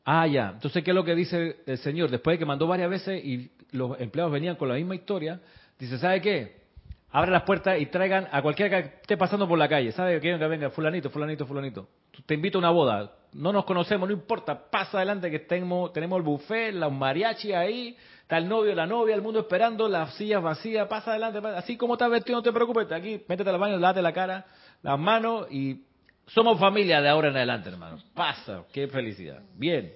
Ah, 0.05 0.27
ya. 0.27 0.51
Entonces, 0.55 0.83
¿qué 0.83 0.93
es 0.93 0.95
lo 0.95 1.05
que 1.05 1.15
dice 1.15 1.57
el 1.67 1.79
señor? 1.79 2.11
Después 2.11 2.35
de 2.35 2.39
que 2.39 2.45
mandó 2.47 2.67
varias 2.67 2.89
veces 2.91 3.25
y 3.25 3.51
los 3.77 4.01
empleados 4.01 4.33
venían 4.33 4.57
con 4.57 4.69
la 4.69 4.75
misma 4.75 4.95
historia, 4.95 5.41
dice, 5.79 5.99
¿sabe 5.99 6.21
qué? 6.21 6.67
Abre 7.11 7.31
las 7.31 7.45
puertas 7.45 7.81
y 7.81 7.87
traigan 7.87 8.29
a 8.31 8.43
cualquiera 8.43 8.83
que 8.83 8.89
esté 9.01 9.17
pasando 9.17 9.49
por 9.49 9.59
la 9.59 9.69
calle. 9.69 9.93
¿Sabe 9.93 10.21
qué? 10.21 10.33
Venga, 10.33 10.49
venga, 10.49 10.71
fulanito, 10.71 11.09
fulanito, 11.09 11.47
fulanito. 11.47 11.89
Te 12.27 12.35
invito 12.35 12.59
a 12.59 12.61
una 12.61 12.71
boda. 12.71 13.13
No 13.33 13.53
nos 13.53 13.65
conocemos, 13.65 14.09
no 14.09 14.15
importa. 14.15 14.69
Pasa 14.71 14.99
adelante 14.99 15.31
que 15.31 15.39
tenemos, 15.39 15.93
tenemos 15.93 16.17
el 16.19 16.23
buffet, 16.25 16.75
los 16.75 16.93
mariachi 16.93 17.53
ahí, 17.53 17.97
está 18.23 18.37
el 18.39 18.49
novio, 18.49 18.75
la 18.75 18.87
novia, 18.87 19.15
el 19.15 19.23
mundo 19.23 19.41
esperando, 19.41 19.89
las 19.89 20.15
sillas 20.15 20.43
vacías. 20.43 20.89
Pasa 20.89 21.13
adelante. 21.13 21.41
pasa- 21.41 21.59
Así 21.59 21.77
como 21.77 21.95
estás 21.95 22.11
vestido, 22.11 22.39
no 22.39 22.43
te 22.43 22.53
preocupes. 22.53 22.91
Aquí, 22.93 23.23
métete 23.29 23.49
al 23.49 23.59
baño, 23.59 23.79
lávate 23.79 24.03
la 24.03 24.13
cara, 24.13 24.45
las 24.83 24.99
manos 24.99 25.47
y 25.51 25.85
somos 26.27 26.59
familia 26.59 27.01
de 27.01 27.09
ahora 27.09 27.29
en 27.29 27.37
adelante, 27.37 27.71
hermano. 27.71 27.99
Pasa, 28.15 28.65
qué 28.73 28.89
felicidad. 28.89 29.41
Bien. 29.55 29.95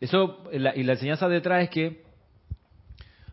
Eso, 0.00 0.44
y 0.50 0.58
la 0.58 0.92
enseñanza 0.92 1.28
detrás 1.28 1.64
es 1.64 1.70
que 1.70 2.09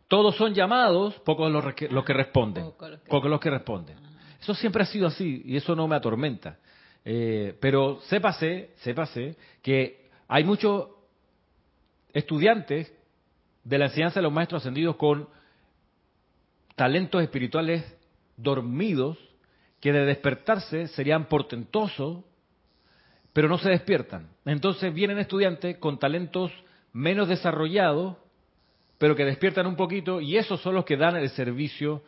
todos 0.07 0.35
son 0.35 0.53
llamados, 0.53 1.15
pocos 1.21 1.51
los, 1.51 1.73
que- 1.73 1.89
los 1.89 2.05
que 2.05 2.13
responden. 2.13 2.65
Pocos 2.65 2.89
los 2.89 2.99
que- 3.01 3.09
Pocos 3.09 3.29
los 3.29 3.39
que 3.39 3.49
responden. 3.49 3.97
Eso 4.39 4.53
siempre 4.53 4.83
ha 4.83 4.85
sido 4.85 5.07
así 5.07 5.41
y 5.45 5.57
eso 5.57 5.75
no 5.75 5.87
me 5.87 5.95
atormenta. 5.95 6.57
Eh, 7.03 7.57
pero 7.59 7.99
sépase, 8.01 8.71
sépase 8.77 9.35
que 9.61 10.09
hay 10.27 10.43
muchos 10.43 10.87
estudiantes 12.13 12.93
de 13.63 13.77
la 13.77 13.85
enseñanza 13.85 14.19
de 14.19 14.23
los 14.23 14.33
maestros 14.33 14.61
ascendidos 14.61 14.95
con 14.95 15.27
talentos 16.75 17.21
espirituales 17.21 17.83
dormidos 18.37 19.17
que 19.79 19.91
de 19.91 20.05
despertarse 20.05 20.87
serían 20.89 21.25
portentosos, 21.25 22.23
pero 23.33 23.47
no 23.49 23.57
se 23.57 23.69
despiertan. 23.69 24.29
Entonces 24.45 24.93
vienen 24.93 25.19
estudiantes 25.19 25.77
con 25.77 25.99
talentos 25.99 26.51
menos 26.93 27.27
desarrollados, 27.27 28.15
pero 28.97 29.15
que 29.15 29.25
despiertan 29.25 29.67
un 29.67 29.75
poquito 29.75 30.21
y 30.21 30.37
esos 30.37 30.61
son 30.61 30.75
los 30.75 30.85
que 30.85 30.97
dan 30.97 31.15
el 31.15 31.29
servicio 31.29 32.03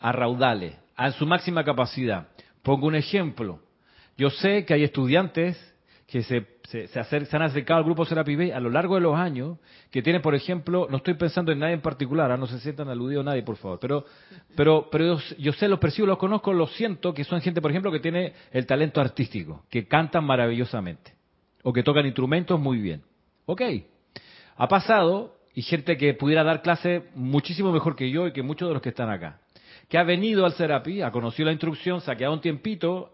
a 0.00 0.12
raudales, 0.12 0.76
a 0.96 1.10
su 1.12 1.26
máxima 1.26 1.64
capacidad. 1.64 2.28
Pongo 2.62 2.86
un 2.86 2.94
ejemplo. 2.94 3.60
Yo 4.16 4.30
sé 4.30 4.64
que 4.64 4.74
hay 4.74 4.84
estudiantes 4.84 5.56
que 6.06 6.22
se, 6.22 6.46
se, 6.64 6.88
se, 6.88 7.24
se 7.24 7.36
han 7.36 7.42
acercado 7.42 7.78
al 7.78 7.84
grupo 7.84 8.04
Serapi 8.04 8.36
Bay 8.36 8.50
a 8.50 8.60
lo 8.60 8.68
largo 8.68 8.96
de 8.96 9.00
los 9.00 9.16
años, 9.16 9.58
que 9.90 10.02
tienen, 10.02 10.20
por 10.20 10.34
ejemplo, 10.34 10.86
no 10.90 10.98
estoy 10.98 11.14
pensando 11.14 11.52
en 11.52 11.58
nadie 11.58 11.72
en 11.72 11.80
particular, 11.80 12.30
ah, 12.30 12.36
no 12.36 12.46
se 12.46 12.58
sientan 12.58 12.90
aludidos 12.90 13.24
nadie, 13.24 13.42
por 13.42 13.56
favor, 13.56 13.78
pero, 13.80 14.04
pero, 14.54 14.88
pero 14.92 15.16
yo, 15.16 15.36
yo 15.38 15.52
sé, 15.54 15.68
los 15.68 15.78
percibo, 15.78 16.06
los 16.06 16.18
conozco, 16.18 16.52
los 16.52 16.70
siento, 16.74 17.14
que 17.14 17.24
son 17.24 17.40
gente, 17.40 17.62
por 17.62 17.70
ejemplo, 17.70 17.90
que 17.90 18.00
tiene 18.00 18.34
el 18.50 18.66
talento 18.66 19.00
artístico, 19.00 19.64
que 19.70 19.88
cantan 19.88 20.24
maravillosamente, 20.24 21.14
o 21.62 21.72
que 21.72 21.82
tocan 21.82 22.04
instrumentos 22.04 22.60
muy 22.60 22.76
bien. 22.76 23.02
Ok, 23.46 23.62
ha 24.56 24.68
pasado, 24.68 25.38
y 25.54 25.62
gente 25.62 25.96
que 25.96 26.14
pudiera 26.14 26.44
dar 26.44 26.62
clase 26.62 27.04
muchísimo 27.14 27.72
mejor 27.72 27.96
que 27.96 28.10
yo 28.10 28.26
y 28.26 28.32
que 28.32 28.42
muchos 28.42 28.68
de 28.68 28.74
los 28.74 28.82
que 28.82 28.88
están 28.90 29.10
acá, 29.10 29.40
que 29.88 29.98
ha 29.98 30.02
venido 30.04 30.44
al 30.46 30.52
Serapi, 30.52 31.02
ha 31.02 31.10
conocido 31.10 31.46
la 31.46 31.52
instrucción, 31.52 32.00
se 32.00 32.10
ha 32.10 32.16
quedado 32.16 32.34
un 32.34 32.40
tiempito, 32.40 33.10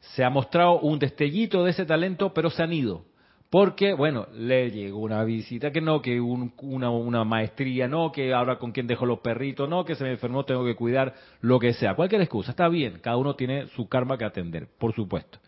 se 0.00 0.24
ha 0.24 0.30
mostrado 0.30 0.80
un 0.80 0.98
destellito 0.98 1.64
de 1.64 1.70
ese 1.72 1.84
talento, 1.84 2.32
pero 2.32 2.50
se 2.50 2.62
han 2.62 2.72
ido. 2.72 3.04
Porque, 3.50 3.92
bueno, 3.92 4.26
le 4.34 4.70
llegó 4.70 4.98
una 4.98 5.22
visita, 5.22 5.70
que 5.70 5.80
no, 5.80 6.02
que 6.02 6.20
un- 6.20 6.52
una, 6.62 6.90
una 6.90 7.24
maestría, 7.24 7.86
no, 7.86 8.10
que 8.10 8.34
ahora 8.34 8.58
con 8.58 8.72
quién 8.72 8.86
dejo 8.88 9.06
los 9.06 9.20
perritos, 9.20 9.68
no, 9.68 9.84
que 9.84 9.94
se 9.94 10.02
me 10.02 10.10
enfermó, 10.10 10.44
tengo 10.44 10.64
que 10.64 10.74
cuidar, 10.74 11.14
lo 11.40 11.60
que 11.60 11.72
sea. 11.72 11.94
Cualquier 11.94 12.20
excusa, 12.22 12.50
está 12.50 12.68
bien, 12.68 12.98
cada 13.00 13.16
uno 13.16 13.36
tiene 13.36 13.68
su 13.68 13.88
karma 13.88 14.18
que 14.18 14.24
atender, 14.24 14.66
por 14.78 14.92
supuesto. 14.92 15.38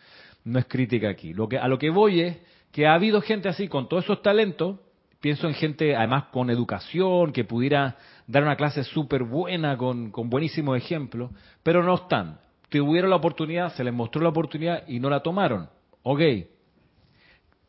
No 0.45 0.59
es 0.61 0.67
crítica 0.67 1.09
aquí. 1.09 1.35
Lo 1.35 1.49
que, 1.49 1.59
a 1.59 1.67
lo 1.67 1.79
que 1.79 1.91
voy 1.91 2.21
es 2.21 2.37
que 2.71 2.87
ha 2.87 2.95
habido 2.95 3.21
gente 3.23 3.49
así 3.49 3.67
con 3.67 3.89
todos 3.89 4.05
esos 4.05 4.23
talentos, 4.23 4.79
pienso 5.27 5.49
en 5.49 5.55
gente 5.55 5.97
además 5.97 6.27
con 6.31 6.51
educación, 6.51 7.33
que 7.33 7.43
pudiera 7.43 7.97
dar 8.29 8.45
una 8.45 8.55
clase 8.55 8.85
súper 8.85 9.25
buena, 9.25 9.77
con, 9.77 10.13
con 10.13 10.31
buenísimos 10.31 10.77
ejemplos, 10.79 11.33
pero 11.65 11.83
no 11.83 11.97
están. 11.97 12.39
Tuvieron 12.69 13.11
la 13.11 13.17
oportunidad, 13.17 13.75
se 13.75 13.83
les 13.83 13.93
mostró 13.93 14.23
la 14.23 14.29
oportunidad 14.29 14.87
y 14.87 15.01
no 15.01 15.11
la 15.11 15.25
tomaron. 15.25 15.69
Ok. 16.05 16.21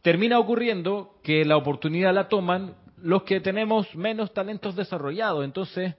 Termina 0.04 0.38
ocurriendo 0.38 1.16
que 1.24 1.46
la 1.46 1.58
oportunidad 1.58 2.14
la 2.14 2.30
toman 2.30 2.76
los 2.98 3.24
que 3.24 3.40
tenemos 3.40 3.96
menos 3.96 4.32
talentos 4.36 4.76
desarrollados. 4.76 5.44
Entonces, 5.44 5.96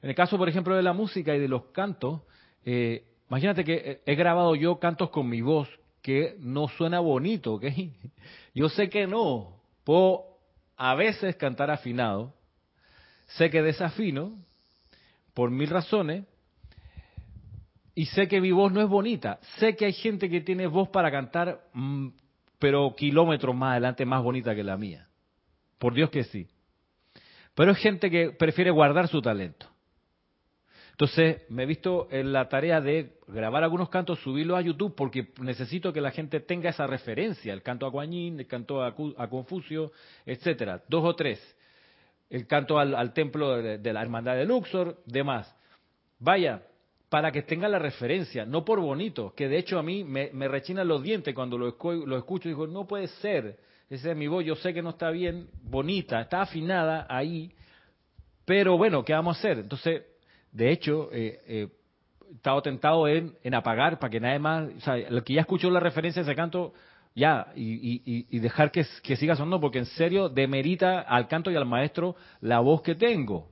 en 0.00 0.08
el 0.08 0.14
caso, 0.14 0.38
por 0.38 0.48
ejemplo, 0.48 0.74
de 0.74 0.82
la 0.82 0.94
música 0.94 1.36
y 1.36 1.38
de 1.38 1.48
los 1.48 1.64
cantos, 1.64 2.22
eh, 2.64 3.04
imagínate 3.28 3.62
que 3.62 4.00
he 4.06 4.14
grabado 4.14 4.54
yo 4.54 4.78
cantos 4.78 5.10
con 5.10 5.28
mi 5.28 5.42
voz 5.42 5.68
que 6.00 6.36
no 6.38 6.68
suena 6.68 7.00
bonito, 7.00 7.56
¿ok? 7.56 7.64
Yo 8.54 8.70
sé 8.70 8.88
que 8.88 9.06
no. 9.06 9.63
Puedo 9.84 10.38
a 10.76 10.94
veces 10.94 11.36
cantar 11.36 11.70
afinado, 11.70 12.34
sé 13.26 13.50
que 13.50 13.62
desafino 13.62 14.36
por 15.34 15.50
mil 15.50 15.68
razones 15.68 16.24
y 17.94 18.06
sé 18.06 18.26
que 18.26 18.40
mi 18.40 18.50
voz 18.50 18.72
no 18.72 18.82
es 18.82 18.88
bonita. 18.88 19.38
Sé 19.58 19.76
que 19.76 19.84
hay 19.84 19.92
gente 19.92 20.28
que 20.28 20.40
tiene 20.40 20.66
voz 20.66 20.88
para 20.88 21.10
cantar, 21.10 21.60
mm, 21.74 22.08
pero 22.58 22.94
kilómetros 22.96 23.54
más 23.54 23.72
adelante 23.72 24.04
más 24.04 24.22
bonita 24.22 24.54
que 24.54 24.64
la 24.64 24.76
mía. 24.76 25.08
Por 25.78 25.94
Dios 25.94 26.10
que 26.10 26.24
sí. 26.24 26.48
Pero 27.54 27.72
es 27.72 27.78
gente 27.78 28.10
que 28.10 28.30
prefiere 28.30 28.70
guardar 28.70 29.06
su 29.06 29.22
talento. 29.22 29.68
Entonces 30.94 31.42
me 31.48 31.64
he 31.64 31.66
visto 31.66 32.06
en 32.12 32.32
la 32.32 32.48
tarea 32.48 32.80
de 32.80 33.14
grabar 33.26 33.64
algunos 33.64 33.88
cantos, 33.88 34.20
subirlos 34.20 34.56
a 34.56 34.60
YouTube, 34.60 34.94
porque 34.94 35.32
necesito 35.40 35.92
que 35.92 36.00
la 36.00 36.12
gente 36.12 36.38
tenga 36.38 36.70
esa 36.70 36.86
referencia, 36.86 37.52
el 37.52 37.62
canto 37.62 37.84
a 37.84 37.90
Guanyin, 37.90 38.38
el 38.38 38.46
canto 38.46 38.80
a, 38.80 38.94
Confucio, 38.94 39.90
etcétera, 40.24 40.84
dos 40.88 41.04
o 41.04 41.16
tres, 41.16 41.40
el 42.30 42.46
canto 42.46 42.78
al, 42.78 43.12
templo 43.12 43.60
de, 43.60 43.92
la 43.92 44.02
hermandad 44.02 44.36
de 44.36 44.44
Luxor, 44.44 45.02
demás. 45.04 45.52
Vaya, 46.20 46.62
para 47.08 47.32
que 47.32 47.42
tenga 47.42 47.68
la 47.68 47.80
referencia, 47.80 48.46
no 48.46 48.64
por 48.64 48.78
bonito, 48.78 49.34
que 49.34 49.48
de 49.48 49.58
hecho 49.58 49.80
a 49.80 49.82
mí 49.82 50.04
me, 50.04 50.30
me 50.32 50.46
rechinan 50.46 50.86
los 50.86 51.02
dientes 51.02 51.34
cuando 51.34 51.58
lo, 51.58 51.76
lo 52.06 52.16
escucho 52.16 52.48
y 52.48 52.52
digo, 52.52 52.68
no 52.68 52.86
puede 52.86 53.08
ser, 53.08 53.58
ese 53.90 54.12
es 54.12 54.16
mi 54.16 54.28
voz, 54.28 54.44
yo 54.44 54.54
sé 54.54 54.72
que 54.72 54.80
no 54.80 54.90
está 54.90 55.10
bien, 55.10 55.48
bonita, 55.60 56.20
está 56.20 56.42
afinada 56.42 57.04
ahí, 57.08 57.52
pero 58.44 58.78
bueno, 58.78 59.04
¿qué 59.04 59.12
vamos 59.12 59.36
a 59.36 59.38
hacer? 59.40 59.58
Entonces, 59.58 60.02
de 60.54 60.70
hecho, 60.70 61.10
eh, 61.12 61.40
eh, 61.46 61.68
he 62.30 62.34
estado 62.36 62.62
tentado 62.62 63.08
en, 63.08 63.34
apagar 63.52 63.98
para 63.98 64.08
que 64.08 64.20
nadie 64.20 64.38
más, 64.38 64.68
o 64.76 64.80
sea, 64.80 64.96
lo 65.10 65.22
que 65.24 65.34
ya 65.34 65.40
escuchó 65.40 65.68
la 65.68 65.80
referencia 65.80 66.22
de 66.22 66.30
ese 66.30 66.36
canto, 66.36 66.72
ya, 67.14 67.52
y, 67.56 68.38
dejar 68.38 68.70
que, 68.70 68.84
siga 68.84 69.34
sonando, 69.34 69.60
porque 69.60 69.78
en 69.78 69.86
serio 69.86 70.28
demerita 70.28 71.00
al 71.00 71.26
canto 71.26 71.50
y 71.50 71.56
al 71.56 71.66
maestro 71.66 72.14
la 72.40 72.60
voz 72.60 72.82
que 72.82 72.94
tengo. 72.94 73.50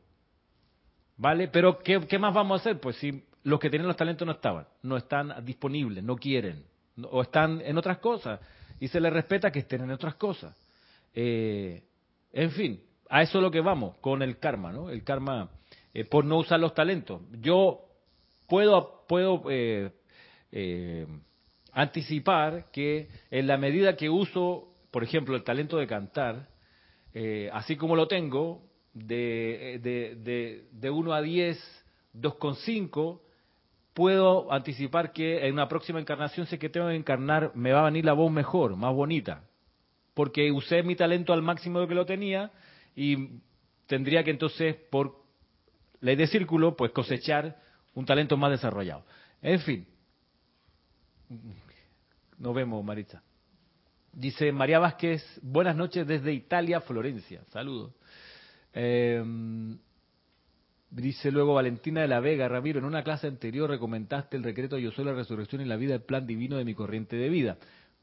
¿Vale? 1.17 1.49
Pero 1.49 1.81
¿qué, 1.81 2.01
qué 2.09 2.19
más 2.19 2.35
vamos 2.35 2.61
a 2.61 2.63
hacer? 2.63 2.81
Pues 2.81 2.97
si 2.97 3.25
los 3.43 3.59
que 3.59 3.69
tienen 3.69 3.89
los 3.89 3.97
talentos 3.97 4.25
no 4.25 4.33
estaban, 4.33 4.67
no 4.83 4.97
están 4.97 5.45
disponibles, 5.45 6.05
no 6.05 6.17
quieren, 6.17 6.65
o 7.11 7.23
están 7.23 7.61
en 7.65 7.79
otras 7.79 7.99
cosas, 7.99 8.41
y 8.79 8.87
se 8.87 9.01
les 9.01 9.13
respeta 9.13 9.51
que 9.51 9.61
estén 9.61 9.83
en 9.83 9.91
otras 9.91 10.15
cosas. 10.15 10.57
Eh, 11.15 11.83
en 12.33 12.51
fin, 12.53 12.81
a 13.09 13.23
eso 13.23 13.39
es 13.39 13.43
lo 13.43 13.51
que 13.51 13.61
vamos 13.61 13.97
con 14.01 14.23
el 14.23 14.39
karma, 14.39 14.73
¿no? 14.73 14.89
El 14.89 15.03
karma 15.03 15.51
eh, 15.95 16.05
por 16.05 16.25
no 16.25 16.39
usar 16.39 16.59
los 16.61 16.75
talentos. 16.75 17.21
Yo 17.41 17.81
puedo, 18.49 19.05
puedo 19.07 19.43
eh, 19.51 19.91
eh, 20.51 21.07
anticipar 21.73 22.71
que 22.73 23.09
en 23.31 23.47
la 23.47 23.59
medida 23.59 23.97
que 23.97 24.09
uso, 24.09 24.75
por 24.91 25.05
ejemplo, 25.05 25.37
el 25.37 25.45
talento 25.45 25.77
de 25.77 25.87
cantar, 25.87 26.49
así 27.53 27.77
como 27.77 27.95
lo 27.95 28.09
tengo, 28.09 28.63
de, 28.95 29.79
de, 29.83 30.65
de, 30.73 30.91
1 30.91 31.13
a 31.13 31.21
10, 31.21 31.85
2,5, 32.15 33.21
puedo 33.93 34.51
anticipar 34.51 35.13
que 35.13 35.47
en 35.47 35.53
una 35.53 35.69
próxima 35.69 36.01
encarnación, 36.01 36.47
sé 36.47 36.59
que 36.59 36.71
tengo 36.71 36.89
que 36.89 36.95
encarnar, 36.95 37.53
me 37.55 37.73
va 37.73 37.81
a 37.83 37.85
venir 37.85 38.07
la 38.07 38.15
voz 38.15 38.33
mejor, 38.33 38.77
más 38.77 38.95
bonita, 38.95 39.45
porque 40.15 40.51
usé 40.51 40.83
mi 40.83 40.97
talento 40.97 41.35
al 41.35 41.43
máximo 41.43 41.81
de 41.81 41.89
que 41.89 41.95
lo 41.95 42.07
tenía 42.07 42.51
y 42.97 43.41
tendría 43.87 44.25
que 44.25 44.31
entonces, 44.31 44.75
por 44.91 45.22
ley 46.03 46.17
de 46.17 46.27
círculo, 46.27 46.77
pues 46.77 46.93
cosechar 46.93 47.57
un 47.95 48.05
talento 48.05 48.37
más 48.37 48.51
desarrollado. 48.51 49.05
En 49.41 49.61
fin, 49.61 49.87
nos 52.39 52.55
vemos, 52.55 52.85
Maritza. 52.85 53.23
Dice 54.13 54.53
María 54.53 54.79
Vázquez, 54.79 55.25
buenas 55.41 55.75
noches 55.75 56.07
desde 56.07 56.35
Italia, 56.35 56.83
Florencia. 56.83 57.43
Saludos. 57.51 57.93
Em, 58.75 59.79
dice 60.91 61.31
luego 61.31 61.55
Valentina 61.55 62.03
de 62.03 62.09
la 62.09 62.21
Vega, 62.21 62.49
Ramiro, 62.49 62.79
en 62.79 62.85
una 62.85 63.05
clase 63.05 63.27
anterior 63.27 63.71
recomendaste 63.71 64.37
el 64.37 64.43
decreto 64.43 64.77
Yo 64.79 64.91
soy 64.91 65.05
la 65.05 65.15
resurrección 65.15 65.63
y 65.63 65.65
la 65.65 65.77
vida, 65.77 65.95
el 65.95 66.03
plan 66.03 66.27
divino 66.27 66.59
de 66.59 66.65
mi 66.65 66.75
corriente 66.75 67.17
de 67.17 67.29
vida. 67.31 67.57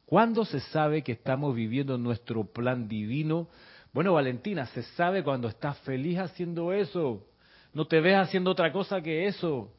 ¿Cuándo 0.05 0.45
se 0.45 0.59
sabe 0.59 1.03
que 1.03 1.11
estamos 1.11 1.53
viviendo 1.53 1.97
nuestro 1.99 2.45
plan 2.45 2.87
divino? 2.87 3.49
Bueno, 3.93 4.13
Valentina, 4.13 4.65
se 4.67 4.81
sabe 4.81 5.23
cuando 5.23 5.47
estás 5.47 5.77
feliz 5.79 6.17
haciendo 6.17 6.73
eso. 6.73 7.28
No 7.73 7.85
te 7.85 7.99
ves 7.99 8.15
haciendo 8.15 8.51
otra 8.51 8.71
cosa 8.71 9.01
que 9.01 9.27
eso. 9.27 9.73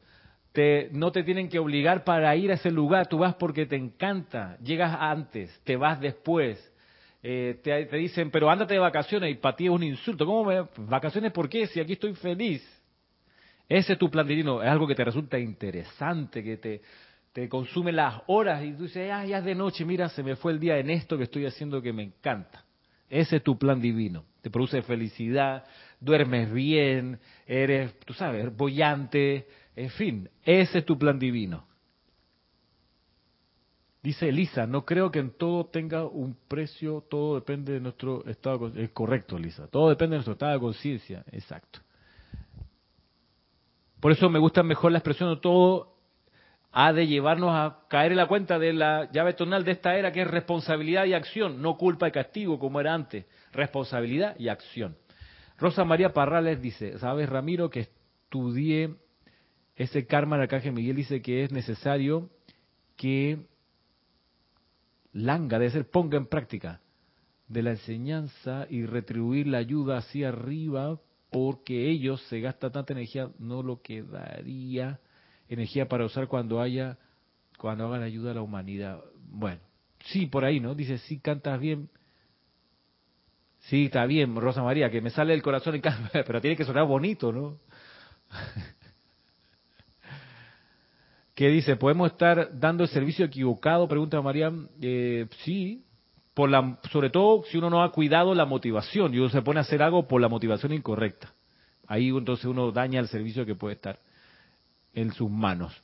Te, 0.51 0.89
no 0.91 1.11
te 1.11 1.23
tienen 1.23 1.49
que 1.49 1.59
obligar 1.59 2.03
para 2.03 2.35
ir 2.35 2.51
a 2.51 2.55
ese 2.55 2.71
lugar. 2.71 3.07
Tú 3.07 3.19
vas 3.19 3.35
porque 3.35 3.65
te 3.65 3.75
encanta. 3.75 4.57
Llegas 4.61 4.95
antes, 4.99 5.59
te 5.63 5.75
vas 5.75 5.99
después. 5.99 6.71
Eh, 7.23 7.59
te, 7.63 7.85
dicen, 7.97 8.31
pero 8.31 8.49
ándate 8.49 8.73
de 8.73 8.79
vacaciones 8.79 9.31
y 9.31 9.35
para 9.35 9.55
ti 9.55 9.65
es 9.65 9.71
un 9.71 9.83
insulto. 9.83 10.25
¿Cómo 10.25 10.45
me, 10.45 10.65
vacaciones 10.77 11.31
por 11.31 11.47
qué? 11.47 11.67
Si 11.67 11.79
aquí 11.79 11.93
estoy 11.93 12.13
feliz. 12.15 12.61
Ese 13.69 13.93
es 13.93 13.99
tu 13.99 14.09
plan 14.09 14.27
divino. 14.27 14.61
Es 14.61 14.69
algo 14.69 14.87
que 14.87 14.95
te 14.95 15.03
resulta 15.03 15.39
interesante, 15.39 16.43
que 16.43 16.57
te, 16.57 16.81
te 17.33 17.47
consume 17.47 17.91
las 17.91 18.21
horas 18.27 18.63
y 18.63 18.73
tú 18.73 18.83
dices, 18.83 19.09
ah, 19.11 19.25
ya 19.25 19.37
es 19.37 19.45
de 19.45 19.55
noche, 19.55 19.85
mira, 19.85 20.09
se 20.09 20.23
me 20.23 20.35
fue 20.35 20.51
el 20.51 20.59
día 20.59 20.77
en 20.77 20.89
esto 20.89 21.17
que 21.17 21.23
estoy 21.23 21.45
haciendo 21.45 21.81
que 21.81 21.93
me 21.93 22.03
encanta. 22.03 22.65
Ese 23.09 23.37
es 23.37 23.43
tu 23.43 23.57
plan 23.57 23.79
divino. 23.79 24.25
Te 24.41 24.49
produce 24.49 24.81
felicidad, 24.81 25.63
duermes 26.01 26.51
bien, 26.51 27.19
eres, 27.45 27.97
tú 27.99 28.13
sabes, 28.13 28.55
bollante, 28.55 29.47
en 29.75 29.89
fin, 29.91 30.29
ese 30.43 30.79
es 30.79 30.85
tu 30.85 30.97
plan 30.97 31.17
divino. 31.17 31.65
Dice 34.03 34.29
Elisa, 34.29 34.65
no 34.65 34.83
creo 34.83 35.11
que 35.11 35.19
en 35.19 35.29
todo 35.29 35.67
tenga 35.67 36.05
un 36.05 36.35
precio, 36.47 37.05
todo 37.07 37.35
depende 37.35 37.73
de 37.73 37.79
nuestro 37.79 38.25
estado 38.25 38.71
de 38.71 38.85
Es 38.85 38.89
correcto, 38.89 39.37
Elisa, 39.37 39.67
todo 39.67 39.89
depende 39.89 40.15
de 40.15 40.17
nuestro 40.17 40.33
estado 40.33 40.53
de 40.53 40.59
conciencia, 40.59 41.23
exacto. 41.31 41.79
Por 43.99 44.11
eso 44.11 44.27
me 44.27 44.39
gusta 44.39 44.63
mejor 44.63 44.91
la 44.91 44.97
expresión 44.97 45.29
de 45.29 45.39
todo 45.39 45.91
ha 46.71 46.93
de 46.93 47.05
llevarnos 47.05 47.51
a 47.51 47.81
caer 47.89 48.11
en 48.11 48.17
la 48.17 48.27
cuenta 48.27 48.57
de 48.57 48.73
la 48.73 49.11
llave 49.11 49.33
tonal 49.33 49.63
de 49.63 49.73
esta 49.73 49.95
era 49.95 50.11
que 50.11 50.21
es 50.21 50.27
responsabilidad 50.27 51.05
y 51.05 51.13
acción, 51.13 51.61
no 51.61 51.77
culpa 51.77 52.07
y 52.07 52.11
castigo 52.11 52.57
como 52.57 52.79
era 52.79 52.93
antes, 52.93 53.25
responsabilidad 53.51 54.35
y 54.39 54.47
acción. 54.47 54.95
Rosa 55.61 55.85
María 55.85 56.11
Parrales 56.11 56.59
dice, 56.59 56.97
¿sabes 56.97 57.29
Ramiro 57.29 57.69
que 57.69 57.81
estudié 57.81 58.95
ese 59.75 60.07
karma 60.07 60.35
el 60.35 60.41
arcángel 60.41 60.73
Miguel 60.73 60.95
dice 60.95 61.21
que 61.21 61.43
es 61.43 61.51
necesario 61.51 62.31
que 62.97 63.45
Langa, 65.13 65.59
de 65.59 65.69
ser, 65.69 65.87
ponga 65.87 66.17
en 66.17 66.25
práctica 66.25 66.81
de 67.47 67.61
la 67.61 67.71
enseñanza 67.71 68.65
y 68.69 68.85
retribuir 68.85 69.45
la 69.45 69.59
ayuda 69.59 69.97
hacia 69.97 70.29
arriba 70.29 70.99
porque 71.29 71.89
ellos 71.89 72.21
se 72.23 72.39
gasta 72.39 72.71
tanta 72.71 72.93
energía, 72.93 73.29
no 73.37 73.61
lo 73.61 73.81
quedaría 73.81 74.99
energía 75.47 75.87
para 75.87 76.05
usar 76.05 76.27
cuando 76.27 76.59
haya, 76.59 76.97
cuando 77.59 77.85
hagan 77.85 78.01
ayuda 78.01 78.31
a 78.31 78.35
la 78.35 78.41
humanidad. 78.41 79.01
Bueno, 79.29 79.61
sí, 80.05 80.25
por 80.25 80.43
ahí, 80.43 80.59
¿no? 80.59 80.73
Dice, 80.73 80.97
sí 80.97 81.19
cantas 81.19 81.59
bien, 81.59 81.89
Sí, 83.71 83.85
está 83.85 84.05
bien, 84.05 84.35
Rosa 84.35 84.61
María, 84.61 84.91
que 84.91 84.99
me 84.99 85.11
sale 85.11 85.33
el 85.33 85.41
corazón 85.41 85.75
en 85.75 85.81
casa, 85.81 86.09
pero 86.11 86.41
tiene 86.41 86.57
que 86.57 86.65
sonar 86.65 86.85
bonito, 86.85 87.31
¿no? 87.31 87.57
¿Qué 91.33 91.47
dice? 91.47 91.77
¿Podemos 91.77 92.11
estar 92.11 92.59
dando 92.59 92.83
el 92.83 92.89
servicio 92.89 93.23
equivocado? 93.23 93.87
Pregunta 93.87 94.21
María. 94.21 94.51
Eh, 94.81 95.25
sí, 95.45 95.85
por 96.33 96.49
la, 96.49 96.79
sobre 96.91 97.11
todo 97.11 97.45
si 97.49 97.59
uno 97.59 97.69
no 97.69 97.81
ha 97.81 97.93
cuidado 97.93 98.35
la 98.35 98.43
motivación 98.43 99.13
y 99.13 99.19
uno 99.19 99.29
se 99.29 99.41
pone 99.41 99.59
a 99.59 99.61
hacer 99.61 99.81
algo 99.81 100.05
por 100.05 100.19
la 100.19 100.27
motivación 100.27 100.73
incorrecta. 100.73 101.33
Ahí 101.87 102.09
entonces 102.09 102.43
uno 102.43 102.73
daña 102.73 102.99
el 102.99 103.07
servicio 103.07 103.45
que 103.45 103.55
puede 103.55 103.75
estar 103.75 103.99
en 104.93 105.13
sus 105.13 105.31
manos. 105.31 105.81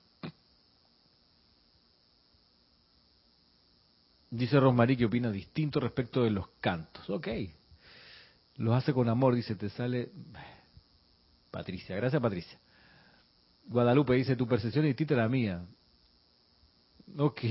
Dice 4.29 4.59
Rosmarie 4.59 4.97
que 4.97 5.05
opina 5.05 5.31
distinto 5.31 5.79
respecto 5.79 6.21
de 6.21 6.31
los 6.31 6.49
cantos. 6.59 7.09
Ok, 7.09 7.29
los 8.57 8.75
hace 8.75 8.93
con 8.93 9.09
amor, 9.09 9.35
dice, 9.35 9.55
te 9.55 9.69
sale... 9.69 10.09
Patricia, 11.51 11.95
gracias 11.95 12.21
Patricia. 12.21 12.59
Guadalupe 13.67 14.13
dice, 14.13 14.35
tu 14.35 14.47
percepción 14.47 14.85
es 14.85 14.89
distinta 14.89 15.15
a 15.15 15.17
la 15.17 15.29
mía. 15.29 15.65
Ok, 17.17 17.41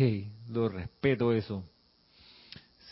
lo 0.51 0.69
respeto 0.69 1.33
eso. 1.33 1.65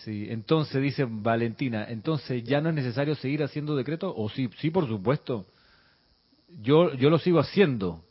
Sí, 0.03 0.27
entonces 0.29 0.83
dice 0.83 1.07
Valentina, 1.09 1.87
entonces 1.89 2.45
ya 2.45 2.61
no 2.61 2.69
es 2.69 2.75
necesario 2.75 3.15
seguir 3.15 3.43
haciendo 3.43 3.77
decretos 3.77 4.13
o 4.17 4.29
sí, 4.29 4.51
sí, 4.59 4.71
por 4.71 4.87
supuesto. 4.87 5.47
Yo 6.61 6.95
yo 6.95 7.11
lo 7.11 7.19
sigo 7.19 7.39
haciendo. 7.39 8.05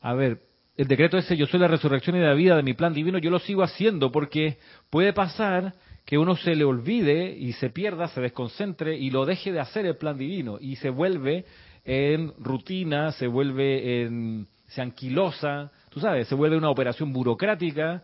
A 0.00 0.14
ver, 0.14 0.42
el 0.76 0.88
decreto 0.88 1.18
ese 1.18 1.36
yo 1.36 1.46
soy 1.46 1.60
la 1.60 1.68
resurrección 1.68 2.16
y 2.16 2.20
la 2.20 2.34
vida 2.34 2.56
de 2.56 2.62
mi 2.62 2.74
plan 2.74 2.94
divino, 2.94 3.18
yo 3.18 3.30
lo 3.30 3.38
sigo 3.40 3.62
haciendo 3.62 4.10
porque 4.10 4.58
puede 4.88 5.12
pasar 5.12 5.74
que 6.06 6.16
uno 6.16 6.36
se 6.36 6.54
le 6.54 6.64
olvide 6.64 7.36
y 7.36 7.52
se 7.54 7.68
pierda, 7.68 8.08
se 8.08 8.20
desconcentre 8.20 8.96
y 8.96 9.10
lo 9.10 9.26
deje 9.26 9.52
de 9.52 9.60
hacer 9.60 9.84
el 9.84 9.96
plan 9.96 10.16
divino 10.16 10.56
y 10.60 10.76
se 10.76 10.88
vuelve 10.88 11.44
en 11.84 12.32
rutina, 12.38 13.12
se 13.12 13.26
vuelve 13.26 14.02
en 14.02 14.46
se 14.68 14.82
anquilosa, 14.82 15.70
tú 15.90 16.00
sabes, 16.00 16.28
se 16.28 16.34
vuelve 16.34 16.56
una 16.56 16.70
operación 16.70 17.12
burocrática 17.12 18.02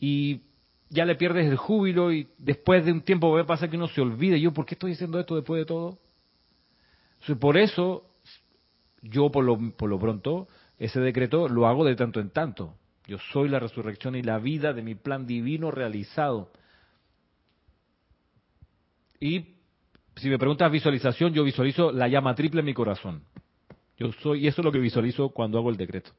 y 0.00 0.40
ya 0.88 1.04
le 1.04 1.14
pierdes 1.14 1.46
el 1.46 1.56
júbilo 1.56 2.12
y 2.12 2.28
después 2.38 2.84
de 2.84 2.92
un 2.92 3.02
tiempo 3.02 3.36
a 3.38 3.46
pasar 3.46 3.70
que 3.70 3.76
uno 3.76 3.88
se 3.88 4.00
olvide, 4.00 4.40
yo, 4.40 4.52
¿por 4.52 4.66
qué 4.66 4.74
estoy 4.74 4.92
haciendo 4.92 5.20
esto 5.20 5.36
después 5.36 5.60
de 5.60 5.66
todo? 5.66 5.98
por 7.38 7.56
eso, 7.56 8.04
yo 9.02 9.30
por 9.30 9.44
lo, 9.44 9.76
por 9.76 9.88
lo 9.88 9.98
pronto, 9.98 10.48
ese 10.78 11.00
decreto 11.00 11.48
lo 11.48 11.66
hago 11.66 11.84
de 11.84 11.94
tanto 11.96 12.18
en 12.18 12.30
tanto. 12.30 12.74
Yo 13.06 13.18
soy 13.32 13.48
la 13.48 13.60
resurrección 13.60 14.16
y 14.16 14.22
la 14.22 14.38
vida 14.38 14.72
de 14.72 14.82
mi 14.82 14.94
plan 14.94 15.26
divino 15.26 15.70
realizado. 15.70 16.50
Y 19.22 19.54
si 20.16 20.28
me 20.28 20.36
preguntas 20.36 20.72
visualización, 20.72 21.32
yo 21.32 21.44
visualizo 21.44 21.92
la 21.92 22.08
llama 22.08 22.34
triple 22.34 22.58
en 22.58 22.66
mi 22.66 22.74
corazón. 22.74 23.22
Yo 23.96 24.10
soy, 24.14 24.40
y 24.44 24.48
eso 24.48 24.62
es 24.62 24.64
lo 24.64 24.72
que 24.72 24.80
visualizo 24.80 25.28
cuando 25.28 25.58
hago 25.58 25.70
el 25.70 25.76
decreto. 25.76 26.10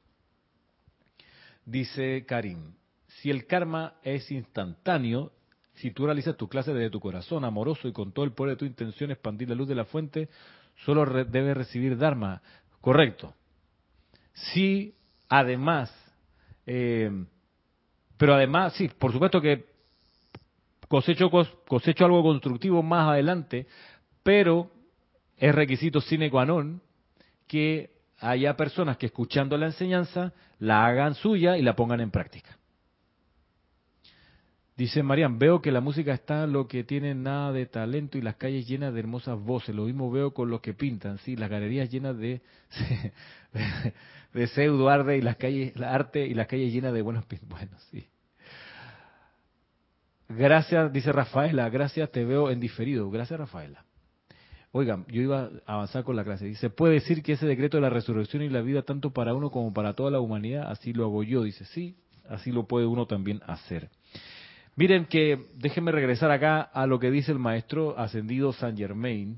Dice 1.65 2.25
Karim, 2.25 2.75
si 3.07 3.29
el 3.29 3.45
karma 3.45 3.95
es 4.03 4.31
instantáneo, 4.31 5.33
si 5.73 5.91
tú 5.91 6.05
realizas 6.05 6.37
tu 6.37 6.47
clase 6.47 6.73
desde 6.73 6.91
tu 6.91 7.01
corazón 7.01 7.43
amoroso 7.43 7.89
y 7.89 7.91
con 7.91 8.13
todo 8.13 8.23
el 8.23 8.31
poder 8.31 8.53
de 8.53 8.59
tu 8.59 8.65
intención 8.65 9.11
expandir 9.11 9.49
la 9.49 9.55
luz 9.55 9.67
de 9.67 9.75
la 9.75 9.83
fuente, 9.83 10.29
solo 10.85 11.25
debes 11.25 11.57
recibir 11.57 11.97
Dharma. 11.97 12.41
Correcto. 12.79 13.33
Si 14.31 14.95
además, 15.27 15.93
eh, 16.65 17.11
pero 18.15 18.33
además, 18.35 18.75
sí, 18.75 18.89
por 18.97 19.11
supuesto 19.11 19.41
que 19.41 19.72
cosecho, 20.93 21.31
cosecho 21.67 22.05
algo 22.05 22.21
constructivo 22.21 22.83
más 22.83 23.09
adelante, 23.09 23.65
pero 24.21 24.69
es 25.37 25.53
requisito 25.55 25.99
sine 26.01 26.29
qua 26.29 26.45
non 26.45 26.85
que 27.49 27.89
haya 28.21 28.53
personas 28.53 28.97
que 28.97 29.07
escuchando 29.07 29.57
la 29.57 29.73
enseñanza 29.73 30.33
la 30.59 30.85
hagan 30.85 31.15
suya 31.15 31.57
y 31.57 31.63
la 31.63 31.75
pongan 31.75 31.99
en 31.99 32.11
práctica. 32.11 32.59
Dice 34.77 35.01
Marian, 35.01 35.39
veo 35.39 35.63
que 35.63 35.71
la 35.71 35.81
música 35.81 36.13
está 36.13 36.45
lo 36.45 36.67
que 36.67 36.83
tiene 36.83 37.15
nada 37.15 37.51
de 37.51 37.65
talento 37.65 38.19
y 38.19 38.21
las 38.21 38.35
calles 38.35 38.67
llenas 38.67 38.93
de 38.93 38.99
hermosas 38.99 39.39
voces. 39.39 39.73
Lo 39.73 39.85
mismo 39.85 40.11
veo 40.11 40.31
con 40.31 40.51
los 40.51 40.61
que 40.61 40.75
pintan, 40.75 41.17
sí, 41.17 41.35
las 41.35 41.49
galerías 41.49 41.89
llenas 41.89 42.15
de, 42.19 42.41
de, 44.33 44.47
pseudo 44.47 44.89
arte 44.89 45.17
y 45.17 45.21
las 45.21 45.37
calles, 45.37 45.75
arte 45.81 46.27
y 46.27 46.35
las 46.35 46.45
calles 46.45 46.71
llenas 46.71 46.93
de 46.93 47.01
buenos 47.01 47.25
pintos. 47.25 47.49
Bueno, 47.57 47.77
sí. 47.89 48.05
Gracias, 50.29 50.91
dice 50.91 51.11
Rafaela, 51.11 51.69
gracias, 51.69 52.11
te 52.11 52.25
veo 52.25 52.49
en 52.49 52.59
diferido. 52.59 53.09
Gracias, 53.11 53.39
Rafaela. 53.39 53.85
Oigan, 54.71 55.05
yo 55.07 55.21
iba 55.21 55.51
a 55.67 55.73
avanzar 55.75 56.03
con 56.03 56.15
la 56.15 56.23
clase. 56.23 56.45
Dice, 56.45 56.71
puede 56.71 56.95
decir 56.95 57.21
que 57.21 57.33
ese 57.33 57.45
decreto 57.45 57.77
de 57.77 57.81
la 57.81 57.91
resurrección 57.91 58.41
y 58.41 58.49
la 58.49 58.61
vida, 58.61 58.81
tanto 58.81 59.11
para 59.11 59.35
uno 59.35 59.51
como 59.51 59.71
para 59.71 59.93
toda 59.93 60.09
la 60.09 60.19
humanidad, 60.19 60.71
así 60.71 60.93
lo 60.93 61.05
hago 61.05 61.21
yo. 61.21 61.43
Dice, 61.43 61.65
sí, 61.65 61.95
así 62.27 62.51
lo 62.51 62.65
puede 62.65 62.87
uno 62.87 63.05
también 63.05 63.41
hacer. 63.45 63.89
Miren 64.75 65.05
que, 65.05 65.45
déjenme 65.55 65.91
regresar 65.91 66.31
acá 66.31 66.61
a 66.61 66.87
lo 66.87 66.99
que 66.99 67.11
dice 67.11 67.31
el 67.31 67.37
maestro 67.37 67.97
ascendido 67.99 68.51
San 68.53 68.75
Germain. 68.75 69.37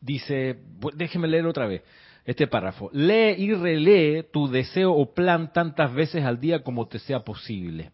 Dice, 0.00 0.60
déjenme 0.94 1.28
leer 1.28 1.46
otra 1.46 1.66
vez 1.66 1.82
este 2.24 2.46
párrafo. 2.46 2.88
Lee 2.92 3.34
y 3.36 3.52
relee 3.52 4.22
tu 4.22 4.48
deseo 4.48 4.94
o 4.94 5.12
plan 5.12 5.52
tantas 5.52 5.92
veces 5.92 6.24
al 6.24 6.40
día 6.40 6.62
como 6.62 6.88
te 6.88 6.98
sea 6.98 7.20
posible. 7.20 7.92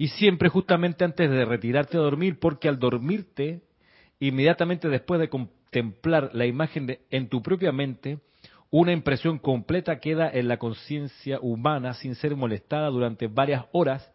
Y 0.00 0.08
siempre 0.08 0.48
justamente 0.48 1.04
antes 1.04 1.28
de 1.28 1.44
retirarte 1.44 1.98
a 1.98 2.00
dormir, 2.00 2.38
porque 2.38 2.70
al 2.70 2.78
dormirte, 2.78 3.60
inmediatamente 4.18 4.88
después 4.88 5.20
de 5.20 5.28
contemplar 5.28 6.30
la 6.32 6.46
imagen 6.46 7.00
en 7.10 7.28
tu 7.28 7.42
propia 7.42 7.70
mente, 7.70 8.18
una 8.70 8.92
impresión 8.92 9.38
completa 9.38 10.00
queda 10.00 10.30
en 10.32 10.48
la 10.48 10.56
conciencia 10.56 11.38
humana 11.42 11.92
sin 11.92 12.14
ser 12.14 12.34
molestada 12.34 12.88
durante 12.88 13.26
varias 13.26 13.66
horas 13.72 14.10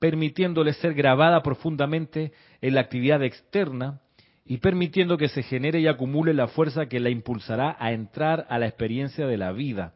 permitiéndole 0.00 0.72
ser 0.72 0.94
grabada 0.94 1.40
profundamente 1.44 2.32
en 2.60 2.74
la 2.74 2.80
actividad 2.80 3.22
externa 3.22 4.00
y 4.44 4.56
permitiendo 4.56 5.18
que 5.18 5.28
se 5.28 5.44
genere 5.44 5.78
y 5.78 5.86
acumule 5.86 6.34
la 6.34 6.48
fuerza 6.48 6.86
que 6.86 6.98
la 6.98 7.10
impulsará 7.10 7.76
a 7.78 7.92
entrar 7.92 8.44
a 8.50 8.58
la 8.58 8.66
experiencia 8.66 9.28
de 9.28 9.36
la 9.36 9.52
vida. 9.52 9.94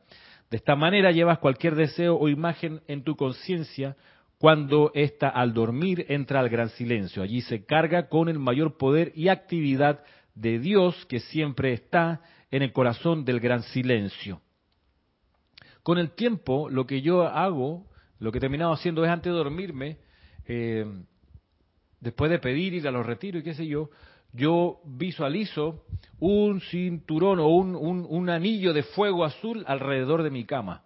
De 0.52 0.58
esta 0.58 0.76
manera 0.76 1.10
llevas 1.10 1.38
cualquier 1.38 1.74
deseo 1.74 2.16
o 2.16 2.28
imagen 2.28 2.80
en 2.86 3.02
tu 3.02 3.16
conciencia 3.16 3.96
cuando 4.42 4.90
ésta 4.96 5.28
al 5.28 5.54
dormir 5.54 6.04
entra 6.08 6.40
al 6.40 6.48
gran 6.48 6.68
silencio. 6.70 7.22
Allí 7.22 7.42
se 7.42 7.64
carga 7.64 8.08
con 8.08 8.28
el 8.28 8.40
mayor 8.40 8.76
poder 8.76 9.12
y 9.14 9.28
actividad 9.28 10.02
de 10.34 10.58
Dios 10.58 11.06
que 11.06 11.20
siempre 11.20 11.72
está 11.72 12.22
en 12.50 12.62
el 12.62 12.72
corazón 12.72 13.24
del 13.24 13.38
gran 13.38 13.62
silencio. 13.62 14.40
Con 15.84 15.96
el 15.96 16.10
tiempo, 16.10 16.68
lo 16.68 16.88
que 16.88 17.02
yo 17.02 17.22
hago 17.22 17.86
lo 18.18 18.32
que 18.32 18.38
he 18.38 18.40
terminado 18.40 18.72
haciendo 18.72 19.04
es 19.04 19.12
antes 19.12 19.32
de 19.32 19.38
dormirme, 19.38 19.98
eh, 20.46 20.86
después 22.00 22.28
de 22.28 22.40
pedir 22.40 22.74
ir 22.74 22.88
a 22.88 22.90
los 22.90 23.06
retiros 23.06 23.42
y 23.42 23.44
qué 23.44 23.54
sé 23.54 23.68
yo, 23.68 23.90
yo 24.32 24.80
visualizo 24.84 25.84
un 26.18 26.60
cinturón 26.62 27.38
o 27.38 27.46
un, 27.46 27.76
un, 27.76 28.28
anillo 28.28 28.72
de 28.72 28.82
fuego 28.82 29.24
azul 29.24 29.62
alrededor 29.68 30.24
de 30.24 30.30
mi 30.30 30.44
cama. 30.46 30.82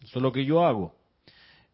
Eso 0.00 0.18
es 0.18 0.22
lo 0.24 0.32
que 0.32 0.44
yo 0.44 0.66
hago. 0.66 0.97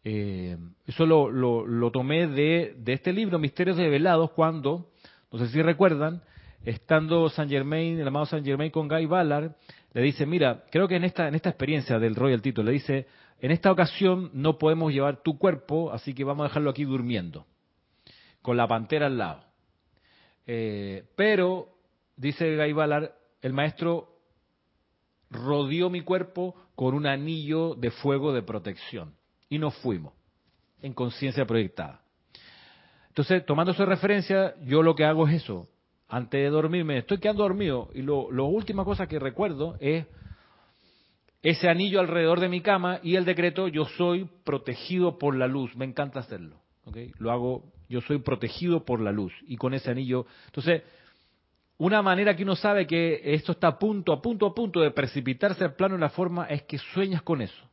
Eh, 0.07 0.55
eso 0.85 1.07
lo, 1.07 1.91
tomé 1.91 2.27
de, 2.27 2.77
este 2.85 3.11
libro, 3.11 3.39
Misterios 3.39 3.75
de 3.75 3.89
Velados, 3.89 4.29
cuando, 4.31 4.91
no 5.31 5.39
sé 5.39 5.47
si 5.47 5.63
recuerdan, 5.63 6.21
estando 6.63 7.27
San 7.29 7.49
Germain, 7.49 7.99
el 7.99 8.07
amado 8.07 8.27
San 8.27 8.45
Germain 8.45 8.69
con 8.69 8.87
Guy 8.87 9.07
Ballard, 9.07 9.53
le 9.93 10.01
dice, 10.03 10.27
mira, 10.27 10.63
creo 10.69 10.87
que 10.87 10.97
en 10.97 11.05
esta, 11.05 11.27
en 11.27 11.33
esta 11.33 11.49
experiencia 11.49 11.97
del 11.97 12.13
Royal 12.13 12.43
Tito, 12.43 12.61
le 12.61 12.73
dice, 12.73 13.07
en 13.39 13.49
esta 13.49 13.71
ocasión 13.71 14.29
no 14.33 14.59
podemos 14.59 14.93
llevar 14.93 15.23
tu 15.23 15.39
cuerpo, 15.39 15.91
así 15.91 16.13
que 16.13 16.23
vamos 16.23 16.45
a 16.45 16.49
dejarlo 16.49 16.69
aquí 16.69 16.83
durmiendo, 16.83 17.47
con 18.43 18.57
la 18.57 18.67
pantera 18.67 19.07
al 19.07 19.17
lado. 19.17 19.43
Eh, 20.45 21.03
pero, 21.15 21.69
dice 22.15 22.55
Gaibalar, 22.55 23.15
el 23.41 23.53
maestro 23.53 24.19
rodeó 25.31 25.89
mi 25.89 26.01
cuerpo 26.01 26.53
con 26.75 26.93
un 26.93 27.07
anillo 27.07 27.73
de 27.73 27.89
fuego 27.89 28.33
de 28.33 28.43
protección 28.43 29.15
y 29.49 29.59
nos 29.59 29.75
fuimos 29.75 30.13
en 30.81 30.93
conciencia 30.93 31.45
proyectada. 31.45 32.01
Entonces, 33.09 33.45
tomando 33.45 33.71
esa 33.71 33.85
referencia, 33.85 34.55
yo 34.63 34.83
lo 34.83 34.95
que 34.95 35.05
hago 35.05 35.27
es 35.27 35.43
eso. 35.43 35.67
Antes 36.07 36.41
de 36.41 36.49
dormirme, 36.49 36.99
estoy 36.99 37.19
quedando 37.19 37.43
dormido 37.43 37.89
y 37.93 38.01
lo, 38.01 38.29
lo 38.29 38.45
última 38.45 38.83
cosa 38.83 39.07
que 39.07 39.17
recuerdo 39.17 39.77
es 39.79 40.05
ese 41.41 41.69
anillo 41.69 41.99
alrededor 41.99 42.39
de 42.39 42.49
mi 42.49 42.61
cama 42.61 42.99
y 43.03 43.15
el 43.15 43.25
decreto 43.25 43.67
yo 43.67 43.85
soy 43.85 44.27
protegido 44.43 45.17
por 45.17 45.35
la 45.35 45.47
luz. 45.47 45.75
Me 45.75 45.85
encanta 45.85 46.19
hacerlo. 46.19 46.57
Lo 47.17 47.31
hago, 47.31 47.71
yo 47.87 48.01
soy 48.01 48.19
protegido 48.19 48.83
por 48.83 48.99
la 48.99 49.11
luz 49.11 49.33
y 49.47 49.57
con 49.57 49.73
ese 49.73 49.91
anillo. 49.91 50.25
Entonces, 50.47 50.83
una 51.77 52.01
manera 52.01 52.35
que 52.35 52.43
uno 52.43 52.55
sabe 52.55 52.87
que 52.87 53.21
esto 53.23 53.51
está 53.51 53.67
a 53.67 53.79
punto, 53.79 54.13
a 54.13 54.21
punto, 54.21 54.45
a 54.45 54.53
punto 54.53 54.81
de 54.81 54.91
precipitarse 54.91 55.63
al 55.63 55.75
plano 55.75 55.95
de 55.95 56.01
la 56.01 56.09
forma 56.09 56.45
es 56.45 56.63
que 56.63 56.77
sueñas 56.77 57.21
con 57.21 57.41
eso. 57.41 57.69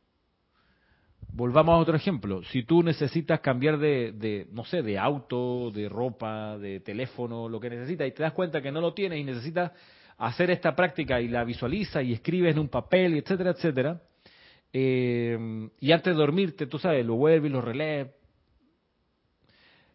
Volvamos 1.35 1.73
a 1.73 1.77
otro 1.77 1.95
ejemplo. 1.95 2.43
Si 2.43 2.61
tú 2.61 2.83
necesitas 2.83 3.39
cambiar 3.39 3.79
de, 3.79 4.47
no 4.51 4.63
sé, 4.65 4.83
de 4.83 4.99
auto, 4.99 5.71
de 5.71 5.89
ropa, 5.89 6.59
de 6.59 6.79
teléfono, 6.79 7.49
lo 7.49 7.59
que 7.59 7.71
necesitas, 7.71 8.07
y 8.07 8.11
te 8.11 8.21
das 8.21 8.33
cuenta 8.33 8.61
que 8.61 8.71
no 8.71 8.79
lo 8.79 8.93
tienes 8.93 9.19
y 9.19 9.23
necesitas 9.23 9.71
hacer 10.19 10.51
esta 10.51 10.75
práctica 10.75 11.19
y 11.19 11.27
la 11.27 11.43
visualiza 11.43 12.03
y 12.03 12.13
escribes 12.13 12.53
en 12.53 12.59
un 12.59 12.69
papel, 12.69 13.15
etcétera, 13.15 13.49
etcétera, 13.49 13.99
eh, 14.71 15.69
y 15.79 15.91
antes 15.91 16.13
de 16.13 16.19
dormirte, 16.19 16.67
tú 16.67 16.77
sabes, 16.77 17.03
lo 17.03 17.15
vuelves 17.15 17.49
y 17.49 17.53
lo 17.53 17.61
relees. 17.61 18.09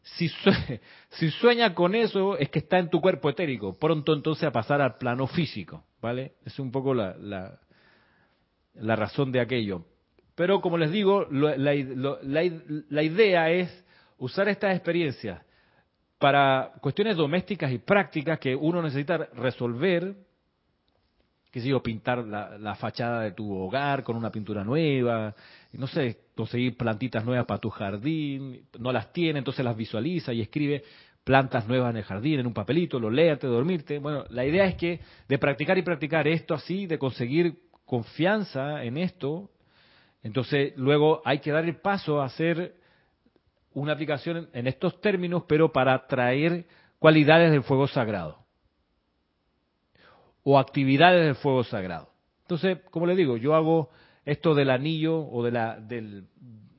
Si, 0.03 0.29
si 1.11 1.31
sueña 1.31 1.73
con 1.73 1.95
eso, 1.95 2.37
es 2.37 2.49
que 2.49 2.59
está 2.59 2.81
en 2.81 2.91
tu 2.91 3.01
cuerpo 3.01 3.31
etérico. 3.31 3.79
Pronto 3.79 4.13
entonces 4.13 4.43
a 4.43 4.51
pasar 4.51 4.81
al 4.81 4.97
plano 4.97 5.29
físico, 5.29 5.85
¿vale? 6.03 6.33
Es 6.45 6.59
un 6.59 6.73
poco 6.73 6.95
la, 6.95 7.61
la 8.75 8.97
razón 8.97 9.31
de 9.31 9.39
aquello. 9.39 9.85
Pero 10.39 10.61
como 10.61 10.79
les 10.79 10.93
digo, 10.93 11.27
la, 11.31 11.57
la 11.57 13.03
idea 13.03 13.51
es 13.51 13.85
usar 14.19 14.49
estas 14.49 14.77
experiencias 14.77 15.43
para 16.17 16.75
cuestiones 16.81 17.17
domésticas 17.17 17.73
y 17.73 17.79
prácticas 17.79 18.39
que 18.39 18.55
uno 18.55 18.81
necesita 18.81 19.19
resolver 19.35 20.15
qué 21.51 21.61
sé 21.61 21.69
yo, 21.71 21.83
pintar 21.83 22.25
la, 22.25 22.75
fachada 22.77 23.23
de 23.23 23.33
tu 23.33 23.53
hogar 23.53 24.05
con 24.05 24.17
una 24.17 24.31
pintura 24.31 24.63
nueva, 24.63 25.35
no 25.73 25.87
sé, 25.89 26.19
conseguir 26.37 26.77
plantitas 26.77 27.25
nuevas 27.25 27.47
para 27.47 27.59
tu 27.59 27.71
jardín, 27.71 28.67
no 28.79 28.93
las 28.93 29.13
tiene, 29.13 29.41
entonces 29.41 29.65
las 29.65 29.77
visualiza 29.77 30.33
y 30.33 30.43
escribe 30.43 30.85
plantas 31.25 31.67
nuevas 31.67 31.91
en 31.91 31.97
el 31.97 32.05
jardín, 32.05 32.39
en 32.39 32.47
un 32.47 32.55
papelito, 32.55 33.01
lo 33.01 33.11
lee 33.11 33.31
antes 33.31 33.51
de 33.51 33.57
dormirte. 33.57 33.99
Bueno, 33.99 34.25
la 34.31 34.45
idea 34.45 34.67
es 34.67 34.77
que 34.77 35.01
de 35.27 35.39
practicar 35.39 35.79
y 35.79 35.83
practicar 35.83 36.29
esto 36.29 36.55
así, 36.55 36.87
de 36.87 36.99
conseguir 36.99 37.59
confianza 37.85 38.85
en 38.85 38.99
esto, 38.99 39.51
entonces 40.23 40.73
luego 40.77 41.23
hay 41.25 41.39
que 41.41 41.53
dar 41.53 41.65
el 41.65 41.77
paso 41.77 42.21
a 42.21 42.27
hacer 42.27 42.77
una 43.73 43.93
aplicación 43.93 44.49
en 44.53 44.67
estos 44.67 45.01
términos, 45.01 45.45
pero 45.47 45.73
para 45.73 46.07
traer 46.07 46.67
cualidades 46.99 47.51
del 47.51 47.63
fuego 47.63 47.87
sagrado 47.87 48.39
o 50.43 50.59
actividades 50.59 51.27
del 51.27 51.35
fuego 51.35 51.63
sagrado. 51.65 52.11
Entonces, 52.43 52.79
como 52.91 53.07
le 53.07 53.15
digo, 53.15 53.37
yo 53.37 53.55
hago 53.55 53.91
esto 54.25 54.55
del 54.55 54.71
anillo 54.71 55.21
o 55.21 55.45
de 55.45 55.51
la, 55.51 55.79
del, 55.79 56.27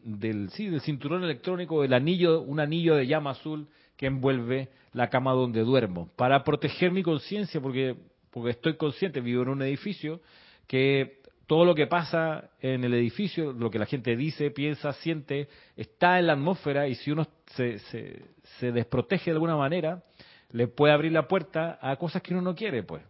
del, 0.03 0.49
sí, 0.49 0.67
del 0.67 0.81
cinturón 0.81 1.23
electrónico, 1.23 1.81
del 1.81 1.93
anillo, 1.93 2.41
un 2.41 2.59
anillo 2.59 2.95
de 2.95 3.07
llama 3.07 3.31
azul 3.31 3.67
que 3.95 4.07
envuelve 4.07 4.69
la 4.93 5.09
cama 5.09 5.33
donde 5.33 5.61
duermo, 5.61 6.09
para 6.15 6.43
proteger 6.43 6.91
mi 6.91 7.03
conciencia, 7.03 7.61
porque, 7.61 7.95
porque 8.31 8.51
estoy 8.51 8.75
consciente, 8.75 9.21
vivo 9.21 9.43
en 9.43 9.49
un 9.49 9.61
edificio, 9.61 10.21
que 10.67 11.18
todo 11.49 11.65
lo 11.65 11.73
que 11.73 11.87
pasa 11.87 12.51
en 12.61 12.83
el 12.83 12.93
edificio, 12.93 13.53
lo 13.53 13.71
que 13.71 13.79
la 13.79 13.87
gente 13.87 14.15
dice, 14.15 14.51
piensa, 14.51 14.93
siente, 14.93 15.47
está 15.75 16.19
en 16.19 16.27
la 16.27 16.33
atmósfera 16.33 16.87
y 16.87 16.93
si 16.93 17.09
uno 17.09 17.25
se, 17.55 17.79
se, 17.79 18.23
se 18.59 18.71
desprotege 18.71 19.31
de 19.31 19.37
alguna 19.37 19.57
manera, 19.57 20.03
le 20.51 20.67
puede 20.67 20.93
abrir 20.93 21.11
la 21.11 21.27
puerta 21.27 21.79
a 21.81 21.95
cosas 21.95 22.21
que 22.21 22.35
uno 22.35 22.43
no 22.43 22.53
quiere, 22.53 22.83
pues, 22.83 23.01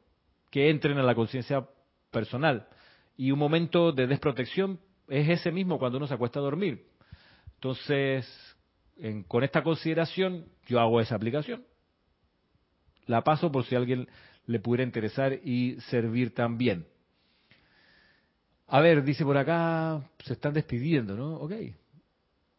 que 0.50 0.70
entren 0.70 0.98
a 1.00 1.04
la 1.04 1.16
conciencia 1.16 1.68
personal. 2.12 2.66
Y 3.18 3.32
un 3.32 3.40
momento 3.40 3.92
de 3.92 4.08
desprotección 4.08 4.80
es 5.10 5.28
ese 5.28 5.52
mismo 5.52 5.78
cuando 5.78 5.98
uno 5.98 6.08
se 6.08 6.14
acuesta 6.14 6.40
a 6.40 6.44
dormir. 6.44 6.86
Entonces, 7.56 8.26
con 9.28 9.44
esta 9.44 9.64
consideración, 9.64 10.46
yo 10.66 10.80
hago 10.80 11.02
esa 11.02 11.16
aplicación. 11.16 11.66
La 13.06 13.22
paso 13.22 13.52
por 13.52 13.66
si 13.66 13.76
alguien 13.76 14.08
le 14.46 14.62
pudiera 14.62 14.86
interesar 14.86 15.34
y 15.44 15.76
servir 15.90 16.34
también. 16.34 16.86
A 18.72 18.82
ver, 18.82 19.04
dice 19.04 19.26
por 19.26 19.36
acá, 19.36 20.00
se 20.24 20.34
están 20.34 20.54
despidiendo, 20.54 21.16
¿no? 21.16 21.38
Ok. 21.38 21.54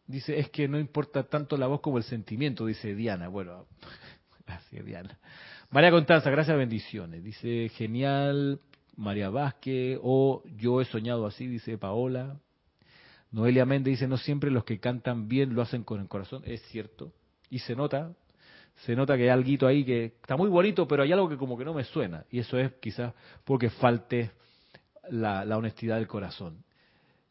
Dice, 0.07 0.37
es 0.37 0.49
que 0.49 0.67
no 0.67 0.77
importa 0.77 1.23
tanto 1.23 1.55
la 1.55 1.67
voz 1.67 1.79
como 1.79 1.97
el 1.97 2.03
sentimiento, 2.03 2.65
dice 2.65 2.93
Diana. 2.93 3.29
Bueno, 3.29 3.65
gracias 4.45 4.85
Diana. 4.85 5.17
María 5.69 5.89
Constanza, 5.89 6.29
gracias, 6.29 6.57
bendiciones. 6.57 7.23
Dice, 7.23 7.69
genial, 7.69 8.59
María 8.97 9.29
Vázquez, 9.29 9.99
o 10.03 10.43
yo 10.57 10.81
he 10.81 10.85
soñado 10.85 11.25
así, 11.25 11.47
dice 11.47 11.77
Paola. 11.77 12.37
Noelia 13.31 13.65
Méndez 13.65 13.93
dice, 13.93 14.07
no 14.09 14.17
siempre 14.17 14.51
los 14.51 14.65
que 14.65 14.81
cantan 14.81 15.29
bien 15.29 15.55
lo 15.55 15.61
hacen 15.61 15.85
con 15.85 16.01
el 16.01 16.09
corazón. 16.09 16.43
Es 16.45 16.61
cierto. 16.63 17.13
Y 17.49 17.59
se 17.59 17.73
nota, 17.73 18.11
se 18.85 18.97
nota 18.97 19.15
que 19.15 19.23
hay 19.23 19.29
algo 19.29 19.65
ahí 19.65 19.85
que 19.85 20.05
está 20.05 20.35
muy 20.35 20.49
bonito, 20.49 20.85
pero 20.89 21.03
hay 21.03 21.13
algo 21.13 21.29
que 21.29 21.37
como 21.37 21.57
que 21.57 21.63
no 21.63 21.73
me 21.73 21.85
suena. 21.85 22.25
Y 22.29 22.39
eso 22.39 22.59
es 22.59 22.73
quizás 22.81 23.13
porque 23.45 23.69
falte 23.69 24.31
la, 25.09 25.57
honestidad 25.57 25.97
del 25.97 26.07
corazón. 26.07 26.63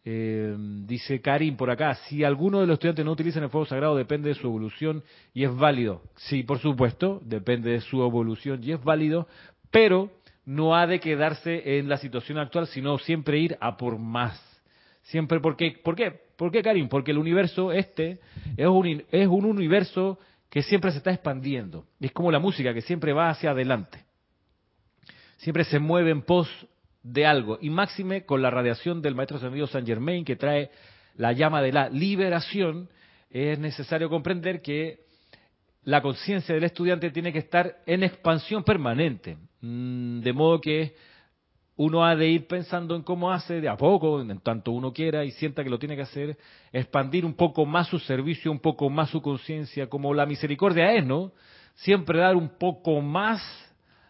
Eh, 0.04 0.56
dice 0.86 1.20
Karim 1.20 1.56
por 1.56 1.70
acá, 1.70 1.94
si 1.94 2.24
alguno 2.24 2.60
de 2.60 2.66
los 2.66 2.74
estudiantes 2.74 3.04
no 3.04 3.12
utilizan 3.12 3.42
el 3.42 3.50
fuego 3.50 3.66
sagrado 3.66 3.96
depende 3.96 4.30
de 4.30 4.34
su 4.34 4.46
evolución 4.46 5.02
y 5.34 5.44
es 5.44 5.54
válido. 5.54 6.02
Sí, 6.16 6.42
por 6.42 6.58
supuesto, 6.58 7.20
depende 7.24 7.70
de 7.70 7.80
su 7.80 8.02
evolución 8.02 8.60
y 8.64 8.72
es 8.72 8.82
válido, 8.82 9.28
pero 9.70 10.10
no 10.44 10.74
ha 10.74 10.86
de 10.86 11.00
quedarse 11.00 11.78
en 11.78 11.88
la 11.88 11.98
situación 11.98 12.38
actual, 12.38 12.66
sino 12.66 12.98
siempre 12.98 13.38
ir 13.38 13.56
a 13.60 13.76
por 13.76 13.98
más. 13.98 14.40
Siempre 15.02 15.40
porque, 15.40 15.78
¿por 15.82 15.94
qué? 15.94 16.12
¿Por 16.36 16.50
qué, 16.50 16.62
Karim? 16.62 16.88
Porque 16.88 17.10
el 17.10 17.18
universo 17.18 17.72
este 17.72 18.20
es 18.56 18.66
un, 18.66 19.04
es 19.10 19.28
un 19.28 19.44
universo 19.44 20.18
que 20.48 20.62
siempre 20.62 20.90
se 20.90 20.98
está 20.98 21.12
expandiendo. 21.12 21.86
Es 22.00 22.12
como 22.12 22.32
la 22.32 22.38
música 22.38 22.72
que 22.74 22.80
siempre 22.80 23.12
va 23.12 23.30
hacia 23.30 23.50
adelante. 23.50 24.04
Siempre 25.36 25.64
se 25.64 25.78
mueve 25.78 26.10
en 26.10 26.22
pos 26.22 26.48
de 27.02 27.26
algo. 27.26 27.58
Y 27.60 27.70
máxime 27.70 28.24
con 28.24 28.42
la 28.42 28.50
radiación 28.50 29.02
del 29.02 29.14
Maestro 29.14 29.38
Ascendido 29.38 29.66
San 29.66 29.86
Germain 29.86 30.24
que 30.24 30.36
trae 30.36 30.70
la 31.16 31.32
llama 31.32 31.62
de 31.62 31.72
la 31.72 31.88
liberación, 31.88 32.88
es 33.30 33.58
necesario 33.58 34.08
comprender 34.08 34.62
que 34.62 35.00
la 35.84 36.02
conciencia 36.02 36.54
del 36.54 36.64
estudiante 36.64 37.10
tiene 37.10 37.32
que 37.32 37.38
estar 37.38 37.78
en 37.86 38.02
expansión 38.02 38.64
permanente. 38.64 39.38
Mm, 39.60 40.20
de 40.20 40.32
modo 40.32 40.60
que 40.60 40.94
uno 41.76 42.04
ha 42.04 42.14
de 42.14 42.28
ir 42.28 42.46
pensando 42.46 42.94
en 42.94 43.02
cómo 43.02 43.32
hace 43.32 43.60
de 43.60 43.68
a 43.68 43.76
poco, 43.76 44.20
en 44.20 44.38
tanto 44.40 44.70
uno 44.72 44.92
quiera 44.92 45.24
y 45.24 45.30
sienta 45.30 45.64
que 45.64 45.70
lo 45.70 45.78
tiene 45.78 45.96
que 45.96 46.02
hacer, 46.02 46.36
expandir 46.72 47.24
un 47.24 47.32
poco 47.32 47.64
más 47.64 47.88
su 47.88 47.98
servicio, 47.98 48.52
un 48.52 48.58
poco 48.58 48.90
más 48.90 49.08
su 49.08 49.22
conciencia, 49.22 49.88
como 49.88 50.12
la 50.12 50.26
misericordia 50.26 50.92
es, 50.92 51.06
¿no? 51.06 51.32
Siempre 51.76 52.18
dar 52.18 52.36
un 52.36 52.50
poco 52.58 53.00
más 53.00 53.40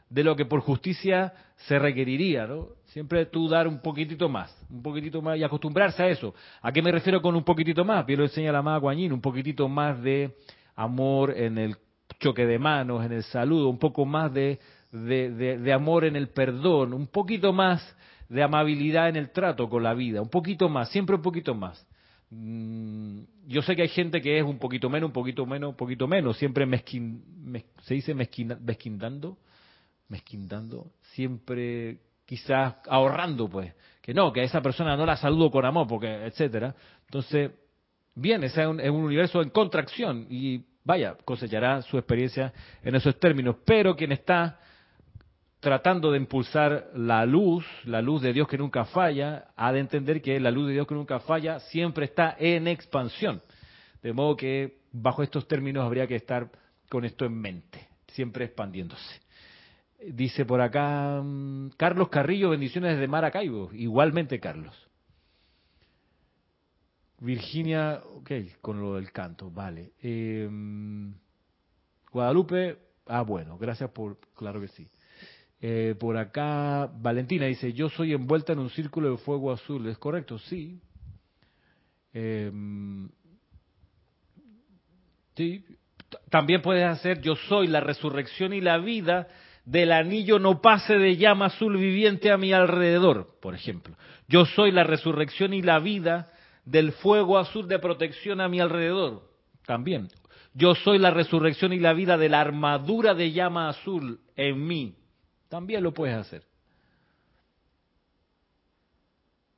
de 0.09 0.25
lo 0.25 0.35
que 0.35 0.47
por 0.47 0.61
justicia 0.61 1.33
se 1.69 1.79
requeriría, 1.79 2.47
¿no? 2.49 2.80
Siempre 2.93 3.27
tú 3.27 3.49
dar 3.49 3.69
un 3.69 3.79
poquitito 3.79 4.29
más, 4.29 4.53
un 4.69 4.83
poquitito 4.83 5.23
más 5.23 5.39
y 5.39 5.45
acostumbrarse 5.45 6.03
a 6.03 6.09
eso. 6.09 6.35
¿A 6.61 6.73
qué 6.73 6.83
me 6.83 6.91
refiero 6.91 7.23
con 7.23 7.37
un 7.37 7.45
poquitito 7.45 7.85
más? 7.85 8.05
Bien 8.05 8.19
lo 8.19 8.25
enseña 8.25 8.51
la 8.51 8.59
amada 8.59 8.79
Guañín, 8.79 9.13
un 9.13 9.21
poquitito 9.21 9.69
más 9.69 10.03
de 10.03 10.35
amor 10.75 11.33
en 11.37 11.57
el 11.57 11.77
choque 12.19 12.45
de 12.47 12.59
manos, 12.59 13.05
en 13.05 13.13
el 13.13 13.23
saludo, 13.23 13.69
un 13.69 13.79
poco 13.79 14.05
más 14.05 14.35
de, 14.35 14.59
de, 14.91 15.73
amor 15.73 16.05
en 16.05 16.17
el 16.17 16.31
perdón, 16.31 16.93
un 16.93 17.07
poquito 17.07 17.53
más 17.53 17.81
de 18.29 18.43
amabilidad 18.43 19.09
en 19.09 19.17
el 19.17 19.31
trato 19.31 19.69
con 19.69 19.85
la 19.85 19.95
vida, 19.95 20.21
un 20.21 20.29
poquito 20.29 20.69
más, 20.69 20.91
siempre 20.91 21.15
un 21.15 21.23
poquito 21.23 21.55
más. 21.55 21.87
Mm, 22.31 23.21
yo 23.47 23.63
sé 23.63 23.77
que 23.77 23.83
hay 23.83 23.89
gente 23.89 24.21
que 24.21 24.37
es 24.39 24.45
un 24.45 24.59
poquito 24.59 24.91
menos, 24.91 25.09
un 25.09 25.13
poquito 25.13 25.47
menos, 25.47 25.71
un 25.71 25.77
poquito 25.77 26.09
menos, 26.09 26.37
siempre 26.39 26.67
mezquin, 26.67 27.23
se 27.83 27.95
dice 27.95 28.15
mezquindando, 28.15 29.39
mezquindando, 30.09 30.91
siempre 31.13 32.01
quizás 32.31 32.77
ahorrando, 32.87 33.49
pues, 33.49 33.75
que 34.01 34.15
no, 34.15 34.33
que 34.33 34.43
a 34.43 34.45
esa 34.45 34.63
persona 34.63 34.97
no 34.97 35.05
la 35.05 35.17
saludo 35.17 35.51
con 35.51 35.65
amor, 35.65 35.89
porque, 35.89 36.27
etcétera. 36.27 36.77
Entonces, 37.07 37.51
bien, 38.15 38.45
ese 38.45 38.63
es 38.63 38.69
un, 38.69 38.79
es 38.79 38.89
un 38.89 39.03
universo 39.03 39.43
en 39.43 39.51
contracción 39.51 40.29
y 40.31 40.65
vaya, 40.85 41.17
cosechará 41.25 41.83
su 41.83 41.99
experiencia 41.99 42.53
en 42.85 42.95
esos 42.95 43.19
términos, 43.19 43.57
pero 43.65 43.97
quien 43.97 44.13
está 44.13 44.61
tratando 45.59 46.13
de 46.13 46.19
impulsar 46.19 46.93
la 46.95 47.27
luz, 47.27 47.67
la 47.85 48.01
luz 48.01 48.23
de 48.23 48.33
Dios 48.33 48.47
que 48.47 48.59
nunca 48.59 48.85
falla, 48.85 49.49
ha 49.57 49.73
de 49.73 49.81
entender 49.81 50.23
que 50.23 50.39
la 50.39 50.53
luz 50.53 50.69
de 50.69 50.75
Dios 50.75 50.87
que 50.87 50.95
nunca 50.95 51.19
falla 51.19 51.59
siempre 51.59 52.05
está 52.05 52.37
en 52.39 52.69
expansión. 52.69 53.43
De 54.05 54.13
modo 54.13 54.37
que 54.37 54.83
bajo 54.93 55.25
estos 55.25 55.49
términos 55.49 55.85
habría 55.85 56.07
que 56.07 56.15
estar 56.15 56.49
con 56.89 57.05
esto 57.05 57.25
en 57.25 57.35
mente, 57.41 57.89
siempre 58.07 58.45
expandiéndose. 58.45 59.21
Dice 60.07 60.47
por 60.47 60.61
acá 60.61 61.21
mm, 61.23 61.71
Carlos 61.77 62.09
Carrillo, 62.09 62.51
bendiciones 62.51 62.93
desde 62.93 63.09
Maracaibo. 63.09 63.71
Igualmente, 63.73 64.41
Carlos. 64.41 64.75
Virginia, 67.19 68.03
ok, 68.17 68.31
con 68.63 68.81
lo 68.81 68.95
del 68.95 69.13
canto, 69.13 69.51
vale. 69.51 69.93
Em, 70.01 71.13
Guadalupe, 72.11 72.79
ah, 73.07 73.23
bueno, 73.23 73.59
gracias 73.59 73.91
por, 73.91 74.19
claro 74.35 74.61
que 74.61 74.69
sí. 74.69 74.89
Eh, 75.61 75.95
por 76.01 76.17
acá, 76.17 76.87
Valentina 76.87 77.45
dice, 77.45 77.75
yo 77.75 77.91
soy 77.91 78.15
envuelta 78.15 78.55
en 78.55 78.61
un 78.61 78.71
círculo 78.71 79.11
de 79.11 79.19
fuego 79.19 79.53
azul. 79.53 79.87
¿Es 79.87 79.99
correcto? 79.99 80.39
Sí. 80.39 80.81
Em, 82.15 83.11
sí. 85.37 85.65
También 86.31 86.63
puedes 86.63 86.87
hacer, 86.87 87.21
yo 87.21 87.37
soy 87.37 87.67
la 87.67 87.81
resurrección 87.81 88.55
y 88.55 88.63
la 88.63 88.79
vida 88.79 89.29
del 89.71 89.93
anillo 89.93 90.41
no 90.41 90.61
pase 90.61 90.99
de 90.99 91.17
llama 91.17 91.47
azul 91.47 91.77
viviente 91.77 92.33
a 92.33 92.37
mi 92.37 92.53
alrededor, 92.53 93.39
por 93.41 93.55
ejemplo. 93.55 93.95
Yo 94.27 94.45
soy 94.45 94.73
la 94.73 94.83
resurrección 94.83 95.55
y 95.55 95.63
la 95.63 95.79
vida 95.79 96.33
del 96.65 96.91
fuego 96.91 97.39
azul 97.39 97.69
de 97.69 97.79
protección 97.79 98.41
a 98.41 98.49
mi 98.49 98.59
alrededor, 98.59 99.23
también. 99.67 100.09
Yo 100.55 100.75
soy 100.75 100.99
la 100.99 101.13
resurrección 101.13 101.73
y 101.73 101.79
la 101.79 101.93
vida 101.93 102.19
de 102.19 102.29
la 102.29 102.41
armadura 102.41 103.15
de 103.15 103.31
llama 103.31 103.69
azul 103.69 104.19
en 104.35 104.67
mí, 104.67 104.97
también 105.49 105.85
lo 105.85 105.95
puedes 105.95 106.17
hacer. 106.17 106.43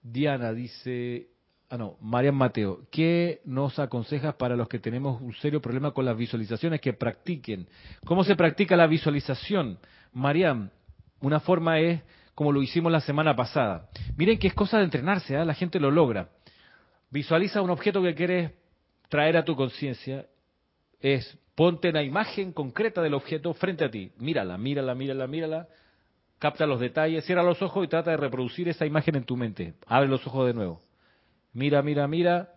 Diana 0.02 0.52
dice, 0.52 1.28
ah 1.70 1.78
no, 1.78 1.96
Marian 2.02 2.34
Mateo, 2.34 2.80
¿qué 2.90 3.40
nos 3.46 3.78
aconsejas 3.78 4.34
para 4.34 4.56
los 4.56 4.68
que 4.68 4.78
tenemos 4.78 5.22
un 5.22 5.32
serio 5.32 5.62
problema 5.62 5.92
con 5.92 6.04
las 6.04 6.18
visualizaciones 6.18 6.82
que 6.82 6.92
practiquen? 6.92 7.66
¿Cómo 8.04 8.24
se 8.24 8.36
practica 8.36 8.76
la 8.76 8.86
visualización? 8.86 9.78
Mariam, 10.12 10.70
una 11.20 11.40
forma 11.40 11.78
es 11.80 12.02
como 12.34 12.52
lo 12.52 12.62
hicimos 12.62 12.90
la 12.90 13.00
semana 13.00 13.36
pasada. 13.36 13.88
Miren 14.16 14.38
que 14.38 14.48
es 14.48 14.54
cosa 14.54 14.78
de 14.78 14.84
entrenarse, 14.84 15.34
¿eh? 15.34 15.44
la 15.44 15.54
gente 15.54 15.78
lo 15.78 15.90
logra. 15.90 16.28
Visualiza 17.10 17.60
un 17.62 17.70
objeto 17.70 18.02
que 18.02 18.14
quieres 18.14 18.52
traer 19.08 19.36
a 19.36 19.44
tu 19.44 19.54
conciencia, 19.54 20.26
es 21.00 21.38
ponte 21.54 21.92
la 21.92 22.02
imagen 22.02 22.52
concreta 22.52 23.02
del 23.02 23.14
objeto 23.14 23.52
frente 23.52 23.84
a 23.84 23.90
ti, 23.90 24.10
mírala, 24.16 24.56
mírala, 24.56 24.94
mírala, 24.94 25.26
mírala, 25.26 25.68
capta 26.38 26.66
los 26.66 26.80
detalles, 26.80 27.24
cierra 27.24 27.42
los 27.42 27.60
ojos 27.60 27.84
y 27.84 27.88
trata 27.88 28.10
de 28.10 28.16
reproducir 28.16 28.68
esa 28.68 28.86
imagen 28.86 29.16
en 29.16 29.24
tu 29.24 29.36
mente. 29.36 29.74
Abre 29.86 30.08
los 30.08 30.26
ojos 30.26 30.46
de 30.46 30.54
nuevo. 30.54 30.82
Mira, 31.52 31.82
mira, 31.82 32.08
mira. 32.08 32.54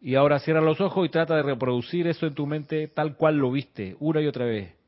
Y 0.00 0.14
ahora 0.14 0.38
cierra 0.38 0.60
los 0.60 0.80
ojos 0.80 1.04
y 1.04 1.10
trata 1.10 1.36
de 1.36 1.42
reproducir 1.42 2.06
eso 2.06 2.26
en 2.26 2.34
tu 2.34 2.46
mente 2.46 2.88
tal 2.88 3.16
cual 3.16 3.36
lo 3.36 3.50
viste, 3.50 3.96
una 3.98 4.22
y 4.22 4.26
otra 4.26 4.46
vez. 4.46 4.79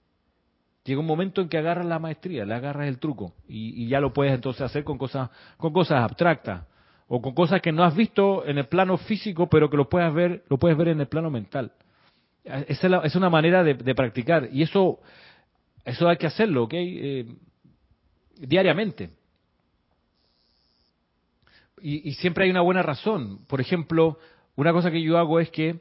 Llega 0.84 1.00
un 1.00 1.06
momento 1.06 1.40
en 1.40 1.48
que 1.48 1.58
agarras 1.58 1.86
la 1.86 2.00
maestría, 2.00 2.44
le 2.44 2.54
agarras 2.54 2.88
el 2.88 2.98
truco 2.98 3.34
y, 3.48 3.86
ya 3.86 4.00
lo 4.00 4.12
puedes 4.12 4.34
entonces 4.34 4.62
hacer 4.62 4.82
con 4.82 4.98
cosas, 4.98 5.30
con 5.56 5.72
cosas 5.72 6.02
abstractas 6.02 6.64
o 7.06 7.22
con 7.22 7.34
cosas 7.34 7.60
que 7.62 7.70
no 7.70 7.84
has 7.84 7.94
visto 7.94 8.44
en 8.46 8.58
el 8.58 8.66
plano 8.66 8.96
físico, 8.96 9.48
pero 9.48 9.70
que 9.70 9.76
lo 9.76 9.88
puedes 9.88 10.12
ver, 10.12 10.44
lo 10.48 10.58
puedes 10.58 10.76
ver 10.76 10.88
en 10.88 11.00
el 11.00 11.06
plano 11.06 11.30
mental. 11.30 11.72
Esa 12.44 13.02
es, 13.04 13.14
una 13.14 13.30
manera 13.30 13.62
de, 13.62 13.94
practicar 13.94 14.48
y 14.50 14.62
eso, 14.62 14.98
eso 15.84 16.08
hay 16.08 16.16
que 16.16 16.26
hacerlo, 16.26 16.64
¿ok? 16.64 16.74
Eh, 16.74 17.26
diariamente. 18.38 19.10
Y 21.84 22.12
siempre 22.14 22.44
hay 22.44 22.50
una 22.50 22.60
buena 22.60 22.82
razón. 22.82 23.44
Por 23.48 23.60
ejemplo, 23.60 24.18
una 24.54 24.72
cosa 24.72 24.90
que 24.90 25.02
yo 25.02 25.18
hago 25.18 25.40
es 25.40 25.50
que 25.50 25.80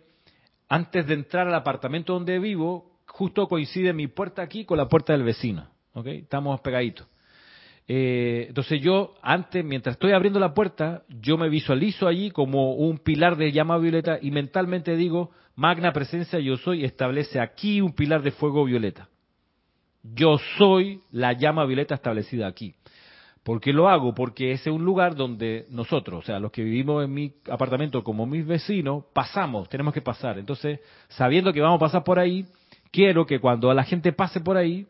antes 0.67 1.05
de 1.05 1.13
entrar 1.13 1.47
al 1.47 1.53
apartamento 1.53 2.13
donde 2.13 2.39
vivo, 2.39 2.90
justo 3.11 3.47
coincide 3.47 3.93
mi 3.93 4.07
puerta 4.07 4.41
aquí 4.41 4.65
con 4.65 4.77
la 4.77 4.87
puerta 4.87 5.13
del 5.13 5.23
vecino, 5.23 5.67
¿ok? 5.93 6.07
Estamos 6.07 6.59
pegaditos. 6.61 7.07
Eh, 7.87 8.45
entonces 8.47 8.81
yo, 8.81 9.15
antes, 9.21 9.65
mientras 9.65 9.95
estoy 9.95 10.13
abriendo 10.13 10.39
la 10.39 10.53
puerta, 10.53 11.03
yo 11.09 11.37
me 11.37 11.49
visualizo 11.49 12.07
allí 12.07 12.31
como 12.31 12.73
un 12.75 12.99
pilar 12.99 13.35
de 13.35 13.51
llama 13.51 13.77
violeta 13.77 14.17
y 14.21 14.31
mentalmente 14.31 14.95
digo, 14.95 15.31
magna 15.55 15.91
presencia 15.91 16.39
yo 16.39 16.57
soy, 16.57 16.85
establece 16.85 17.39
aquí 17.39 17.81
un 17.81 17.93
pilar 17.93 18.21
de 18.21 18.31
fuego 18.31 18.63
violeta. 18.63 19.09
Yo 20.03 20.37
soy 20.57 21.01
la 21.11 21.33
llama 21.33 21.65
violeta 21.65 21.95
establecida 21.95 22.47
aquí. 22.47 22.75
¿Por 23.43 23.59
qué 23.59 23.73
lo 23.73 23.89
hago? 23.89 24.13
Porque 24.13 24.51
ese 24.51 24.69
es 24.69 24.75
un 24.75 24.85
lugar 24.85 25.15
donde 25.15 25.65
nosotros, 25.69 26.23
o 26.23 26.25
sea, 26.25 26.39
los 26.39 26.51
que 26.51 26.63
vivimos 26.63 27.03
en 27.03 27.13
mi 27.13 27.33
apartamento 27.49 28.03
como 28.03 28.25
mis 28.25 28.45
vecinos, 28.45 29.05
pasamos, 29.13 29.67
tenemos 29.67 29.93
que 29.93 30.01
pasar. 30.01 30.37
Entonces, 30.37 30.79
sabiendo 31.09 31.51
que 31.51 31.59
vamos 31.59 31.77
a 31.77 31.85
pasar 31.85 32.03
por 32.03 32.19
ahí, 32.19 32.45
quiero 32.91 33.25
que 33.25 33.39
cuando 33.39 33.73
la 33.73 33.83
gente 33.83 34.13
pase 34.13 34.41
por 34.41 34.57
ahí, 34.57 34.87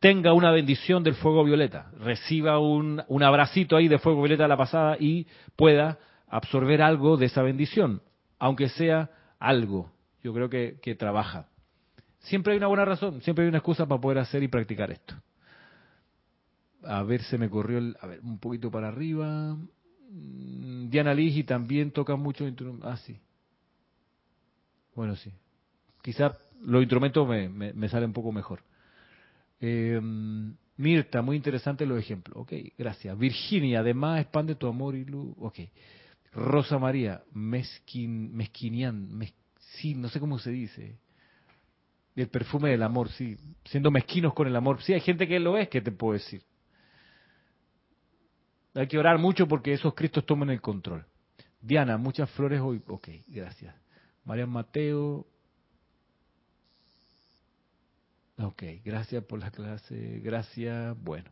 tenga 0.00 0.32
una 0.32 0.50
bendición 0.50 1.04
del 1.04 1.14
fuego 1.14 1.44
violeta, 1.44 1.90
reciba 2.00 2.58
un, 2.58 3.00
abracito 3.22 3.76
ahí 3.76 3.88
de 3.88 3.98
fuego 3.98 4.20
violeta 4.22 4.44
a 4.46 4.48
la 4.48 4.56
pasada 4.56 4.96
y 4.98 5.26
pueda 5.56 5.98
absorber 6.28 6.82
algo 6.82 7.16
de 7.16 7.26
esa 7.26 7.42
bendición, 7.42 8.02
aunque 8.38 8.68
sea 8.68 9.10
algo. 9.38 9.92
Yo 10.22 10.34
creo 10.34 10.48
que, 10.50 10.78
que 10.82 10.94
trabaja. 10.94 11.46
Siempre 12.20 12.52
hay 12.52 12.58
una 12.58 12.66
buena 12.66 12.84
razón, 12.84 13.20
siempre 13.22 13.44
hay 13.44 13.48
una 13.48 13.58
excusa 13.58 13.86
para 13.86 14.00
poder 14.00 14.18
hacer 14.18 14.42
y 14.42 14.48
practicar 14.48 14.90
esto. 14.90 15.14
A 16.84 17.02
ver, 17.04 17.22
se 17.22 17.38
me 17.38 17.48
corrió 17.48 17.78
el, 17.78 17.96
a 18.00 18.06
ver, 18.06 18.20
un 18.20 18.38
poquito 18.38 18.70
para 18.70 18.88
arriba. 18.88 19.56
Mm, 20.10 20.88
Diana 20.88 21.14
Ligi 21.14 21.44
también 21.44 21.92
toca 21.92 22.16
mucho 22.16 22.44
Ah, 22.82 22.96
sí. 22.96 23.20
Bueno, 24.94 25.14
sí. 25.16 25.32
Quizás 26.02 26.32
los 26.64 26.82
instrumentos 26.82 27.28
me, 27.28 27.48
me, 27.48 27.72
me 27.72 27.88
salen 27.88 28.10
un 28.10 28.14
poco 28.14 28.32
mejor. 28.32 28.62
Eh, 29.60 30.00
Mirta, 30.76 31.22
muy 31.22 31.36
interesante 31.36 31.86
los 31.86 31.98
ejemplos. 31.98 32.36
Ok, 32.38 32.52
gracias. 32.78 33.16
Virginia, 33.18 33.80
además 33.80 34.20
expande 34.20 34.54
tu 34.54 34.66
amor 34.66 34.96
y 34.96 35.04
luz. 35.04 35.34
Ok. 35.38 35.60
Rosa 36.32 36.78
María, 36.78 37.22
mezquin, 37.32 38.34
mezquinian, 38.34 39.20
sí, 39.58 39.94
no 39.94 40.08
sé 40.08 40.18
cómo 40.18 40.38
se 40.38 40.50
dice. 40.50 40.98
El 42.16 42.28
perfume 42.28 42.70
del 42.70 42.82
amor, 42.82 43.10
sí. 43.10 43.36
Siendo 43.64 43.90
mezquinos 43.90 44.34
con 44.34 44.46
el 44.46 44.56
amor. 44.56 44.82
Sí, 44.82 44.92
hay 44.94 45.00
gente 45.00 45.28
que 45.28 45.38
lo 45.38 45.56
es, 45.58 45.68
¿qué 45.68 45.80
te 45.80 45.92
puedo 45.92 46.14
decir? 46.14 46.42
Hay 48.74 48.86
que 48.86 48.98
orar 48.98 49.18
mucho 49.18 49.46
porque 49.46 49.74
esos 49.74 49.94
Cristos 49.94 50.24
tomen 50.24 50.50
el 50.50 50.60
control. 50.60 51.04
Diana, 51.60 51.98
muchas 51.98 52.30
flores 52.30 52.60
hoy. 52.60 52.82
Ok, 52.88 53.08
gracias. 53.28 53.74
María 54.24 54.46
Mateo, 54.46 55.26
Ok, 58.38 58.62
gracias 58.84 59.24
por 59.24 59.38
la 59.38 59.50
clase, 59.50 60.20
gracias, 60.22 60.96
bueno. 61.02 61.30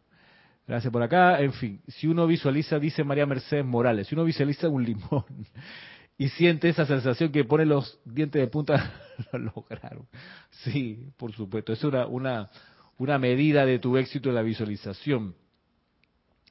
Gracias 0.66 0.92
por 0.92 1.02
acá. 1.02 1.40
En 1.40 1.52
fin, 1.52 1.80
si 1.88 2.06
uno 2.06 2.26
visualiza, 2.26 2.78
dice 2.78 3.02
María 3.02 3.26
Mercedes 3.26 3.64
Morales, 3.64 4.06
si 4.06 4.14
uno 4.14 4.24
visualiza 4.24 4.68
un 4.68 4.84
limón 4.84 5.24
y 6.18 6.28
siente 6.28 6.68
esa 6.68 6.86
sensación 6.86 7.32
que 7.32 7.44
pone 7.44 7.64
los 7.64 7.98
dientes 8.04 8.40
de 8.40 8.46
punta, 8.46 8.92
lo 9.32 9.38
lograron. 9.38 10.06
Sí, 10.50 11.10
por 11.16 11.32
supuesto. 11.32 11.72
Es 11.72 11.82
una, 11.82 12.06
una, 12.06 12.50
una 12.98 13.18
medida 13.18 13.66
de 13.66 13.78
tu 13.78 13.96
éxito 13.96 14.28
en 14.28 14.36
la 14.36 14.42
visualización. 14.42 15.34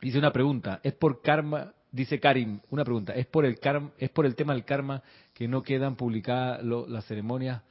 Dice 0.01 0.17
una 0.17 0.33
pregunta, 0.33 0.81
¿es 0.83 0.93
por 0.93 1.21
karma? 1.21 1.73
Dice 1.91 2.19
Karim, 2.19 2.59
una 2.69 2.83
pregunta, 2.83 3.13
¿es 3.13 3.25
por 3.25 3.45
el 3.45 3.59
karma, 3.59 3.91
es 3.97 4.09
por 4.09 4.25
el 4.25 4.35
tema 4.35 4.53
del 4.53 4.65
karma 4.65 5.01
que 5.33 5.47
no 5.47 5.63
quedan 5.63 5.95
publicadas 5.95 6.61
las 6.63 7.05
ceremonias? 7.05 7.61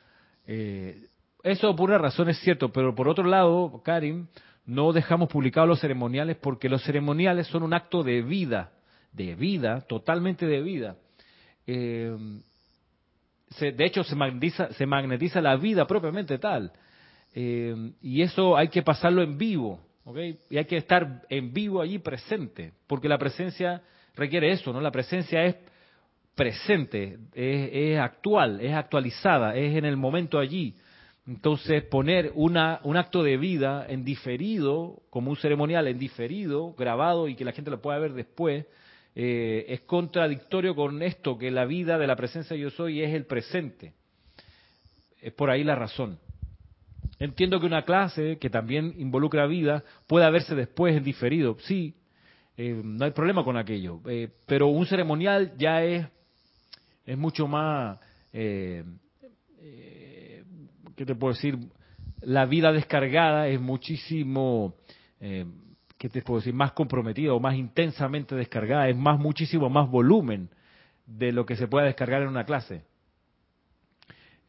Eh, 0.46 1.08
eso 1.50 1.74
por 1.74 1.90
una 1.90 1.98
razón 1.98 2.28
es 2.28 2.38
cierto, 2.40 2.70
pero 2.70 2.94
por 2.94 3.08
otro 3.08 3.24
lado, 3.24 3.82
Karim, 3.84 4.26
no 4.66 4.92
dejamos 4.92 5.28
publicados 5.28 5.68
los 5.68 5.80
ceremoniales 5.80 6.36
porque 6.36 6.68
los 6.68 6.82
ceremoniales 6.82 7.46
son 7.46 7.62
un 7.62 7.74
acto 7.74 8.02
de 8.02 8.22
vida, 8.22 8.72
de 9.12 9.34
vida, 9.34 9.80
totalmente 9.82 10.46
de 10.46 10.60
vida. 10.60 10.96
Eh, 11.66 12.14
de 13.60 13.84
hecho, 13.84 14.04
se 14.04 14.14
magnetiza, 14.14 14.72
se 14.74 14.86
magnetiza 14.86 15.40
la 15.40 15.56
vida 15.56 15.86
propiamente 15.86 16.38
tal. 16.38 16.70
Eh, 17.34 17.92
y 18.02 18.22
eso 18.22 18.56
hay 18.56 18.68
que 18.68 18.82
pasarlo 18.82 19.22
en 19.22 19.38
vivo, 19.38 19.80
¿ok? 20.04 20.18
Y 20.50 20.58
hay 20.58 20.64
que 20.66 20.76
estar 20.76 21.22
en 21.28 21.52
vivo 21.52 21.80
allí 21.80 21.98
presente, 21.98 22.72
porque 22.86 23.08
la 23.08 23.18
presencia 23.18 23.82
requiere 24.16 24.50
eso, 24.50 24.72
¿no? 24.72 24.80
La 24.80 24.90
presencia 24.90 25.44
es 25.44 25.56
presente, 26.34 27.18
es 27.34 27.98
actual, 27.98 28.60
es 28.60 28.74
actualizada, 28.74 29.56
es 29.56 29.76
en 29.76 29.84
el 29.84 29.96
momento 29.96 30.38
allí. 30.38 30.74
Entonces, 31.28 31.82
poner 31.84 32.32
una, 32.36 32.80
un 32.84 32.96
acto 32.96 33.22
de 33.22 33.36
vida 33.36 33.84
en 33.86 34.02
diferido, 34.02 35.02
como 35.10 35.30
un 35.30 35.36
ceremonial 35.36 35.86
en 35.86 35.98
diferido, 35.98 36.72
grabado 36.72 37.28
y 37.28 37.34
que 37.34 37.44
la 37.44 37.52
gente 37.52 37.70
lo 37.70 37.82
pueda 37.82 37.98
ver 37.98 38.14
después, 38.14 38.64
eh, 39.14 39.66
es 39.68 39.82
contradictorio 39.82 40.74
con 40.74 41.02
esto, 41.02 41.36
que 41.36 41.50
la 41.50 41.66
vida 41.66 41.98
de 41.98 42.06
la 42.06 42.16
presencia 42.16 42.56
yo 42.56 42.70
soy 42.70 43.02
es 43.02 43.12
el 43.12 43.26
presente. 43.26 43.92
Es 45.20 45.34
por 45.34 45.50
ahí 45.50 45.64
la 45.64 45.74
razón. 45.74 46.18
Entiendo 47.18 47.60
que 47.60 47.66
una 47.66 47.84
clase 47.84 48.38
que 48.38 48.48
también 48.48 48.94
involucra 48.96 49.46
vida 49.46 49.84
pueda 50.06 50.30
verse 50.30 50.54
después 50.54 50.96
en 50.96 51.04
diferido, 51.04 51.58
sí, 51.60 51.94
eh, 52.56 52.80
no 52.82 53.04
hay 53.04 53.10
problema 53.10 53.44
con 53.44 53.58
aquello, 53.58 54.00
eh, 54.06 54.30
pero 54.46 54.68
un 54.68 54.86
ceremonial 54.86 55.52
ya 55.58 55.84
es, 55.84 56.06
es 57.04 57.18
mucho 57.18 57.46
más... 57.46 57.98
¿qué 60.98 61.06
te 61.06 61.14
puedo 61.14 61.32
decir? 61.32 61.56
La 62.20 62.44
vida 62.44 62.72
descargada 62.72 63.46
es 63.46 63.60
muchísimo, 63.60 64.74
eh, 65.20 65.46
¿qué 65.96 66.08
te 66.08 66.22
puedo 66.22 66.40
decir? 66.40 66.52
Más 66.52 66.72
comprometida 66.72 67.32
o 67.32 67.38
más 67.40 67.54
intensamente 67.54 68.34
descargada, 68.34 68.88
es 68.88 68.96
más, 68.96 69.18
muchísimo 69.20 69.70
más 69.70 69.88
volumen 69.88 70.50
de 71.06 71.30
lo 71.30 71.46
que 71.46 71.54
se 71.54 71.68
pueda 71.68 71.86
descargar 71.86 72.22
en 72.22 72.28
una 72.28 72.44
clase. 72.44 72.82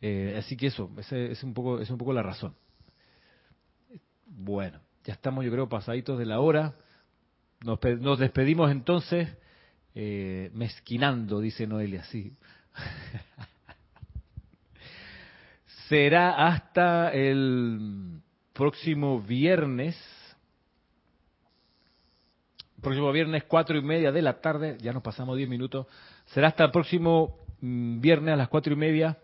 Eh, 0.01 0.35
así 0.39 0.57
que 0.57 0.67
eso, 0.67 0.89
ese 0.97 1.31
es 1.31 1.43
un 1.43 1.53
poco, 1.53 1.79
es 1.79 1.89
un 1.91 1.99
poco 1.99 2.13
la 2.13 2.23
razón. 2.23 2.55
Bueno, 4.25 4.79
ya 5.03 5.13
estamos, 5.13 5.45
yo 5.45 5.51
creo, 5.51 5.69
pasaditos 5.69 6.17
de 6.17 6.25
la 6.25 6.39
hora. 6.39 6.73
Nos, 7.63 7.79
nos 7.99 8.17
despedimos 8.17 8.71
entonces, 8.71 9.29
eh, 9.93 10.49
mezquinando, 10.55 11.41
dice 11.41 11.67
Noelia, 11.67 12.03
sí. 12.05 12.33
será 15.89 16.47
hasta 16.47 17.11
el 17.11 18.21
próximo 18.53 19.19
viernes. 19.19 19.97
Próximo 22.79 23.11
viernes, 23.11 23.43
cuatro 23.45 23.77
y 23.77 23.81
media 23.81 24.11
de 24.11 24.21
la 24.21 24.39
tarde, 24.39 24.77
ya 24.79 24.93
nos 24.93 25.03
pasamos 25.03 25.35
diez 25.35 25.49
minutos. 25.49 25.87
Será 26.27 26.49
hasta 26.49 26.63
el 26.63 26.71
próximo 26.71 27.39
mm, 27.59 27.99
viernes 27.99 28.33
a 28.35 28.37
las 28.37 28.47
cuatro 28.47 28.71
y 28.71 28.75
media 28.77 29.17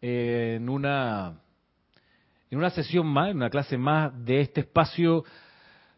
en 0.00 0.68
una 0.68 1.38
en 2.50 2.58
una 2.58 2.70
sesión 2.70 3.06
más, 3.06 3.30
en 3.30 3.36
una 3.36 3.48
clase 3.48 3.78
más 3.78 4.12
de 4.24 4.40
este 4.40 4.60
espacio 4.60 5.24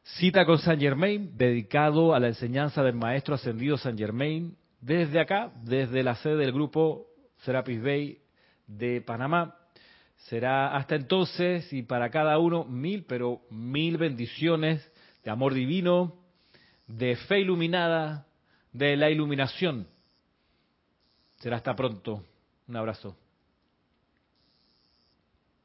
Cita 0.04 0.44
con 0.44 0.58
San 0.58 0.78
Germain, 0.78 1.34
dedicado 1.34 2.14
a 2.14 2.20
la 2.20 2.28
enseñanza 2.28 2.82
del 2.82 2.94
Maestro 2.94 3.34
Ascendido 3.34 3.78
San 3.78 3.96
Germain, 3.96 4.54
desde 4.82 5.18
acá, 5.18 5.50
desde 5.62 6.02
la 6.02 6.14
sede 6.16 6.36
del 6.36 6.52
grupo 6.52 7.06
Serapis 7.38 7.82
Bay 7.82 8.18
de 8.66 9.00
Panamá. 9.00 9.63
Será 10.24 10.74
hasta 10.76 10.94
entonces 10.94 11.70
y 11.72 11.82
para 11.82 12.10
cada 12.10 12.38
uno 12.38 12.64
mil, 12.64 13.04
pero 13.04 13.42
mil 13.50 13.98
bendiciones 13.98 14.90
de 15.22 15.30
amor 15.30 15.52
divino, 15.52 16.16
de 16.86 17.16
fe 17.16 17.40
iluminada, 17.40 18.26
de 18.72 18.96
la 18.96 19.10
iluminación. 19.10 19.86
Será 21.40 21.56
hasta 21.56 21.76
pronto. 21.76 22.24
Un 22.66 22.76
abrazo. 22.76 23.16